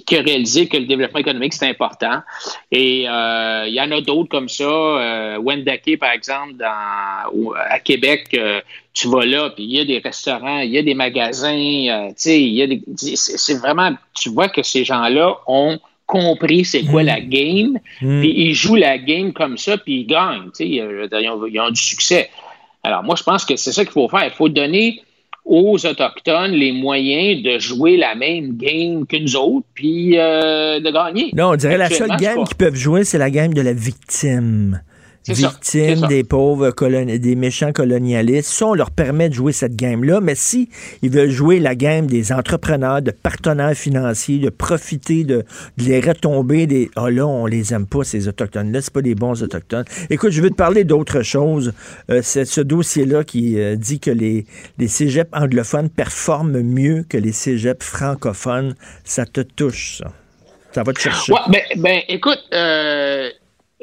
[0.06, 2.20] qui, a réalisé que le développement économique, c'est important.
[2.72, 5.39] Et euh, il y en a d'autres comme ça.
[5.39, 8.36] Wendake, par exemple, dans, au- à Québec,
[8.93, 12.14] tu vas là, puis il y a des restaurants, il y a des magasins, tu
[12.16, 12.82] sais, il y a des...
[12.97, 13.93] C'est, c'est vraiment...
[14.14, 15.78] Tu vois que ces gens-là ont
[16.11, 18.20] compris c'est quoi la game, Mm.
[18.20, 21.81] puis ils jouent la game comme ça, puis ils gagnent, ils, ont, ils ont du
[21.81, 22.28] succès.
[22.82, 24.24] Alors, moi, je pense que c'est ça qu'il faut faire.
[24.24, 25.01] Il faut donner
[25.45, 30.91] aux Autochtones les moyens de jouer la même game que nous autres, puis euh, de
[30.91, 31.31] gagner.
[31.35, 34.81] Non, on dirait la seule game qu'ils peuvent jouer, c'est la game de la victime.
[35.23, 36.07] C'est ça, c'est Victime ça.
[36.07, 36.71] des pauvres
[37.19, 38.51] des méchants colonialistes.
[38.51, 40.71] Ça, on leur permet de jouer cette game-là, mais si
[41.03, 45.45] ils veulent jouer la game des entrepreneurs, de partenaires financiers, de profiter de,
[45.77, 49.15] de les retombées des Ah là, on les aime pas, ces Autochtones-là, c'est pas des
[49.15, 49.85] bons Autochtones.
[50.09, 51.75] Écoute, je veux te parler d'autre chose.
[52.11, 54.47] Euh, c'est ce dossier-là qui euh, dit que les,
[54.79, 58.75] les cégeps anglophones performent mieux que les cégeps francophones.
[59.05, 60.13] Ça te touche, ça.
[60.73, 61.33] Ça va te chercher.
[61.33, 63.29] Ouais, ben, ben, écoute, euh,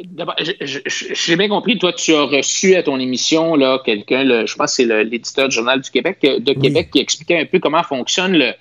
[0.03, 4.56] d'abord, j'ai bien compris, toi, tu as reçu à ton émission là, quelqu'un, le- je
[4.56, 7.60] pense que c'est l'éditeur du Journal du Québec, euh, de Québec, qui expliquait un peu
[7.60, 8.53] comment fonctionne le,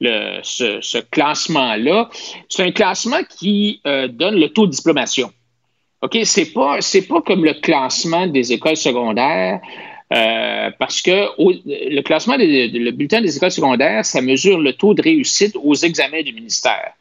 [0.00, 2.10] le- ce, ce classement-là.
[2.48, 5.32] C'est un classement qui euh, donne le taux de diplomation.
[6.02, 6.18] OK?
[6.24, 9.60] C'est pas, c'est pas comme le classement des écoles secondaires.
[10.14, 14.72] Euh, parce que au- le classement, des, le bulletin des écoles secondaires, ça mesure le
[14.72, 16.92] taux de réussite aux examens du ministère.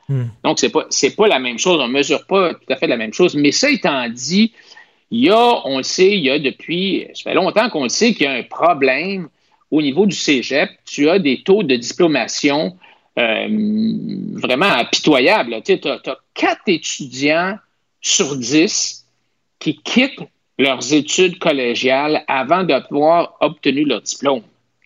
[0.44, 1.80] Donc, c'est pas, c'est pas la même chose.
[1.80, 3.36] On mesure pas tout à fait la même chose.
[3.36, 4.52] Mais ça étant dit,
[5.12, 7.90] il y a, on le sait, il y a depuis, ça fait longtemps qu'on le
[7.90, 9.28] sait qu'il y a un problème
[9.70, 10.70] au niveau du cégep.
[10.86, 12.76] Tu as des taux de diplomation
[13.20, 13.48] euh,
[14.34, 15.62] vraiment impitoyables.
[15.64, 17.58] Tu as, quatre étudiants
[18.02, 19.06] sur dix
[19.60, 20.20] qui quittent
[20.60, 24.42] leurs études collégiales avant d'avoir obtenu leur diplôme.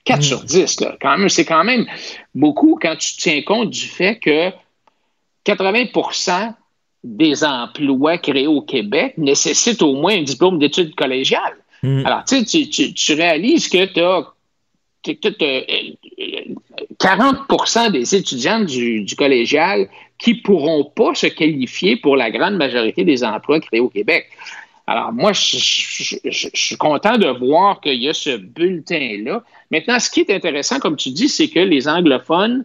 [0.06, 0.96] 4 sur 10, là.
[1.02, 1.86] Quand même, c'est quand même
[2.34, 4.52] beaucoup quand tu tiens compte du fait que
[5.46, 6.54] 80%
[7.04, 11.58] des emplois créés au Québec nécessitent au moins un diplôme d'études collégiales.
[12.06, 14.34] Alors, tu sais, tu- tu- tu réalises que tu as
[17.00, 19.88] 40% des étudiants du, du collégial
[20.18, 24.26] qui pourront pas se qualifier pour la grande majorité des emplois créés au Québec.
[24.90, 25.58] Alors, moi, je,
[26.54, 29.44] suis content de voir qu'il y a ce bulletin-là.
[29.70, 32.64] Maintenant, ce qui est intéressant, comme tu dis, c'est que les anglophones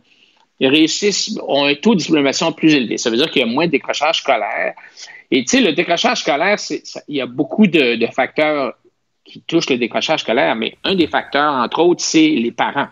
[0.61, 2.97] réussissent, ont un taux de diplomation plus élevé.
[2.97, 4.75] Ça veut dire qu'il y a moins de décrochage scolaire.
[5.33, 6.59] Et tu sais, le décrochage scolaire,
[7.09, 8.75] il y a beaucoup de, facteurs
[9.25, 12.89] qui touchent le décrochage scolaire, mais un des facteurs, entre autres, c'est les parents.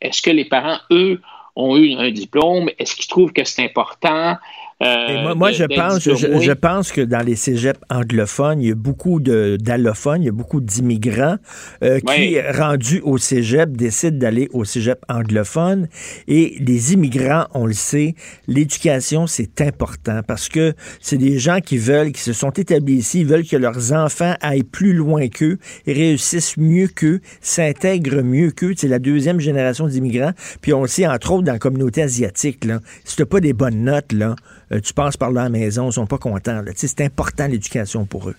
[0.00, 1.20] Est-ce que les parents, eux,
[1.54, 2.68] ont eu un diplôme?
[2.80, 4.38] Est-ce qu'ils trouvent que c'est important?
[4.82, 8.68] Euh, Et moi, moi de- je, pense, je, pense que dans les cégeps anglophones, il
[8.68, 11.36] y a beaucoup d'allophones, il y a beaucoup d'immigrants
[11.82, 15.88] euh, qui, rendus au cégep, décident d'aller au cégep anglophone.
[16.28, 18.14] Et les immigrants, on le sait,
[18.48, 23.20] l'éducation, c'est important parce que c'est des gens qui veulent, qui se sont établis ici,
[23.20, 28.74] ils veulent que leurs enfants aillent plus loin qu'eux, réussissent mieux qu'eux, s'intègrent mieux qu'eux.
[28.76, 30.32] C'est la deuxième génération d'immigrants.
[30.60, 33.52] Puis on le sait, entre autres, dans la communauté asiatique, là, si tu pas des
[33.52, 34.36] bonnes notes, là,
[34.72, 36.62] euh, tu passes par là à la maison, ils sont pas contents.
[36.74, 38.36] C'est important l'éducation pour eux.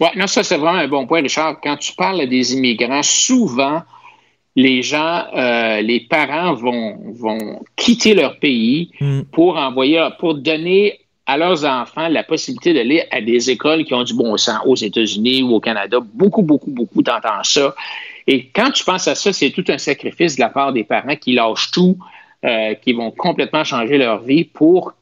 [0.00, 1.60] Oui, non, ça, c'est vraiment un bon point, Richard.
[1.62, 3.82] Quand tu parles des immigrants, souvent,
[4.54, 8.90] les gens, euh, les parents vont, vont quitter leur pays
[9.32, 14.04] pour envoyer, pour donner à leurs enfants la possibilité d'aller à des écoles qui ont
[14.04, 15.98] du bon sens aux États-Unis ou au Canada.
[16.14, 17.74] Beaucoup, beaucoup, beaucoup t'entends ça.
[18.26, 21.16] Et quand tu penses à ça, c'est tout un sacrifice de la part des parents
[21.16, 21.98] qui lâchent tout,
[22.44, 24.92] euh, qui vont complètement changer leur vie pour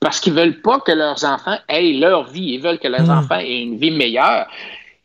[0.00, 2.54] parce qu'ils veulent pas que leurs enfants aient leur vie.
[2.54, 4.46] Ils veulent que leurs enfants aient une vie meilleure.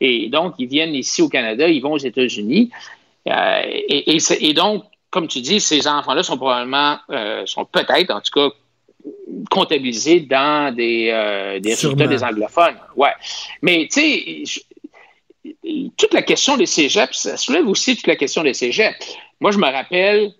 [0.00, 2.70] Et donc, ils viennent ici au Canada, ils vont aux États-Unis.
[3.28, 7.64] Euh, et, et c'est- et donc, comme tu dis, ces enfants-là sont probablement, euh, sont
[7.64, 8.54] peut-être, en tout cas,
[9.50, 12.76] comptabilisés dans des, euh, des résultats des anglophones.
[12.96, 13.10] Ouais.
[13.60, 14.62] Mais, tu sais,
[15.96, 18.96] toute la question des cégeps, ça soulève aussi toute la question des cégeps.
[19.40, 20.32] Moi, je me rappelle,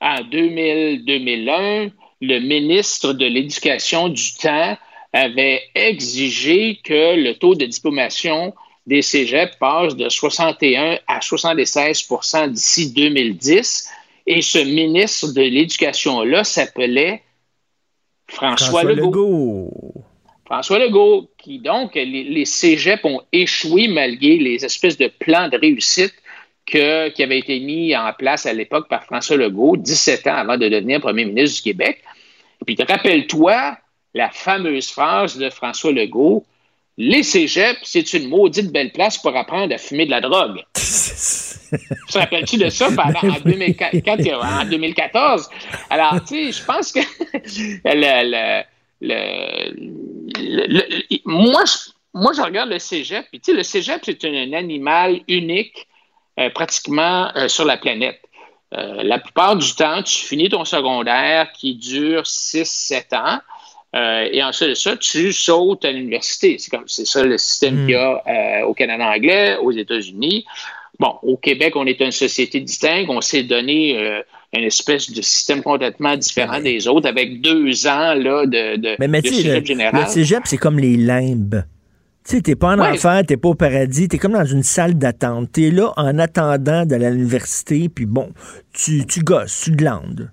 [0.00, 1.88] en 2000, 2001,
[2.20, 4.76] le ministre de l'Éducation du temps
[5.12, 8.54] avait exigé que le taux de diplomation
[8.86, 13.88] des cégeps passe de 61 à 76% d'ici 2010.
[14.26, 17.22] Et ce ministre de l'Éducation-là s'appelait
[18.28, 19.06] François, François Legault.
[19.06, 20.04] Legault.
[20.44, 25.56] François Legault, qui donc, les, les cégeps ont échoué malgré les espèces de plans de
[25.56, 26.14] réussite
[26.70, 30.56] que- qui avaient été mis en place à l'époque par François Legault, 17 ans avant
[30.56, 32.02] de devenir premier ministre du Québec.
[32.60, 33.76] Et puis, rappelle-toi
[34.14, 36.44] la fameuse phrase de François Legault
[36.98, 40.62] Les cégeps, c'est une maudite belle place pour apprendre à fumer de la drogue.
[40.74, 43.94] te rappelles-tu de ça pendant, en, 2004
[44.42, 45.48] en 2014?
[45.88, 47.00] Alors, tu sais, je pense que
[47.84, 48.62] le,
[49.00, 49.72] le-
[50.68, 54.34] le- moi, je, moi, je regarde le cégep, puis tu sais, le cégep, c'est un,
[54.34, 55.86] un animal unique
[56.48, 58.20] pratiquement euh, sur la planète.
[58.72, 63.40] Euh, la plupart du temps, tu finis ton secondaire qui dure 6-7 ans.
[63.96, 66.56] euh, et ensuite de ça, tu sautes à l'université.
[66.58, 70.44] C'est comme c'est ça le système qu'il y a euh, au Canada anglais, aux États-Unis.
[71.00, 73.10] Bon, au Québec, on est une société distincte.
[73.10, 74.22] On s'est donné euh,
[74.52, 79.08] une espèce de système complètement différent des autres avec deux ans là, de, de, Mais,
[79.08, 80.00] mais de tu sais, cégep le, général.
[80.02, 81.64] le cégep, c'est comme les limbes.
[82.24, 82.88] Tu sais, t'es pas en Ouais.
[82.90, 85.52] enfer, t'es pas au paradis, t'es comme dans une salle d'attente.
[85.52, 88.30] T'es là en attendant d'aller à l'université, puis bon,
[88.74, 90.30] tu, tu gosses, tu glandes.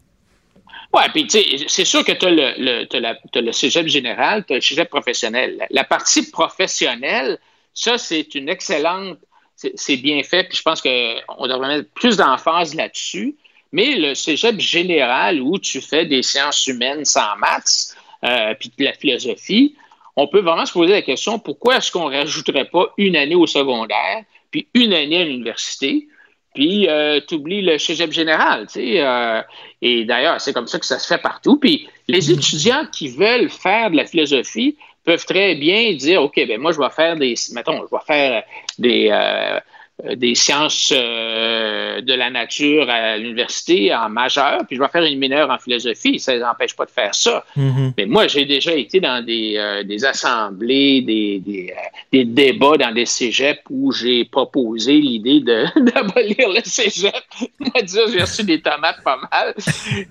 [0.93, 3.51] Oui, puis tu sais, c'est sûr que tu as le, le, t'as la- t'as le
[3.51, 5.65] cégep général, tu as le cégep professionnel.
[5.69, 7.38] La, partie professionnelle,
[7.73, 9.18] ça, c'est une excellente,
[9.55, 13.35] c'est c'est bien fait, puis je pense qu'on devrait mettre plus d'emphase là-dessus.
[13.72, 18.84] Mais le cégep général, où tu fais des sciences humaines sans maths, euh, puis de
[18.84, 19.76] la philosophie,
[20.18, 23.35] on peut vraiment se poser la question pourquoi est-ce qu'on ne rajouterait pas une année
[23.35, 26.07] au secondaire, puis une année à l'université,
[26.53, 26.89] puis
[27.27, 28.99] tu oublies le cégep général, tu sais.
[28.99, 29.41] euh,
[29.81, 31.57] et d'ailleurs, c'est comme ça que ça se fait partout.
[31.57, 36.60] Puis les étudiants qui veulent faire de la philosophie peuvent très bien dire, OK, ben
[36.60, 38.44] moi, je vais faire des, mettons, je vais faire
[38.77, 39.60] des, euh, euh,
[40.03, 45.18] des sciences euh, de la nature à l'université en majeur, puis je vais faire une
[45.18, 46.19] mineure en philosophie.
[46.19, 47.44] Ça ne les empêche pas de faire ça.
[47.98, 52.78] Mais moi, j'ai déjà été dans des, euh, des assemblées, des, des, euh, des débats
[52.78, 55.40] dans des cégeps où j'ai proposé l'idée
[55.76, 57.15] d'abolir le cégep.
[57.60, 59.56] Moi, dire, j'ai reçu des tomates pas mal.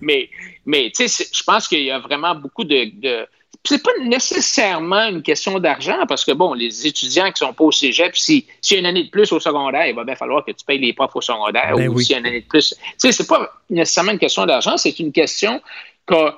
[0.00, 0.28] Mais,
[0.64, 2.90] mais tu sais, je pense qu'il y a vraiment beaucoup de.
[3.00, 3.26] de
[3.66, 7.72] c'est pas nécessairement une question d'argent, parce que, bon, les étudiants qui sont pas au
[7.72, 10.44] cégep, si- s'il y a une année de plus au secondaire, il va bien falloir
[10.44, 12.04] que tu payes les profs au secondaire, Ben ou oui.
[12.04, 12.70] s'il y a une année de plus.
[12.70, 15.60] Tu sais, c'est pas nécessairement une question d'argent, c'est une question
[16.06, 16.30] que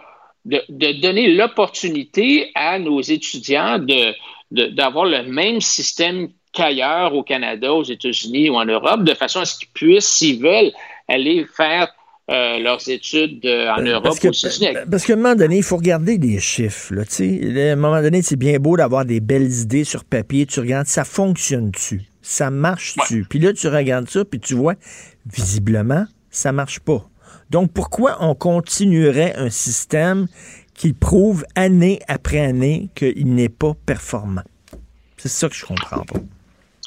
[0.44, 4.14] de, de donner l'opportunité à nos étudiants de,
[4.50, 9.40] de- d'avoir le même système qu'ailleurs au Canada, aux États-Unis ou en Europe, de façon
[9.40, 10.72] à ce qu'ils puissent, s'ils veulent,
[11.08, 11.88] aller faire
[12.30, 15.76] euh, leurs études euh, en Europe Parce que, parce qu'à un moment donné, il faut
[15.76, 16.94] regarder des chiffres.
[16.94, 17.68] Là, tu sais.
[17.70, 20.44] à un moment donné, c'est bien beau d'avoir des belles idées sur papier.
[20.46, 22.02] Tu regardes, ça fonctionne-tu?
[22.20, 23.24] Ça marche-tu?
[23.28, 24.74] Puis là, tu regardes ça, puis tu vois,
[25.32, 27.08] visiblement, ça marche pas.
[27.50, 30.26] Donc, pourquoi on continuerait un système
[30.74, 34.42] qui prouve année après année qu'il n'est pas performant?
[35.16, 36.20] C'est ça que je comprends pas.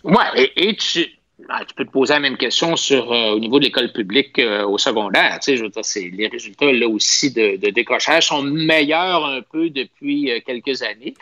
[0.03, 1.07] Ouais, et, et tu-
[1.53, 4.39] ah, tu peux te poser la même question sur euh, au niveau de l'école publique
[4.39, 5.37] euh, au secondaire.
[5.39, 9.25] Tu sais, je veux dire, c'est, les résultats là aussi de, de décrochage sont meilleurs
[9.25, 11.13] un peu depuis euh, quelques années.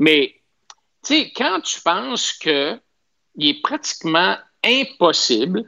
[0.00, 0.34] Mais
[1.06, 2.78] tu sais, quand tu penses que
[3.36, 5.64] il est pratiquement impossible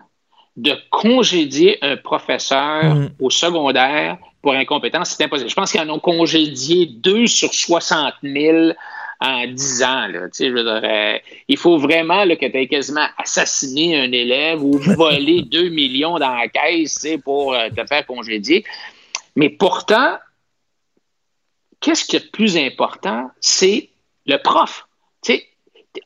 [0.56, 3.08] de congédier un professeur Mm.
[3.20, 5.50] au secondaire pour incompétence, c'est impossible.
[5.50, 8.72] Je pense qu'ils en ont congédié 2 sur 60 000
[9.20, 10.06] en 10 ans.
[10.08, 10.28] Là.
[10.28, 11.18] Tu sais, je veux dire, euh,
[11.48, 16.18] il faut vraiment là, que tu aies quasiment assassiné un élève ou volé 2 millions
[16.18, 18.64] dans la caisse pour euh, te faire congédier.
[19.36, 20.18] Mais pourtant,
[21.80, 23.30] qu'est-ce qui est le plus important?
[23.40, 23.90] C'est
[24.26, 24.86] le prof.
[25.22, 25.46] Tu sais,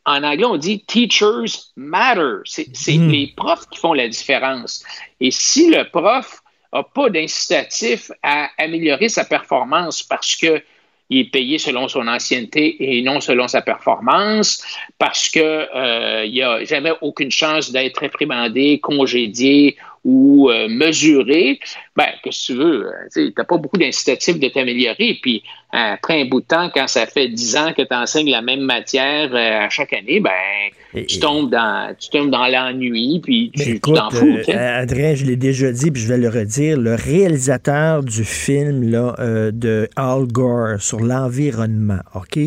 [0.04, 2.38] en anglais, on dit teachers matter.
[2.44, 3.08] C'est c'est Mm.
[3.10, 4.84] les profs qui font la différence.
[5.20, 6.40] Et si le prof
[6.72, 10.62] n'a pas d'incitatif à améliorer sa performance parce que
[11.10, 14.64] il est payé selon son ancienneté et non selon sa performance,
[14.98, 21.58] parce que euh, il n'y a jamais aucune chance d'être réprimandé, congédié ou euh, mesuré,
[21.94, 22.86] ben, qu'est-ce que tu veux?
[22.86, 25.18] euh, Tu n'as pas beaucoup d'incitatifs de t'améliorer.
[25.20, 28.40] Puis, après un bout de temps, quand ça fait 10 ans que tu enseignes la
[28.42, 33.52] même matière euh, à chaque année, ben, tu, tombes dans, tu tombes dans l'ennui, puis
[33.54, 34.38] tu t'en fous.
[34.48, 34.80] euh.
[34.82, 39.14] Adrien, je l'ai déjà dit, puis je vais le redire, le réalisateur du film là,
[39.52, 42.38] de Al Gore sur l'environnement, OK?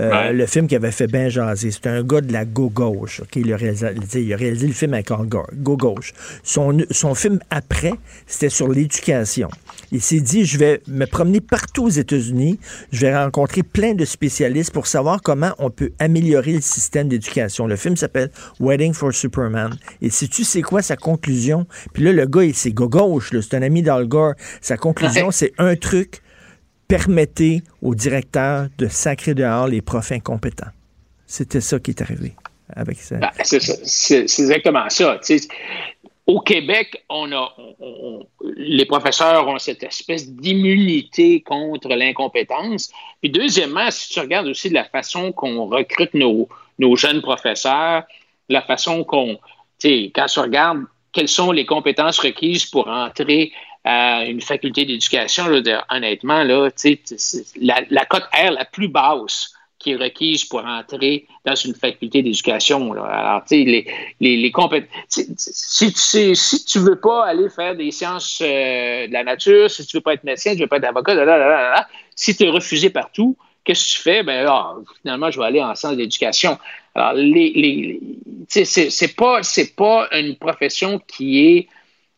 [0.00, 0.32] Euh, Ouais.
[0.32, 3.34] Le film qui avait fait bien jaser, c'est un gars de la go-gauche, OK?
[3.36, 5.08] Le réalisa- tu sais, il a réalisé le film avec
[5.54, 6.12] go-gauche.
[6.44, 7.92] Son, son film après,
[8.26, 9.48] c'était sur l'éducation.
[9.90, 12.60] Il s'est dit, je vais me promener partout aux États-Unis,
[12.92, 17.66] je vais rencontrer plein de spécialistes pour savoir comment on peut améliorer le système d'éducation.
[17.66, 18.30] Le film s'appelle
[18.60, 19.74] Wedding for Superman.
[20.02, 23.40] Et si tu sais quoi sa conclusion, puis là, le gars, il- c'est gauche, là,
[23.42, 24.34] c'est un ami d'Al Gore.
[24.60, 25.32] Sa conclusion, Ouais.
[25.32, 26.20] c'est un truc,
[26.88, 30.72] permettez au directeur de sacrer dehors les profs incompétents.
[31.26, 32.32] C'était ça qui est arrivé
[32.74, 33.16] avec ça.
[33.16, 35.20] Ben, c'est exactement ça.
[36.26, 37.54] Au Québec, on a,
[38.56, 42.90] les professeurs ont cette espèce d'immunité contre l'incompétence.
[43.22, 46.48] Puis deuxièmement, si tu regardes aussi la façon qu'on recrute nos,
[46.78, 48.04] nos jeunes professeurs,
[48.50, 49.38] la façon qu'on,
[49.82, 53.52] quand tu regardes quelles sont les compétences requises pour entrer
[53.90, 55.46] à une faculté d'éducation,
[55.88, 56.68] honnêtement, là,
[57.58, 62.20] la, la cote R la plus basse qui est requise pour entrer dans une faculté
[62.20, 62.92] d'éducation.
[62.92, 63.86] Alors, tu sais, les,
[64.20, 64.90] les, les compétences.
[65.08, 69.70] Si tu sais, si tu veux pas aller faire des sciences euh, de la nature,
[69.70, 72.90] si tu veux pas être médecin, tu veux pas être avocat, si tu es refusé
[72.90, 74.22] partout, qu'est-ce que tu fais?
[74.22, 76.58] Ben, ah, finalement, je vais aller en sciences d'éducation.
[76.94, 78.00] Alors, les, les,
[78.48, 79.40] c'est pas,
[79.76, 81.68] pas une profession qui est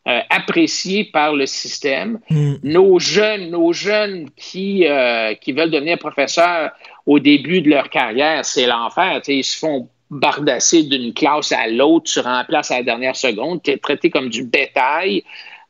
[0.07, 2.19] euh, appréciée par le système.
[2.63, 6.71] Nos jeunes, nos jeunes qui, euh, qui veulent devenir professeurs
[7.05, 9.21] au début de leur carrière, c'est l'enfer.
[9.27, 13.71] Ils se font bardasser d'une classe à l'autre, tu remplaces à la dernière seconde, tu
[13.71, 15.23] es traité comme du bétail.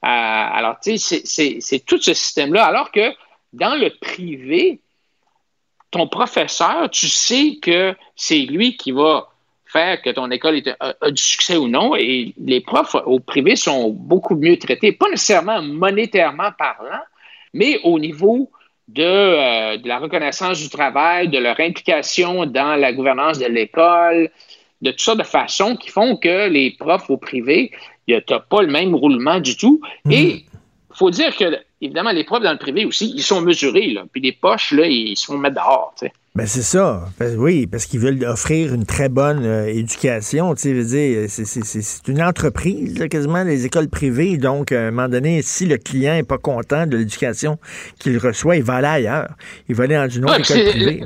[0.04, 2.66] Euh, alors, tu sais, c'est- c'est c'est tout ce système-là.
[2.66, 3.14] Alors que
[3.54, 4.80] dans le privé,
[5.92, 9.28] ton professeur, tu sais que c'est lui qui va
[9.72, 11.96] faire que ton école est- a, a du succès ou non.
[11.96, 17.04] Et les profs au privé sont beaucoup mieux traités, pas nécessairement monétairement parlant,
[17.54, 18.52] mais au niveau
[18.88, 24.30] de, euh, de la reconnaissance du travail, de leur implication dans la gouvernance de l'école,
[24.82, 27.72] de toutes sortes de façons qui font que les profs au privé,
[28.08, 29.80] tu n'as pas le même roulement du tout.
[30.10, 30.44] Et
[30.92, 33.88] il faut dire que, évidemment, les profs dans le privé aussi, ils sont mesurés.
[33.92, 34.04] Là.
[34.12, 35.94] Puis les poches, là, ils se font mettre dehors.
[36.34, 37.04] Ben c'est ça.
[37.38, 40.56] Oui, parce qu'ils veulent offrir une très bonne euh, éducation.
[40.56, 43.90] Tu sais, je veux dire, c'est- c'est c'est- c'est une entreprise, là, quasiment, les écoles
[43.90, 44.38] privées.
[44.38, 47.60] Donc, à un moment donné, si le client n'est pas content de l'éducation
[48.00, 49.36] qu'il reçoit, il va aller ailleurs.
[49.68, 51.04] Il va aller dans une autre Ouais, école privée.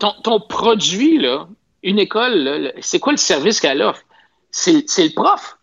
[0.00, 1.46] ton, ton produit, là,
[1.84, 4.02] une école, c'est quoi le service qu'elle offre?
[4.50, 5.57] C'est c'est le prof.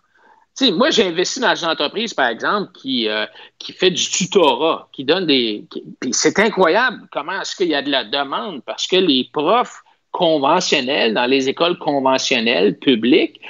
[0.56, 3.26] Sais, moi, j'ai investi dans une entreprise, par exemple, qui, euh,
[3.60, 5.66] qui fait du tutorat, qui donne des.
[6.12, 11.14] c'est incroyable comment est-ce qu'il y a de la demande parce que les profs conventionnels
[11.14, 13.42] dans les écoles conventionnelles publiques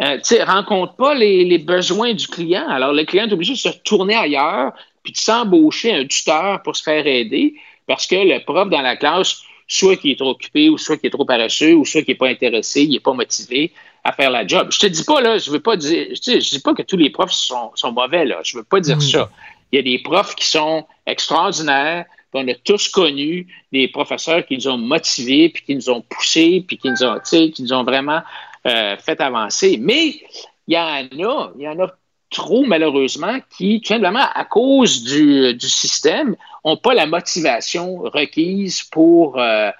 [0.00, 2.66] euh, sais, rencontrent pas les, les besoins du client.
[2.68, 4.72] Alors, le client est obligé de se tourner ailleurs
[5.04, 7.54] puis de s'embaucher un tuteur pour se faire aider
[7.86, 11.06] parce que le prof dans la classe, soit qui est trop occupé, ou soit qui
[11.06, 13.72] est trop paresseux, ou soit qui n'est pas intéressé, il n'est pas motivé
[14.06, 14.68] à faire la job.
[14.70, 16.96] Je te dis pas, là, je veux pas dire, sais, je dis pas que tous
[16.96, 18.38] les profs sont, sont mauvais, là.
[18.44, 19.28] Je veux pas dire ça.
[19.72, 24.46] Il y a des profs qui sont extraordinaires, puis on a tous connu des professeurs
[24.46, 27.72] qui nous ont motivés, puis qui nous ont poussés, puis qui nous ont, qui nous
[27.72, 28.22] ont vraiment
[28.66, 29.76] euh, fait avancer.
[29.80, 30.20] Mais
[30.68, 31.88] il y en a, il y en a
[32.30, 38.84] trop, malheureusement, qui, tout simplement, à cause du, du système, n'ont pas la motivation requise
[38.84, 39.70] pour euh,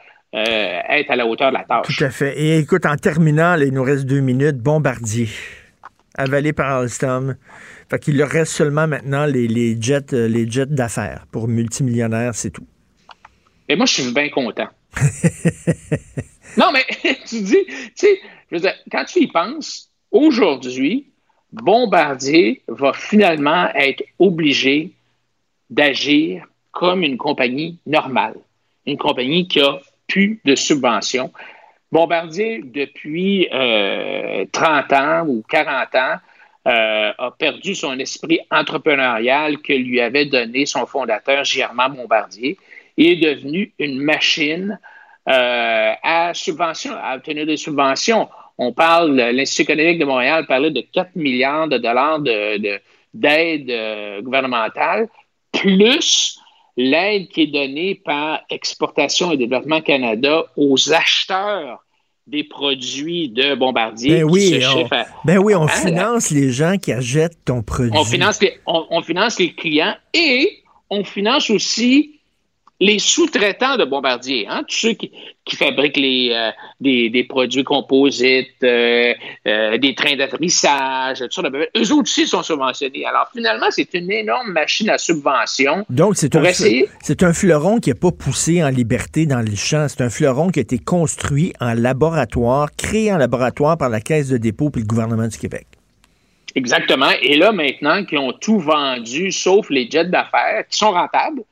[0.40, 1.96] être à la hauteur de la tâche.
[1.96, 2.38] Tout à fait.
[2.38, 5.28] Et écoute, en terminant, là, il nous reste deux minutes, Bombardier,
[6.16, 7.36] avalé par Alstom.
[7.88, 12.34] Fait qu'il leur reste seulement maintenant les, les jets, euh, les jets d'affaires pour multimillionnaires,
[12.34, 12.66] c'est tout.
[13.68, 14.68] Et moi, je suis bien content.
[16.56, 16.84] non, mais
[17.26, 21.06] tu dis, tu sais, je veux dire, quand tu y penses, aujourd'hui,
[21.52, 24.92] Bombardier va finalement être obligé
[25.70, 28.34] d'agir comme une compagnie normale,
[28.84, 31.32] une compagnie qui a plus de subventions.
[31.92, 36.16] Bombardier, depuis euh, 30 ans ou 40 ans,
[36.66, 42.58] euh, a perdu son esprit entrepreneurial que lui avait donné son fondateur, Germain Bombardier,
[42.98, 44.78] et est devenu une machine
[45.28, 48.28] euh, à subvention, à obtenir des subventions.
[48.58, 52.80] On parle, l'Institut économique de Montréal parlait de 4 milliards de dollars d'aide
[53.66, 55.08] de, euh, gouvernementale,
[55.52, 56.40] plus
[56.76, 61.82] l'aide qui est donnée par Exportation et Développement Canada aux acheteurs
[62.26, 64.10] des produits de Bombardier.
[64.18, 67.92] Ben oui, on, à- ben oui, on Hein, finance les gens qui achètent ton produit.
[67.96, 72.15] on finance, les, on, on finance les clients et on finance aussi
[72.80, 75.10] les sous-traitants de Bombardier, hein, tous ceux qui,
[75.44, 76.50] qui fabriquent les, euh,
[76.80, 79.14] des, des produits composites, euh,
[79.46, 81.48] euh, des trains d'atterrissage, tout ça.
[81.48, 83.06] Eux autres aussi sont subventionnés.
[83.06, 85.86] Alors finalement, c'est une énorme machine à subvention.
[85.88, 86.44] Donc, c'est un,
[87.00, 89.86] c'est un fleuron qui n'est pas poussé en liberté dans les champs.
[89.88, 94.28] C'est un fleuron qui a été construit en laboratoire, créé en laboratoire par la Caisse
[94.28, 95.66] de dépôt puis le gouvernement du Québec.
[96.54, 97.10] Exactement.
[97.22, 101.42] Et là, maintenant qu'ils ont tout vendu, sauf les jets d'affaires, qui sont rentables,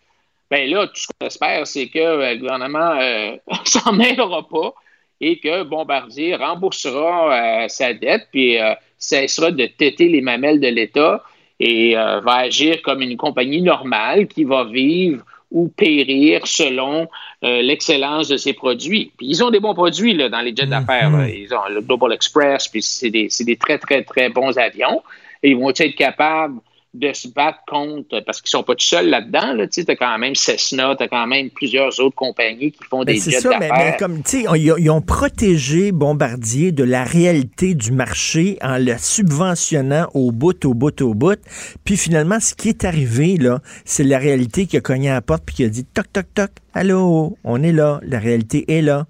[0.55, 4.75] ben là, tout ce qu'on espère, c'est que euh, le gouvernement euh, s'en mêlera pas
[5.21, 10.69] et que Bombardier remboursera euh, sa dette, puis euh, cessera de têter les mamelles de
[10.69, 11.23] l'État
[11.61, 17.09] et va agir comme une compagnie normale qui va vivre ou périr selon
[17.45, 19.13] euh, l'excellence de ses produits.
[19.17, 21.11] Puis ils ont des bons produits là, dans les jets d'affaires.
[21.11, 21.29] là.
[21.29, 25.03] Ils ont le Global Express, puis c'est des, des très, très, très bons avions.
[25.45, 26.59] Et ils vont être capables
[26.95, 29.53] de se battre contre, parce qu'ils sont pas tout seuls là-dedans.
[29.55, 33.03] Là, tu as quand même Cessna, tu as quand même plusieurs autres compagnies qui font
[33.03, 33.91] Ben, des jets ça, mais, d'affaires.
[33.93, 38.95] mais comme, tu sais, ils ont protégé Bombardier de la réalité du marché en le
[38.97, 41.39] subventionnant au bout, au bout, au bout.
[41.85, 45.21] Puis finalement, ce qui est arrivé, là, c'est la réalité qui a cogné à la
[45.21, 48.83] porte puis qui a dit toc, toc, toc, allô, on est là, la réalité est
[48.83, 49.07] là.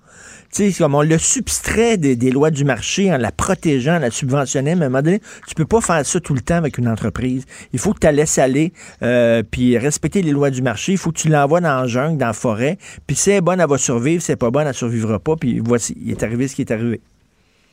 [0.53, 3.99] Tu sais, comme on le substrait des, des lois du marché en la protégeant, en
[3.99, 6.55] la subventionnant, mais à un moment donné, tu peux pas faire ça tout le temps
[6.55, 7.45] avec une entreprise.
[7.73, 8.73] Il faut que tu la laisses aller,
[9.03, 10.93] euh, puis respecter les lois du marché.
[10.93, 12.78] Il faut que tu l'envoies dans la jungle, dans la forêt.
[13.07, 14.23] Puis si elle est bonne, elle va survivre.
[14.23, 15.35] Si elle n'est pas bonne, elle survivra pas.
[15.35, 17.01] Puis voici, il est arrivé ce qui est arrivé.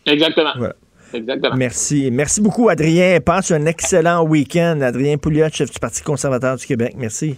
[0.07, 0.53] Exactement.
[0.57, 0.73] Voilà.
[1.13, 1.55] Exactement.
[1.55, 2.09] Merci.
[2.11, 3.19] Merci beaucoup, Adrien.
[3.19, 4.79] Passe un excellent week-end.
[4.81, 6.95] Adrien Pouliot, chef du Parti conservateur du Québec.
[6.97, 7.37] Merci.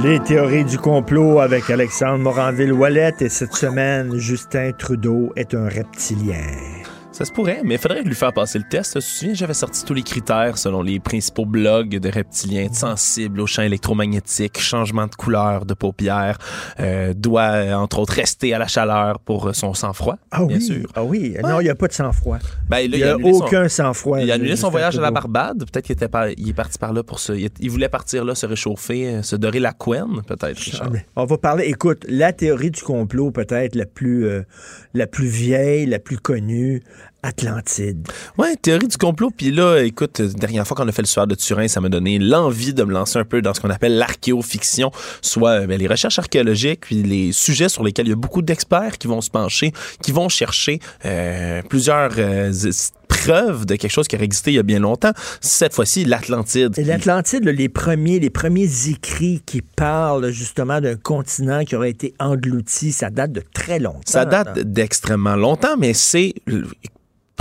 [0.00, 6.81] Les théories du complot avec Alexandre Moranville-Wallet et cette semaine, Justin Trudeau est un reptilien.
[7.12, 8.94] Ça se pourrait, mais il faudrait lui faire passer le test.
[8.94, 13.38] Tu te souviens, j'avais sorti tous les critères selon les principaux blogs de reptiliens, sensibles
[13.42, 16.38] aux champs électromagnétiques, changement de couleur de paupières,
[16.80, 20.62] euh, doit, entre autres, rester à la chaleur pour euh, son sang-froid, Ah bien oui,
[20.62, 20.88] sûr.
[20.94, 21.36] ah oui.
[21.42, 22.38] Non, il n'y a pas de sang-froid.
[22.70, 24.18] Ben, il n'y a, son- aucun sang-froid.
[24.18, 25.10] Il a annulé son voyage à la.
[25.10, 25.58] Barbade.
[25.70, 27.34] Peut-être qu'il était par- il est parti par là pour se.
[27.60, 30.58] Il, voulait partir là, se réchauffer, euh, se dorer la couenne, peut-être.
[31.14, 34.42] On va parler, écoute, la théorie du complot peut-être la plus, euh,
[34.94, 36.82] la plus vieille, la plus connue,
[37.22, 38.08] Atlantide.
[38.36, 39.30] Ouais, théorie du complot.
[39.30, 41.88] Puis là, écoute, euh, dernière fois qu'on a fait le soir de Turin, ça m'a
[41.88, 44.90] donné l'envie de me lancer un peu dans ce qu'on appelle l'archéofiction,
[45.20, 48.42] soit euh, ben, les recherches archéologiques, puis les sujets sur lesquels il y a beaucoup
[48.42, 49.72] d'experts qui vont se pencher,
[50.02, 52.50] qui vont chercher euh, plusieurs euh,
[53.28, 55.12] de quelque chose qui aurait existé il y a bien longtemps.
[55.40, 56.76] Cette fois-ci, l'Atlantide.
[56.76, 62.14] Et l'Atlantide, les premiers, les premiers écrits qui parlent justement d'un continent qui aurait été
[62.18, 64.00] englouti, ça date de très longtemps.
[64.06, 66.34] Ça date d'extrêmement longtemps, mais c'est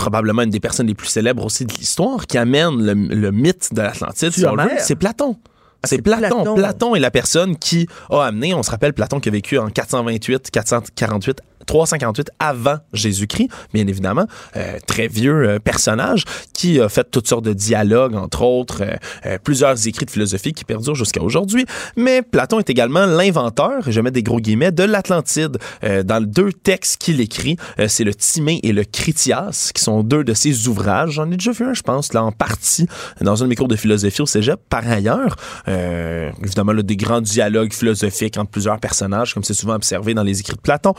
[0.01, 3.73] probablement une des personnes les plus célèbres aussi de l'histoire, qui amène le, le mythe
[3.73, 4.79] de l'Atlantide, veut, Homère?
[4.79, 5.37] c'est Platon.
[5.83, 6.43] Ah, c'est Platon.
[6.43, 6.55] Platon.
[6.55, 6.95] Platon.
[6.95, 10.49] est la personne qui a amené, on se rappelle Platon qui a vécu en 428,
[10.49, 14.25] 448, 358 avant Jésus-Christ, bien évidemment,
[14.55, 16.23] euh, très vieux euh, personnage
[16.53, 20.53] qui a fait toutes sortes de dialogues, entre autres, euh, euh, plusieurs écrits de philosophie
[20.53, 21.65] qui perdurent jusqu'à aujourd'hui.
[21.95, 25.57] Mais Platon est également l'inventeur, je mets des gros guillemets, de l'Atlantide.
[25.83, 30.03] Euh, dans deux textes qu'il écrit, euh, c'est le Timée et le Critias, qui sont
[30.03, 31.11] deux de ses ouvrages.
[31.11, 32.87] J'en ai déjà vu un, je pense, là, en partie,
[33.21, 34.59] dans un de mes cours de philosophie au cégep.
[34.69, 35.35] Par ailleurs,
[35.67, 40.39] évidemment, là, des grands dialogues philosophiques entre plusieurs personnages, comme c'est souvent observé dans les
[40.39, 40.93] écrits de Platon.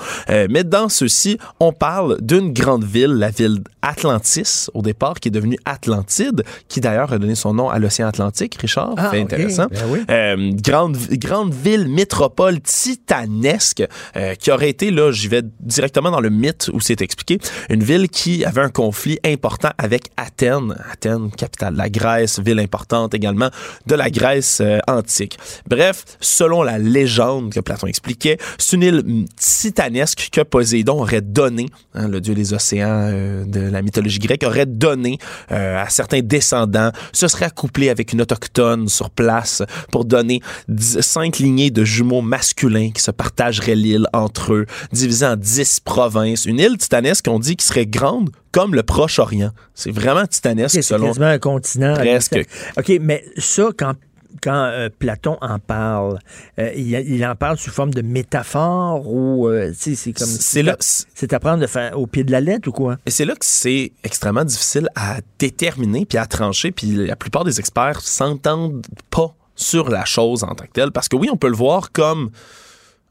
[0.53, 5.31] Mais dans ceux-ci, on parle d'une grande ville, la ville Atlantis, au départ, qui est
[5.31, 8.95] devenue Atlantide, qui d'ailleurs a donné son nom à l'océan Atlantique, Richard.
[8.99, 9.15] Ah, ok.
[9.15, 9.67] intéressant.
[9.71, 10.01] Ben oui.
[10.11, 13.83] Euh, grande, grande ville, métropole titanesque,
[14.17, 17.39] euh, qui aurait été, là, j'y vais directement dans le mythe où c'est expliqué,
[17.71, 20.77] une ville qui avait un conflit important avec Athènes.
[20.93, 23.49] Athènes, capitale de la Grèce, ville importante également
[23.87, 25.39] de la Grèce euh, antique.
[25.67, 31.21] Bref, selon la légende que Platon expliquait, c'est une île mm, titanesque que Poséidon aurait
[31.21, 35.19] donné, hein, le dieu des océans euh, de la mythologie grecque, aurait donné
[35.51, 41.01] euh, à certains descendants, se serait accouplé avec une autochtone sur place pour donner dix-
[41.01, 46.47] cinq lignées de jumeaux masculins qui se partageraient l'île entre eux, divisée en dix provinces.
[46.47, 49.51] Une île titanesque, on dit, qui serait grande comme le Proche-Orient.
[49.75, 51.07] C'est vraiment titanesque C'est selon...
[51.07, 51.95] quasiment un continent.
[51.95, 52.47] Presque.
[52.77, 53.95] OK, mais ça, quand,
[54.43, 56.19] quand euh, Platon en parle,
[56.59, 60.27] euh, il, il en parle sous forme de métaphore ou, euh, c'est comme...
[60.27, 61.65] C'est là- C'est à prendre
[61.97, 62.97] au pied de la lettre ou quoi?
[63.07, 66.73] Et c'est là que c'est extrêmement difficile à déterminer puis à trancher.
[66.73, 70.93] Puis la plupart des experts s'entendent pas sur la chose en tant que telle.
[70.93, 72.31] Parce que oui, on peut le voir comme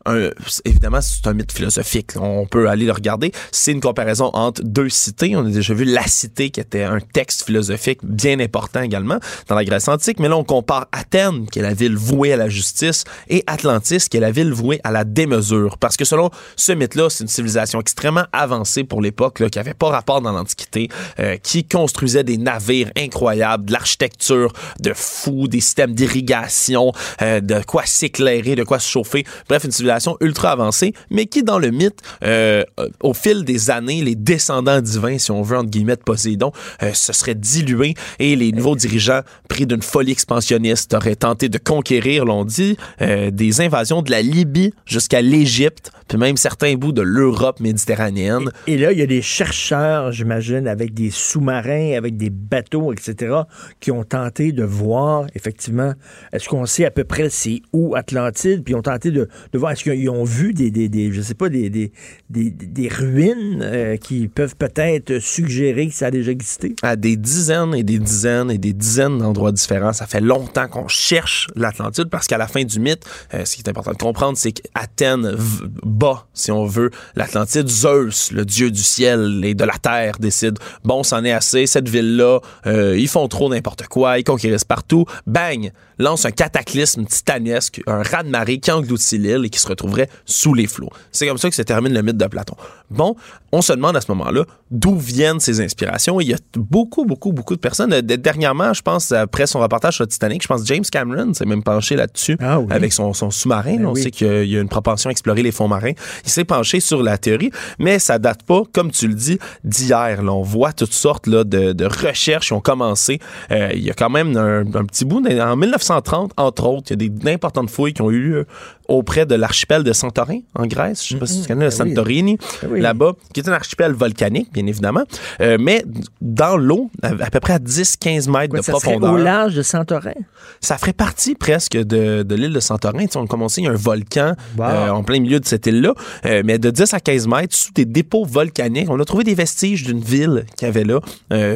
[0.05, 0.29] un-
[0.65, 2.11] évidemment, c'est un mythe philosophique.
[2.19, 3.31] On peut aller le regarder.
[3.51, 5.35] C'est une comparaison entre deux cités.
[5.35, 9.55] On a déjà vu la cité qui était un texte philosophique bien important également dans
[9.55, 10.19] la Grèce antique.
[10.19, 14.07] Mais là, on compare Athènes, qui est la ville vouée à la justice, et Atlantis,
[14.09, 15.77] qui est la ville vouée à la démesure.
[15.77, 19.89] Parce que selon ce mythe-là, c'est une civilisation extrêmement avancée pour l'époque, qui avait pas
[19.89, 25.93] rapport dans l'Antiquité, euh, qui construisait des navires incroyables, de l'architecture de fou, des systèmes
[25.93, 26.91] d'irrigation,
[27.21, 29.25] euh, de quoi s'éclairer, de quoi se chauffer.
[29.47, 29.90] Bref, une civilisation
[30.21, 32.63] ultra avancée, mais qui, dans le mythe, euh,
[33.01, 36.51] au fil des années, les descendants divins, si on veut, entre guillemets, de Poséidon,
[36.83, 41.57] euh, se seraient dilués et les nouveaux dirigeants, pris d'une folie expansionniste, auraient tenté de
[41.57, 46.91] conquérir, l'on dit, euh, des invasions de la Libye jusqu'à l'Égypte, puis même certains bouts
[46.91, 48.51] de l'Europe méditerranéenne.
[48.67, 53.35] Et là, il y a des chercheurs, j'imagine, avec des sous-marins, avec des bateaux, etc.,
[53.79, 55.93] qui ont tenté de voir, effectivement,
[56.33, 59.71] est-ce qu'on sait à peu près c'est où Atlantide, puis ont tenté de, de voir,
[59.81, 61.91] est-ce qu'ils ont vu des, des, des je sais pas, des, des,
[62.29, 66.75] des, des ruines euh, qui peuvent peut-être suggérer que ça a déjà existé?
[66.83, 69.93] à des dizaines et des dizaines et des dizaines d'endroits différents.
[69.93, 73.61] Ça fait longtemps qu'on cherche l'Atlantide parce qu'à la fin du mythe, euh, ce qui
[73.61, 75.35] est important de comprendre, c'est qu'Athènes
[75.83, 77.67] bat, si on veut, l'Atlantide.
[77.67, 81.89] Zeus, le dieu du ciel et de la terre, décide, bon, c'en est assez, cette
[81.89, 85.05] ville-là, euh, ils font trop n'importe quoi, ils conquérissent partout.
[85.25, 85.71] Bang!
[85.97, 90.67] Lance un cataclysme titanesque, un raz-de-marée qui engloutit l'île et qui se retrouverait sous les
[90.67, 90.89] flots.
[91.11, 92.55] C'est comme ça que se termine le mythe de Platon.
[92.89, 93.15] Bon,
[93.51, 96.19] on se demande à ce moment-là d'où viennent ces inspirations?
[96.21, 97.93] Il y a beaucoup, beaucoup, beaucoup de personnes.
[97.93, 101.45] Euh, Dernièrement, je pense, après son reportage sur le Titanic, je pense James Cameron s'est
[101.45, 102.37] même penché là-dessus
[102.69, 103.77] avec son, son sous-marin.
[103.77, 104.03] Ben on oui.
[104.03, 105.91] sait qu'il y a une propension à explorer les fonds marins.
[106.25, 110.19] Il s'est penché sur la théorie, mais ça date pas, comme tu le dis, d'hier.
[110.23, 113.19] On voit toutes sortes là, de, de recherches qui ont commencé.
[113.51, 115.21] Euh, il y a quand même un, un petit bout.
[115.25, 118.45] En 1930, entre autres, il y a des- d'importantes fouilles qui ont eu lieu
[118.91, 121.03] auprès de l'archipel de Santorin, en Grèce.
[121.03, 121.75] Je sais pas si tu connais le Ben.
[121.75, 122.81] Santorini, Ben oui.
[122.81, 125.03] là-bas, qui est un archipel volcanique, bien évidemment,
[125.41, 125.83] euh, mais
[126.19, 129.13] dans l'eau, à, à peu près à 10-15 mètres Quoi, de ça profondeur.
[129.13, 130.13] au large de Santorin?
[130.59, 133.05] Ça ferait partie presque de, de l'île de Santorin.
[133.05, 135.65] Tu sais, on commence, il y a un volcan euh, en plein milieu de cette
[135.67, 135.93] île-là,
[136.25, 138.89] euh, mais de 10 à 15 mètres, sous des dépôts volcaniques.
[138.89, 140.99] On a trouvé des vestiges d'une ville qu'il y avait là,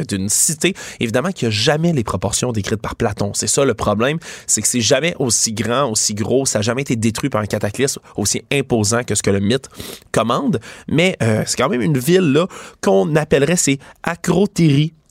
[0.08, 3.32] d'une cité, évidemment, qui a jamais les proportions décrites par Platon.
[3.34, 6.82] C'est ça le problème, c'est que c'est jamais aussi grand, aussi gros, ça n'a jamais
[6.82, 9.68] été détruit par un cataclysme aussi imposant que ce que le mythe
[10.12, 12.44] commande, mais euh, c'est quand même une ville
[12.80, 13.78] qu'on appellerait c'est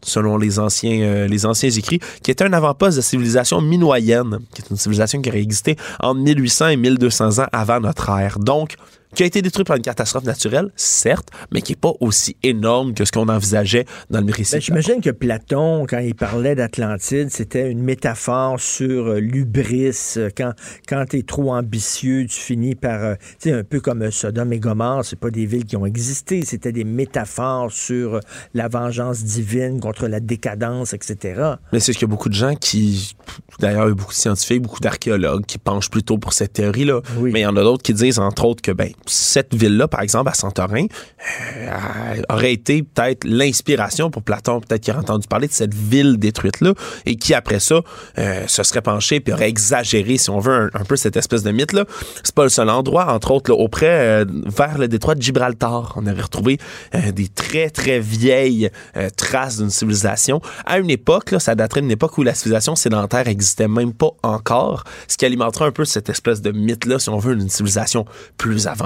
[0.06, 4.62] selon les anciens, euh, les anciens écrits, qui était un avant-poste de civilisation minoyenne, qui
[4.62, 8.40] est une civilisation qui aurait existé entre 1800 et 1200 ans avant notre ère.
[8.40, 8.76] Donc,
[9.16, 12.94] qui a été détruit par une catastrophe naturelle, certes, mais qui est pas aussi énorme
[12.94, 14.54] que ce qu'on envisageait dans le récit.
[14.56, 19.94] Ben, J'imagine que Platon, quand il parlait d'Atlantide, c'était une métaphore sur euh, l'ubris.
[20.18, 20.52] Euh, Quand,
[20.88, 23.04] quand tu es trop ambitieux, tu finis par.
[23.04, 25.86] euh, tu sais, un peu comme Sodome et Gomorre, c'est pas des villes qui ont
[25.86, 28.20] existé, c'était des métaphores sur
[28.54, 31.54] la vengeance divine contre la décadence, etc.
[31.72, 33.16] Mais c'est ce qu'il y a beaucoup de gens qui,
[33.60, 37.02] d'ailleurs, il y a beaucoup de scientifiques, beaucoup d'archéologues qui penchent plutôt pour cette théorie-là.
[37.22, 40.02] Mais il y en a d'autres qui disent, entre autres, que ben, cette ville-là, par
[40.02, 45.48] exemple, à Santorin, euh, aurait été peut-être l'inspiration pour Platon, peut-être qu'il a entendu parler
[45.48, 46.74] de cette ville détruite-là,
[47.06, 47.82] et qui, après ça,
[48.18, 51.44] euh, se serait penché puis aurait exagéré, si on veut, un, un peu cette espèce
[51.44, 51.86] de mythe-là.
[52.24, 55.94] C'est pas le seul endroit, entre autres, là, auprès, euh, vers le détroit de Gibraltar.
[55.96, 56.58] On aurait retrouvé
[56.94, 60.42] euh, des très, très vieilles euh, traces d'une civilisation.
[60.66, 64.12] À une époque, là, ça daterait d'une époque où la civilisation sédentaire existait même pas
[64.24, 68.06] encore, ce qui alimenterait un peu cette espèce de mythe-là, si on veut, d'une civilisation
[68.38, 68.85] plus avancée,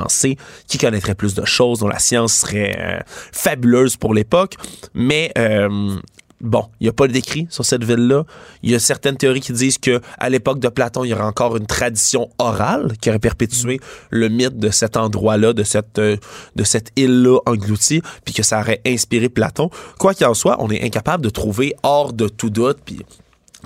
[0.67, 2.99] qui connaîtrait plus de choses, dont la science serait euh,
[3.31, 4.55] fabuleuse pour l'époque.
[4.93, 5.97] Mais euh,
[6.41, 8.23] Bon, il n'y a pas d'écrit sur cette ville-là.
[8.63, 11.23] Il y a certaines théories qui disent que à l'époque de Platon, il y aurait
[11.23, 16.15] encore une tradition orale qui aurait perpétué le mythe de cet endroit-là, de cette euh,
[16.55, 19.69] de cette île-là engloutie, puis que ça aurait inspiré Platon.
[19.99, 22.99] Quoi qu'il en soit, on est incapable de trouver hors de tout doute, puis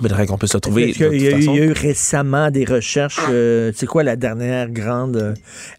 [0.00, 0.90] faudrait qu'on puisse le trouver.
[0.90, 3.20] Y, il y a eu récemment des recherches.
[3.30, 5.34] euh, c'est quoi la dernière grande euh,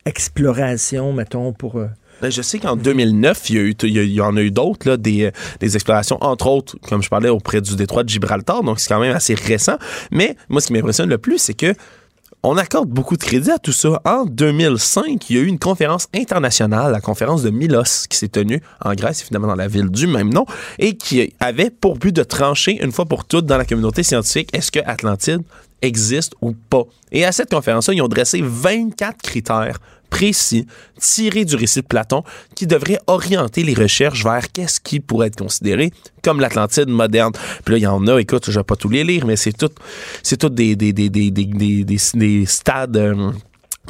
[0.06, 1.78] exploration, mettons, pour.
[1.78, 1.88] euh,
[2.22, 4.38] Ben, je sais qu'en 2009, il y, a eu, il y a- il y en
[4.38, 8.10] a eu d'autres, euh, des explorations, entre autres, comme je parlais, auprès du détroit de
[8.10, 9.78] Gibraltar, donc c'est quand même assez récent.
[10.12, 11.74] Mais moi, ce qui m'impressionne le plus, c'est que
[12.48, 14.00] on accorde beaucoup de crédit à tout ça.
[14.06, 18.28] En 2005, il y a eu une conférence internationale, la conférence de Milos, qui s'est
[18.28, 20.46] tenue en Grèce, évidemment dans la ville du même nom,
[20.78, 24.56] et qui avait pour but de trancher une fois pour toutes dans la communauté scientifique,
[24.56, 25.42] est-ce que Atlantide
[25.82, 26.84] existe ou pas?
[27.12, 29.80] Et à cette conférence-là, ils ont dressé 24 critères
[30.16, 30.66] précis,
[31.00, 32.24] tirés du récit de Platon,
[32.56, 35.92] qui devraient orienter les recherches vers qu'est-ce qui pourrait être considéré
[36.24, 37.34] comme l'Atlantide moderne.
[37.66, 39.52] Puis là, il y en a, écoute, je vais pas tous les lire, mais c'est
[39.52, 39.72] tout,
[40.24, 43.32] c'est tout des, des, des, des, des, des, des- des stades euh,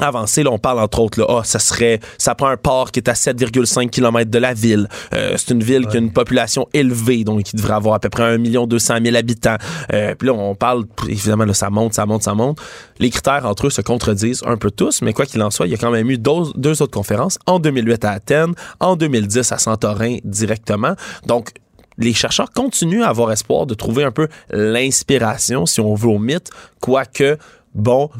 [0.02, 0.42] avancés.
[0.42, 3.08] Là, on parle entre autres, là, ah, ça serait, ça prend un port qui est
[3.08, 4.88] à 7,5 km de la ville.
[5.14, 8.08] Euh, c'est une ville qui a une population élevée, donc qui devrait avoir à peu
[8.08, 9.56] près 1 200 000 habitants.
[9.92, 12.58] Euh, puis là, on parle, évidemment, là, ça monte, ça monte, ça monte.
[12.98, 15.72] Les critères entre eux se contredisent un peu tous, mais quoi qu'il en soit, il
[15.72, 19.52] y a quand même eu deux, deux autres conférences, en 2008 à Athènes, en 2010
[19.52, 20.94] à Santorin directement.
[21.26, 21.52] Donc,
[21.98, 26.18] les chercheurs continuent à avoir espoir de trouver un peu l'inspiration, si on veut, au
[26.18, 26.50] mythe,
[26.80, 27.38] quoique,
[27.76, 28.10] bon,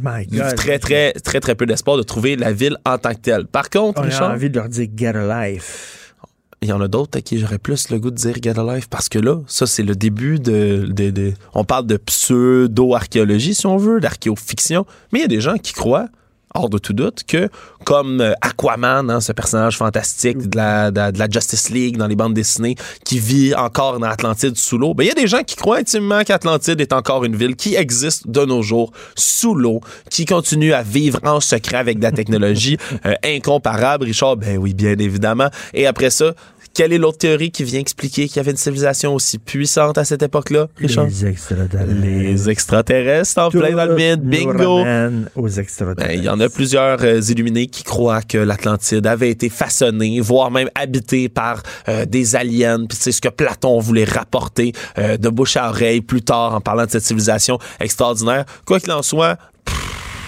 [0.55, 3.47] très, très, très, très peu d'espoir de trouver la ville en tant que telle.
[3.47, 6.15] Par contre, On Richard, a envie de leur dire get a life.
[6.63, 8.75] il y en a d'autres à qui j'aurais plus le goût de dire Get a
[8.75, 13.55] Life parce que là, ça, c'est le début de, de- de- On parle de pseudo-archéologie,
[13.55, 16.09] si on veut, d'archéofiction, mais il y a des gens qui croient
[16.57, 17.49] hors de tout doute que,
[17.85, 22.77] comme euh, Aquaman, hein, ce personnage fantastique de la, Justice League dans les bandes dessinées,
[23.05, 25.79] qui vit encore dans Atlantide sous l'eau, ben, il y a des gens qui croient
[25.79, 29.81] intimement qu'Atlantide est encore une ville qui existe de nos jours sous l'eau,
[30.11, 34.05] qui continue à vivre en secret avec de la technologie euh, incomparable.
[34.05, 35.51] Richard, ben oui, bien évidemment.
[35.75, 36.33] Et après ça,
[36.77, 40.05] quelle est l'autre théorie qui vient expliquer qu'il y avait une civilisation aussi puissante à
[40.05, 41.07] cette époque-là, Richard?
[41.07, 41.95] Les extraterrestres.
[42.03, 44.17] Les extraterrestres en plein dans le.
[44.17, 44.85] Nous Bingo!
[45.37, 46.13] aux extraterrestres.
[46.13, 50.21] Ben, Il y en a plusieurs euh, illuminés qui croient que l'Atlantide avait été façonnée,
[50.21, 52.85] voire même habitée par euh, des aliens.
[52.87, 56.61] Puis c'est ce que Platon voulait rapporter euh, de bouche à oreille plus tard en
[56.61, 58.45] parlant de cette civilisation extraordinaire.
[58.67, 59.39] Quoi qu'il en soit,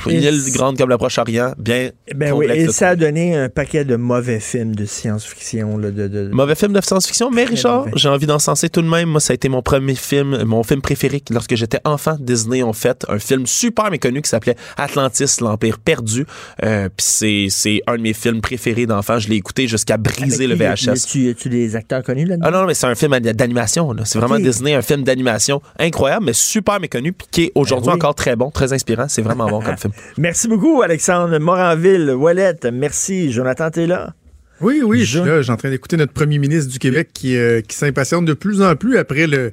[0.08, 3.84] une île grande comme le Proche-Orient, bien Ben oui, et ça a donné un paquet
[3.84, 5.78] de mauvais films de science-fiction.
[5.78, 9.08] là, De, de- Mauvais film de science-fiction, mais Richard, j'ai envie d'encenser tout de même.
[9.08, 12.16] Moi, ça a été mon premier film, mon film préféré lorsque j'étais enfant.
[12.20, 16.24] Disney ont fait un film super méconnu qui s'appelait Atlantis, l'Empire perdu.
[16.64, 19.18] Euh, Puis c'est, c'est un de mes films préférés d'enfant.
[19.18, 21.06] Je l'ai écouté jusqu'à briser Avec le VHS.
[21.10, 22.46] Tu, tu des acteurs connus là-dedans?
[22.48, 23.92] Ah non, mais c'est un film d'animation.
[23.92, 24.02] là.
[24.04, 24.38] C'est vraiment.
[24.38, 27.96] Disney, un film d'animation incroyable, mais super méconnu, puis qui est aujourd'hui Ben oui.
[27.98, 29.06] encore très bon, très inspirant.
[29.08, 29.92] C'est vraiment bon comme film.
[30.16, 32.10] Merci beaucoup, Alexandre Moranville.
[32.10, 33.30] Wallette, merci.
[33.32, 34.14] Jonathan, t'es là?
[34.60, 35.42] Oui, oui, je suis là.
[35.42, 38.60] Suis en train d'écouter notre premier ministre du Québec qui, euh, qui s'impatiente de plus
[38.62, 39.52] en plus après le.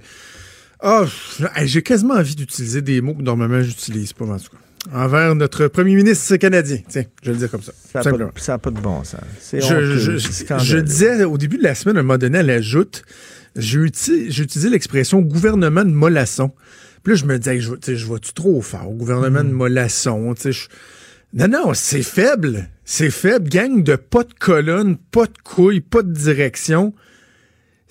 [0.80, 1.06] Ah,
[1.56, 4.58] hey, j'ai quasiment envie d'utiliser des mots que normalement j'utilise pas, en tout cas.
[4.94, 6.78] Envers notre premier ministre canadien.
[6.88, 7.72] Tiens, je vais le dire comme ça.
[7.92, 8.12] Ça n'a
[8.60, 9.20] pas, de bon sens.
[9.40, 9.98] C'est Je,
[10.60, 13.04] je- disais au début de la semaine, à un moment donné, à la joute,
[13.56, 16.52] j'ai uti- j'ai utilisé l'expression gouvernement de mollasson.
[17.06, 18.90] Puis là, je me disais, je, tu sais, je vais-tu trop fort?
[18.92, 19.48] Gouvernement Mm.
[19.50, 19.54] de
[20.42, 20.68] sais, je-
[21.34, 22.68] Non, non, c'est faible.
[22.84, 23.48] C'est faible.
[23.48, 26.94] Gang de pas de colonne, pas de couilles, pas de direction.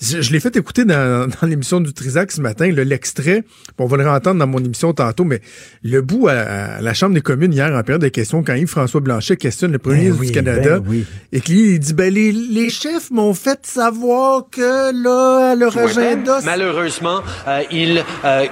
[0.05, 3.43] Je, je l'ai fait écouter dans, dans l'émission du Trisac ce matin, l'extrait.
[3.78, 5.40] On va le réentendre dans mon émission tantôt, mais
[5.82, 6.32] le bout à,
[6.76, 9.78] à la Chambre des communes hier en période de questions, quand Yves-François Blanchet questionne le
[9.78, 11.05] premier Ben ministre oui, du Canada, ben oui.
[11.32, 16.40] et qu'il dit ben, les, les chefs m'ont fait savoir que là, à leur agenda.
[16.44, 18.47] Malheureusement, euh, ils euh,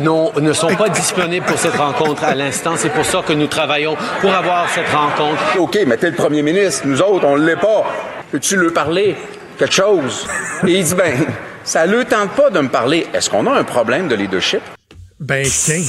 [0.00, 2.74] non- ne sont pas disponibles pour cette rencontre à l'instant.
[2.76, 5.40] C'est pour ça que nous travaillons pour avoir cette rencontre.
[5.58, 6.82] OK, mais t'es le premier ministre.
[6.86, 7.84] Nous autres, on l'est pas.
[8.32, 9.14] Peux-tu lui parler?
[9.58, 10.26] Quelque chose?
[10.66, 11.14] Et il dit, ben,
[11.64, 13.06] ça le tente pas de me parler.
[13.12, 14.60] Est-ce qu'on a un problème de leadership?
[15.18, 15.82] Ben, tiens.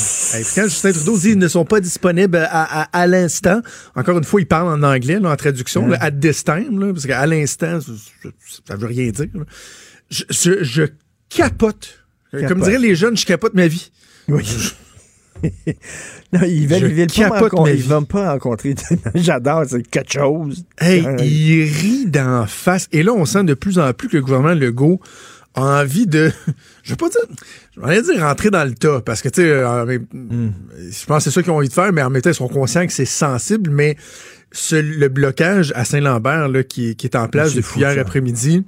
[0.55, 3.61] Quand Justin Trudeau dit qu'ils ne sont pas disponibles à, à, à l'instant,
[3.95, 6.93] encore une fois, il parle en anglais, là, en traduction, là, at this time, là,
[6.93, 8.29] parce qu'à l'instant, ça,
[8.67, 9.27] ça veut rien dire.
[9.33, 9.43] là.
[10.09, 10.83] Je, je, je
[11.29, 12.05] capote.
[12.31, 12.63] Comme Capote.
[12.63, 13.91] diraient les jeunes, je capote ma vie.
[14.29, 14.45] Oui.
[16.33, 18.75] non, ils veulent, Je ils veulent pas, capote ils veulent pas rencontrer.
[19.15, 20.65] J'adore, c'est quelque chose.
[20.79, 22.87] Hey, Euh, il rit d'en face.
[22.91, 24.99] Et là, on sent de plus en plus que le gouvernement Legault
[25.55, 26.31] a envie de,
[26.83, 27.21] je veux pas dire,
[27.75, 31.23] je vais dire rentrer dans le tas, parce que, tu sais, euh, mais, je pense
[31.23, 32.85] que c'est ça qu'ils ont envie de faire, mais en même temps, ils sont conscients
[32.85, 33.97] que c'est sensible, mais
[34.51, 38.63] ce- le blocage à Saint-Lambert, qui, qui est en place depuis hier après-midi,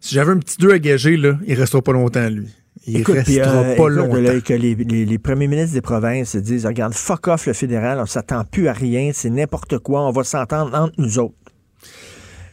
[0.00, 2.48] si j'avais un petit 2 à gager, là, il restera pas longtemps, lui.
[2.90, 4.16] Il Écoute, puis, restera euh, pas écoute, longtemps.
[4.20, 7.52] là, que les, les- les premiers ministres des provinces se disent regarde, fuck off le
[7.52, 11.34] fédéral, on s'attend plus à rien, c'est n'importe quoi, on va s'entendre entre nous autres.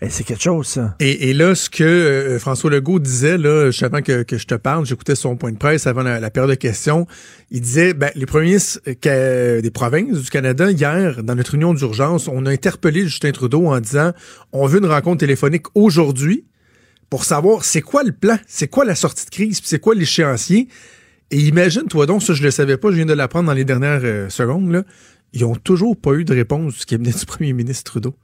[0.02, 0.94] Et c'est quelque chose, ça.
[1.00, 4.46] Et, et là, ce que euh, François Legault disait, là, juste avant que, que je
[4.46, 7.08] te parle, j'écoutais son point de presse avant la, la période de questions.
[7.50, 11.74] Il disait, ben, les premiers ministres euh, des provinces du Canada, hier, dans notre réunion
[11.74, 14.12] d'urgence, on a interpellé Justin Trudeau en disant,
[14.52, 16.44] on veut une rencontre téléphonique aujourd'hui
[17.10, 19.96] pour savoir c'est quoi le plan, c'est quoi la sortie de crise, puis c'est quoi
[19.96, 20.68] l'échéancier.
[21.32, 24.02] Et imagine-toi donc, ça je le savais pas, je viens de l'apprendre dans les dernières
[24.04, 24.84] euh, secondes, là,
[25.34, 28.16] ils ont toujours pas eu de réponse du cabinet du premier ministre Trudeau.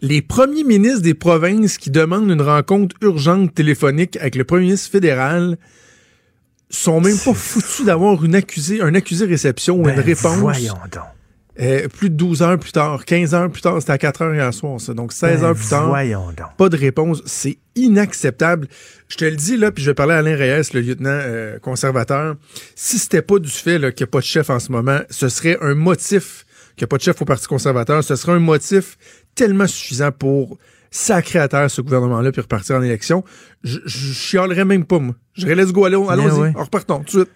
[0.00, 4.90] Les premiers ministres des provinces qui demandent une rencontre urgente téléphonique avec le premier ministre
[4.90, 5.56] fédéral
[6.68, 10.38] sont même pas foutus d'avoir une accusée, un accusé réception ou Ben, une réponse.
[10.38, 11.04] voyons donc.
[11.62, 14.34] Euh, plus de 12 heures plus tard, 15 heures plus tard, c'était à 4 heures
[14.34, 14.94] hier soir, ça.
[14.94, 15.88] Donc 16 Ben, heures plus tard.
[16.36, 16.56] donc.
[16.58, 17.22] Pas de réponse.
[17.24, 18.66] C'est inacceptable.
[19.08, 21.58] Je te le dis, là, puis je vais parler à Alain Reyes, le lieutenant euh,
[21.60, 22.34] conservateur.
[22.74, 25.28] Si c'était pas du fait qu'il n'y a pas de chef en ce moment, ce
[25.28, 26.44] serait un motif
[26.76, 28.02] qu'il n'y a pas de chef au Parti conservateur.
[28.02, 28.96] Ce serait un motif
[29.34, 30.58] tellement suffisant pour
[30.90, 33.24] sacrer à terre ce gouvernement-là puis repartir en élection.
[33.62, 35.14] Je, je chialerais même pas, moi.
[35.34, 36.52] Je dirais, let's go, allons- allons-y, ouais.
[36.56, 37.30] repartons tout de suite.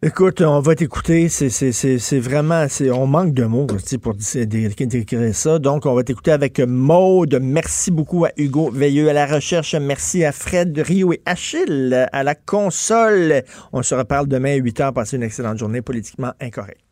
[0.00, 1.28] Écoute, on va t'écouter.
[1.28, 2.66] C'est, vraiment.
[2.92, 5.58] On manque de mots tu sais, pour dé- dé- décrire ça.
[5.58, 7.36] Donc, on va t'écouter avec Maude.
[7.42, 9.74] Merci beaucoup à Hugo Veilleux à la recherche.
[9.74, 13.42] Merci à Fred Rio et Achille à la console.
[13.72, 14.92] On se reparle demain à 8 h.
[14.92, 16.87] Passez une excellente journée politiquement incorrecte.